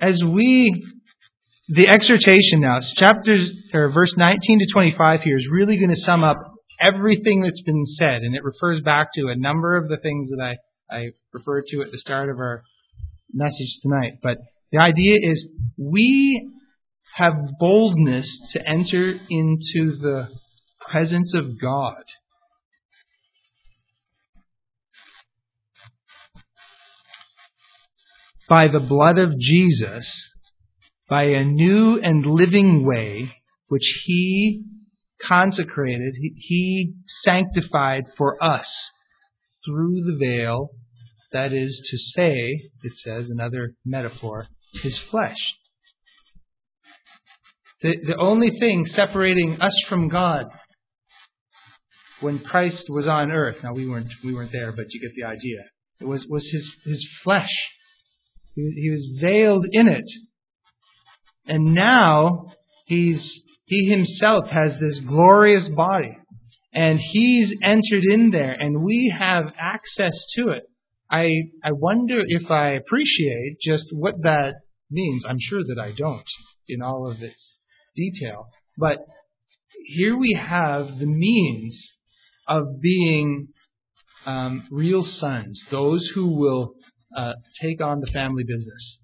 as 0.00 0.22
we, 0.22 0.84
the 1.68 1.86
exhortation 1.86 2.60
now, 2.60 2.80
chapters, 2.96 3.48
or 3.72 3.90
verse 3.90 4.12
19 4.16 4.58
to 4.58 4.72
25 4.72 5.20
here 5.22 5.36
is 5.36 5.48
really 5.50 5.76
going 5.76 5.94
to 5.94 6.00
sum 6.00 6.24
up 6.24 6.36
everything 6.80 7.42
that's 7.42 7.62
been 7.62 7.86
said, 7.86 8.22
and 8.22 8.34
it 8.34 8.42
refers 8.42 8.82
back 8.82 9.08
to 9.14 9.28
a 9.28 9.36
number 9.36 9.76
of 9.76 9.88
the 9.88 9.98
things 9.98 10.30
that 10.30 10.42
I, 10.42 10.94
I 10.94 11.10
referred 11.32 11.66
to 11.68 11.82
at 11.82 11.92
the 11.92 11.98
start 11.98 12.28
of 12.28 12.38
our 12.38 12.64
message 13.34 13.78
tonight. 13.82 14.14
But 14.22 14.38
the 14.70 14.78
idea 14.78 15.18
is 15.22 15.46
we 15.76 16.50
have 17.14 17.34
boldness 17.58 18.28
to 18.52 18.68
enter 18.68 19.14
into 19.30 19.96
the 20.00 20.28
presence 20.90 21.34
of 21.34 21.60
God. 21.60 22.02
By 28.48 28.68
the 28.68 28.80
blood 28.80 29.18
of 29.18 29.38
Jesus, 29.38 30.06
by 31.08 31.24
a 31.24 31.44
new 31.44 31.98
and 32.00 32.26
living 32.26 32.84
way 32.84 33.32
which 33.68 34.02
He 34.04 34.64
consecrated, 35.22 36.14
He 36.36 36.94
sanctified 37.24 38.04
for 38.16 38.42
us 38.42 38.66
through 39.64 40.02
the 40.04 40.18
veil 40.18 40.70
That 41.34 41.52
is 41.52 41.80
to 41.90 41.98
say, 41.98 42.70
it 42.84 42.96
says, 43.02 43.28
another 43.28 43.74
metaphor, 43.84 44.46
his 44.84 44.96
flesh. 45.10 45.36
The, 47.82 47.96
the 48.06 48.16
only 48.16 48.56
thing 48.60 48.86
separating 48.86 49.60
us 49.60 49.76
from 49.88 50.08
God 50.08 50.46
when 52.20 52.38
Christ 52.38 52.84
was 52.88 53.08
on 53.08 53.32
earth, 53.32 53.56
now 53.64 53.72
we 53.72 53.88
weren't, 53.88 54.12
we 54.22 54.32
weren't 54.32 54.52
there, 54.52 54.70
but 54.70 54.86
you 54.90 55.00
get 55.00 55.16
the 55.16 55.24
idea, 55.24 55.58
it 56.00 56.06
was, 56.06 56.24
was 56.28 56.48
his, 56.48 56.70
his 56.84 57.04
flesh. 57.24 57.50
He, 58.54 58.70
he 58.76 58.90
was 58.90 59.04
veiled 59.20 59.66
in 59.68 59.88
it. 59.88 60.08
And 61.46 61.74
now 61.74 62.52
he's, 62.86 63.42
he 63.64 63.90
himself 63.90 64.48
has 64.50 64.78
this 64.78 65.00
glorious 65.00 65.68
body. 65.68 66.16
And 66.72 67.00
he's 67.00 67.52
entered 67.60 68.04
in 68.08 68.30
there 68.30 68.52
and 68.52 68.84
we 68.84 69.12
have 69.16 69.52
access 69.58 70.14
to 70.36 70.50
it. 70.50 70.62
I, 71.10 71.50
I 71.62 71.72
wonder 71.72 72.22
if 72.26 72.50
I 72.50 72.70
appreciate 72.70 73.58
just 73.62 73.86
what 73.92 74.22
that 74.22 74.54
means. 74.90 75.24
I'm 75.28 75.38
sure 75.40 75.62
that 75.62 75.78
I 75.78 75.92
don't 75.92 76.24
in 76.68 76.82
all 76.82 77.10
of 77.10 77.22
its 77.22 77.52
detail. 77.94 78.48
But 78.76 78.98
here 79.84 80.16
we 80.16 80.32
have 80.32 80.98
the 80.98 81.06
means 81.06 81.78
of 82.48 82.80
being 82.80 83.48
um, 84.26 84.66
real 84.70 85.04
sons, 85.04 85.60
those 85.70 86.06
who 86.14 86.28
will 86.36 86.74
uh, 87.16 87.34
take 87.60 87.80
on 87.82 88.00
the 88.00 88.06
family 88.06 88.44
business, 88.44 88.98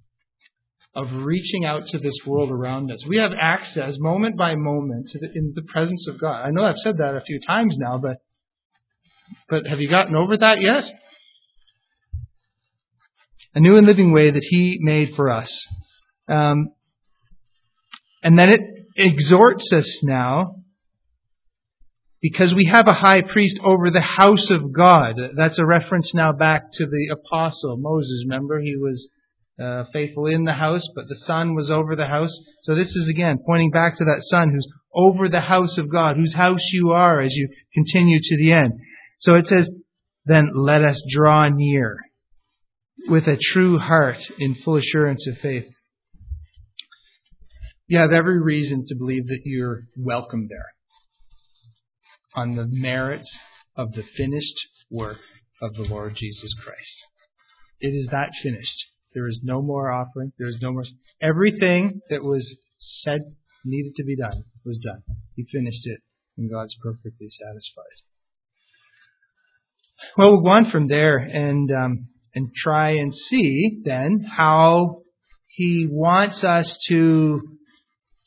of 0.95 1.13
reaching 1.13 1.65
out 1.65 1.87
to 1.87 1.99
this 1.99 2.19
world 2.27 2.51
around 2.51 2.91
us. 2.91 3.05
We 3.07 3.19
have 3.19 3.33
access 3.41 3.97
moment 3.99 4.37
by 4.37 4.57
moment 4.57 5.09
to 5.11 5.19
the, 5.19 5.31
in 5.33 5.53
the 5.55 5.63
presence 5.63 6.09
of 6.09 6.19
God. 6.19 6.43
I 6.45 6.51
know 6.51 6.65
I've 6.65 6.79
said 6.79 6.99
that 6.99 7.15
a 7.15 7.21
few 7.21 7.39
times 7.47 7.77
now, 7.79 7.99
but 7.99 8.17
but 9.49 9.67
have 9.67 9.81
you 9.81 9.89
gotten 9.89 10.17
over 10.17 10.37
that 10.37 10.61
yet? 10.61 10.85
A 13.55 13.61
new 13.61 13.77
and 13.77 13.87
living 13.87 14.13
way 14.13 14.31
that 14.31 14.47
He 14.49 14.79
made 14.81 15.15
for 15.17 15.31
us. 15.31 15.51
Um, 16.29 16.69
and 18.23 18.39
then 18.39 18.51
it 18.51 18.61
exhorts 18.97 19.73
us 19.73 19.89
now 20.03 20.57
because 22.21 22.55
we 22.55 22.67
have 22.67 22.87
a 22.87 22.93
high 22.93 23.23
priest 23.23 23.59
over 23.65 23.91
the 23.91 24.01
house 24.01 24.51
of 24.51 24.73
God. 24.73 25.17
That's 25.37 25.59
a 25.59 25.65
reference 25.65 26.13
now 26.15 26.33
back 26.33 26.71
to 26.75 26.87
the 26.87 27.09
apostle 27.13 27.77
Moses. 27.79 28.25
Remember, 28.29 28.61
he 28.61 28.77
was 28.77 29.09
uh, 29.61 29.85
faithful 29.93 30.27
in 30.27 30.45
the 30.45 30.53
house, 30.53 30.87
but 30.95 31.09
the 31.09 31.17
son 31.17 31.55
was 31.55 31.71
over 31.71 31.97
the 31.97 32.07
house. 32.07 32.37
So 32.63 32.75
this 32.75 32.95
is 32.95 33.09
again 33.09 33.39
pointing 33.45 33.71
back 33.71 33.99
to 33.99 34.05
that 34.05 34.23
son 34.31 34.51
who's 34.51 34.69
over 34.95 35.29
the 35.29 35.41
house 35.41 35.79
of 35.79 35.91
God, 35.91 36.17
whose 36.17 36.35
house 36.35 36.63
you 36.73 36.91
are 36.91 37.21
as 37.21 37.33
you 37.35 37.49
continue 37.73 38.19
to 38.23 38.37
the 38.37 38.53
end. 38.53 38.73
So 39.19 39.35
it 39.35 39.47
says, 39.49 39.69
then 40.27 40.51
let 40.55 40.85
us 40.85 41.03
draw 41.11 41.49
near 41.49 41.99
with 43.09 43.27
a 43.27 43.39
true 43.53 43.79
heart 43.79 44.19
in 44.39 44.55
full 44.55 44.77
assurance 44.77 45.27
of 45.27 45.39
faith. 45.39 45.67
You 47.87 47.99
have 47.99 48.13
every 48.13 48.41
reason 48.41 48.85
to 48.87 48.95
believe 48.95 49.27
that 49.27 49.41
you're 49.45 49.83
welcome 49.97 50.47
there 50.49 50.73
on 52.37 52.55
the 52.55 52.67
merits 52.69 53.29
of 53.77 53.93
the 53.93 54.05
finished 54.17 54.55
work 54.91 55.19
of 55.61 55.75
the 55.75 55.83
Lord 55.83 56.15
Jesus 56.17 56.55
Christ. 56.55 57.05
It 57.81 57.89
is 57.89 58.09
that 58.11 58.31
finished. 58.43 58.87
There 59.15 59.27
is 59.27 59.41
no 59.43 59.61
more 59.61 59.91
offering. 59.91 60.33
There 60.39 60.49
is 60.49 60.59
no 60.63 60.73
more. 60.73 60.85
Everything 61.21 62.01
that 62.11 62.23
was 62.23 62.57
said 62.79 63.23
needed 63.65 63.95
to 63.97 64.05
be 64.05 64.17
done 64.17 64.45
was 64.65 64.79
done. 64.79 65.03
He 65.35 65.45
finished 65.51 65.87
it, 65.87 66.01
and 66.37 66.51
God's 66.51 66.77
perfectly 66.83 67.29
satisfied. 67.29 67.85
Well, 70.17 70.33
we'll 70.33 70.43
go 70.43 70.51
on 70.51 70.71
from 70.71 70.89
there 70.89 71.17
and 71.17 71.71
um, 71.73 72.09
and 72.35 72.55
try 72.55 72.91
and 72.91 73.15
see 73.15 73.81
then 73.85 74.25
how 74.37 75.03
He 75.47 75.87
wants 75.91 76.45
us 76.45 76.79
to 76.89 77.41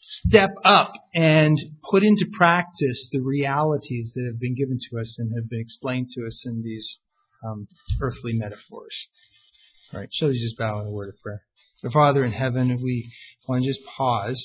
step 0.02 0.52
up 0.66 0.94
and 1.14 1.58
put 1.90 2.04
into 2.04 2.26
practice 2.34 3.08
the 3.12 3.22
realities 3.22 4.12
that 4.16 4.26
have 4.26 4.40
been 4.40 4.56
given 4.56 4.78
to 4.90 5.00
us 5.00 5.16
and 5.18 5.32
have 5.36 5.50
been 5.50 5.62
explained 5.62 6.10
to 6.12 6.26
us 6.26 6.44
in 6.46 6.62
these 6.64 7.00
um, 7.46 7.68
earthly 8.02 8.34
metaphors. 8.34 8.96
All 9.94 10.00
right, 10.00 10.10
shall 10.12 10.30
we 10.30 10.40
just 10.40 10.58
bow 10.58 10.82
in 10.82 10.88
a 10.88 10.92
word 10.92 11.10
of 11.10 11.22
prayer? 11.22 11.42
Our 11.84 11.92
Father 11.92 12.24
in 12.24 12.32
heaven, 12.32 12.80
we 12.82 13.12
want 13.48 13.64
to 13.64 13.70
just 13.70 13.86
pause 13.98 14.42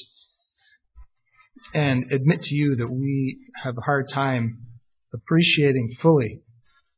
and 1.74 2.12
admit 2.12 2.42
to 2.42 2.54
you 2.54 2.76
that 2.76 2.90
we 2.90 3.38
have 3.62 3.76
a 3.76 3.82
hard 3.82 4.08
time 4.12 4.58
appreciating 5.12 5.96
fully 6.00 6.40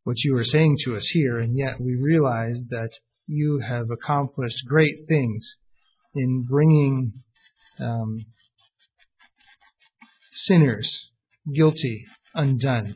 what 0.05 0.17
you 0.25 0.37
are 0.37 0.45
saying 0.45 0.77
to 0.85 0.97
us 0.97 1.07
here, 1.13 1.39
and 1.39 1.57
yet 1.57 1.81
we 1.81 1.95
realize 1.95 2.59
that 2.71 2.91
you 3.27 3.61
have 3.61 3.91
accomplished 3.91 4.65
great 4.67 5.07
things 5.09 5.57
in 6.15 6.45
bringing 6.49 7.13
um, 7.79 8.19
sinners, 10.35 10.91
guilty, 11.55 12.07
undone, 12.35 12.95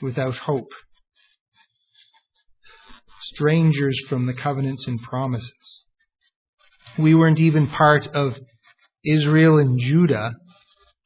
without 0.00 0.34
hope, 0.34 0.70
strangers 3.34 4.00
from 4.08 4.26
the 4.26 4.34
covenants 4.34 4.86
and 4.86 5.00
promises. 5.02 5.82
We 6.98 7.14
weren't 7.14 7.40
even 7.40 7.68
part 7.68 8.06
of 8.14 8.34
Israel 9.04 9.58
and 9.58 9.78
Judah 9.78 10.32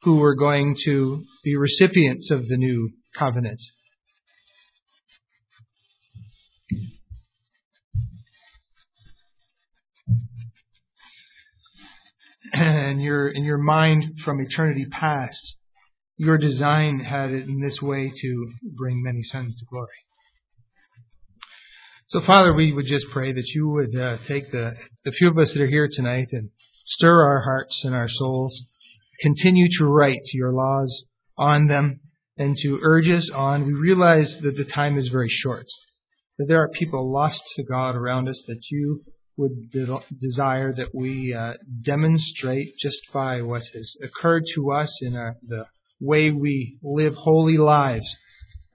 who 0.03 0.15
were 0.15 0.35
going 0.35 0.75
to 0.85 1.23
be 1.43 1.55
recipients 1.55 2.31
of 2.31 2.47
the 2.47 2.57
new 2.57 2.91
covenant. 3.17 3.61
And 12.53 13.01
your 13.01 13.29
in 13.29 13.43
your 13.43 13.57
mind 13.57 14.19
from 14.25 14.41
eternity 14.41 14.85
past, 14.91 15.55
your 16.17 16.37
design 16.37 16.99
had 16.99 17.31
it 17.31 17.47
in 17.47 17.61
this 17.61 17.81
way 17.81 18.11
to 18.21 18.51
bring 18.77 19.01
many 19.01 19.23
sons 19.23 19.57
to 19.57 19.65
glory. 19.69 19.87
So, 22.07 22.19
Father, 22.25 22.53
we 22.53 22.73
would 22.73 22.87
just 22.87 23.05
pray 23.13 23.31
that 23.31 23.47
you 23.55 23.69
would 23.69 23.95
uh, 23.95 24.17
take 24.27 24.51
the, 24.51 24.73
the 25.05 25.13
few 25.13 25.29
of 25.29 25.37
us 25.37 25.53
that 25.53 25.61
are 25.61 25.67
here 25.67 25.89
tonight 25.89 26.27
and 26.33 26.49
stir 26.85 27.23
our 27.23 27.41
hearts 27.41 27.85
and 27.85 27.95
our 27.95 28.09
souls, 28.09 28.59
continue 29.21 29.67
to 29.77 29.85
write 29.85 30.19
your 30.33 30.51
laws 30.51 31.03
on 31.37 31.67
them, 31.67 32.01
and 32.37 32.57
to 32.57 32.79
urge 32.81 33.07
us 33.07 33.29
on. 33.33 33.65
We 33.65 33.73
realize 33.73 34.35
that 34.41 34.57
the 34.57 34.65
time 34.65 34.97
is 34.97 35.07
very 35.07 35.29
short, 35.29 35.67
that 36.37 36.45
there 36.49 36.61
are 36.61 36.69
people 36.69 37.09
lost 37.09 37.41
to 37.55 37.63
God 37.63 37.95
around 37.95 38.27
us, 38.27 38.41
that 38.45 38.59
you 38.69 39.01
would 39.37 39.71
de- 39.71 39.99
desire 40.19 40.73
that 40.73 40.93
we 40.93 41.33
uh, 41.33 41.53
demonstrate 41.83 42.77
just 42.79 43.01
by 43.13 43.41
what 43.41 43.63
has 43.73 43.95
occurred 44.03 44.43
to 44.55 44.71
us 44.71 44.97
in 45.01 45.15
our, 45.15 45.35
the 45.47 45.65
way 45.99 46.31
we 46.31 46.77
live 46.83 47.13
holy 47.15 47.57
lives. 47.57 48.09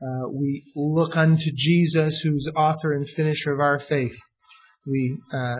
Uh, 0.03 0.29
we 0.29 0.63
look 0.75 1.17
unto 1.17 1.51
Jesus, 1.55 2.21
who's 2.23 2.49
author 2.55 2.93
and 2.93 3.09
finisher 3.17 3.53
of 3.53 3.61
our 3.61 3.81
faith. 3.81 4.17
We 4.87 5.19
uh, 5.33 5.57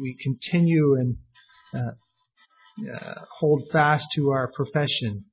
we 0.00 0.16
continue 0.22 0.94
and 0.94 1.16
uh, 1.74 2.90
uh, 2.92 3.14
hold 3.38 3.62
fast 3.72 4.04
to 4.14 4.30
our 4.30 4.50
profession 4.52 5.24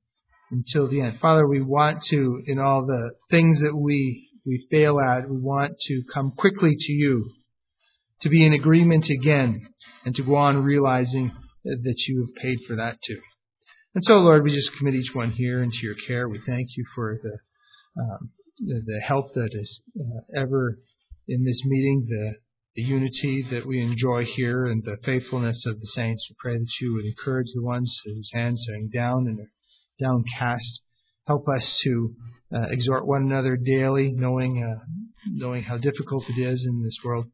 until 0.50 0.88
the 0.88 1.00
end. 1.00 1.18
Father, 1.20 1.46
we 1.46 1.60
want 1.60 2.02
to, 2.04 2.42
in 2.46 2.58
all 2.58 2.86
the 2.86 3.10
things 3.30 3.60
that 3.60 3.76
we 3.76 4.28
we 4.46 4.66
fail 4.70 5.00
at, 5.00 5.28
we 5.28 5.38
want 5.38 5.72
to 5.88 6.02
come 6.12 6.30
quickly 6.36 6.76
to 6.78 6.92
you, 6.92 7.30
to 8.24 8.28
be 8.28 8.44
in 8.44 8.52
agreement 8.52 9.08
again, 9.08 9.68
and 10.04 10.14
to 10.16 10.22
go 10.24 10.34
on 10.34 10.62
realizing 10.62 11.30
that 11.64 11.96
you 12.08 12.20
have 12.26 12.42
paid 12.42 12.58
for 12.66 12.76
that 12.76 12.98
too. 13.06 13.20
And 13.94 14.02
so, 14.04 14.14
Lord, 14.14 14.42
we 14.42 14.54
just 14.54 14.76
commit 14.76 14.94
each 14.94 15.14
one 15.14 15.30
here 15.30 15.62
into 15.62 15.78
your 15.82 15.94
care. 16.06 16.28
We 16.28 16.40
thank 16.44 16.68
you 16.76 16.84
for 16.94 17.16
the 17.22 17.38
um, 18.02 18.30
the, 18.58 19.00
help 19.06 19.34
that 19.34 19.50
is 19.52 19.80
uh, 19.98 20.40
ever 20.40 20.78
in 21.28 21.44
this 21.44 21.60
meeting, 21.64 22.06
the, 22.08 22.32
the 22.76 22.82
unity 22.82 23.46
that 23.50 23.66
we 23.66 23.80
enjoy 23.80 24.24
here, 24.24 24.66
and 24.66 24.82
the 24.84 24.96
faithfulness 25.04 25.62
of 25.66 25.80
the 25.80 25.86
saints. 25.94 26.26
We 26.28 26.36
pray 26.38 26.58
that 26.58 26.70
you 26.80 26.94
would 26.94 27.04
encourage 27.04 27.48
the 27.54 27.62
ones 27.62 27.94
whose 28.04 28.30
hands 28.32 28.66
are 28.68 28.80
down 28.92 29.26
and 29.28 29.40
are 29.40 29.50
downcast. 30.00 30.80
Help 31.26 31.46
us 31.48 31.64
to 31.84 32.14
uh, 32.54 32.66
exhort 32.70 33.06
one 33.06 33.22
another 33.22 33.56
daily, 33.56 34.12
knowing 34.12 34.62
uh, 34.62 34.84
knowing 35.30 35.62
how 35.62 35.78
difficult 35.78 36.24
it 36.28 36.40
is 36.40 36.66
in 36.66 36.82
this 36.82 36.96
world. 37.04 37.26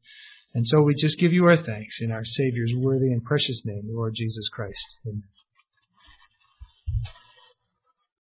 And 0.54 0.66
so 0.66 0.82
we 0.82 0.94
just 0.94 1.18
give 1.18 1.32
you 1.32 1.44
our 1.46 1.62
thanks 1.62 1.98
in 2.00 2.10
our 2.10 2.24
Savior's 2.24 2.74
worthy 2.74 3.12
and 3.12 3.24
precious 3.24 3.62
name, 3.64 3.88
Lord 3.92 4.14
Jesus 4.16 4.48
Christ. 4.48 4.84
Amen. 5.06 5.22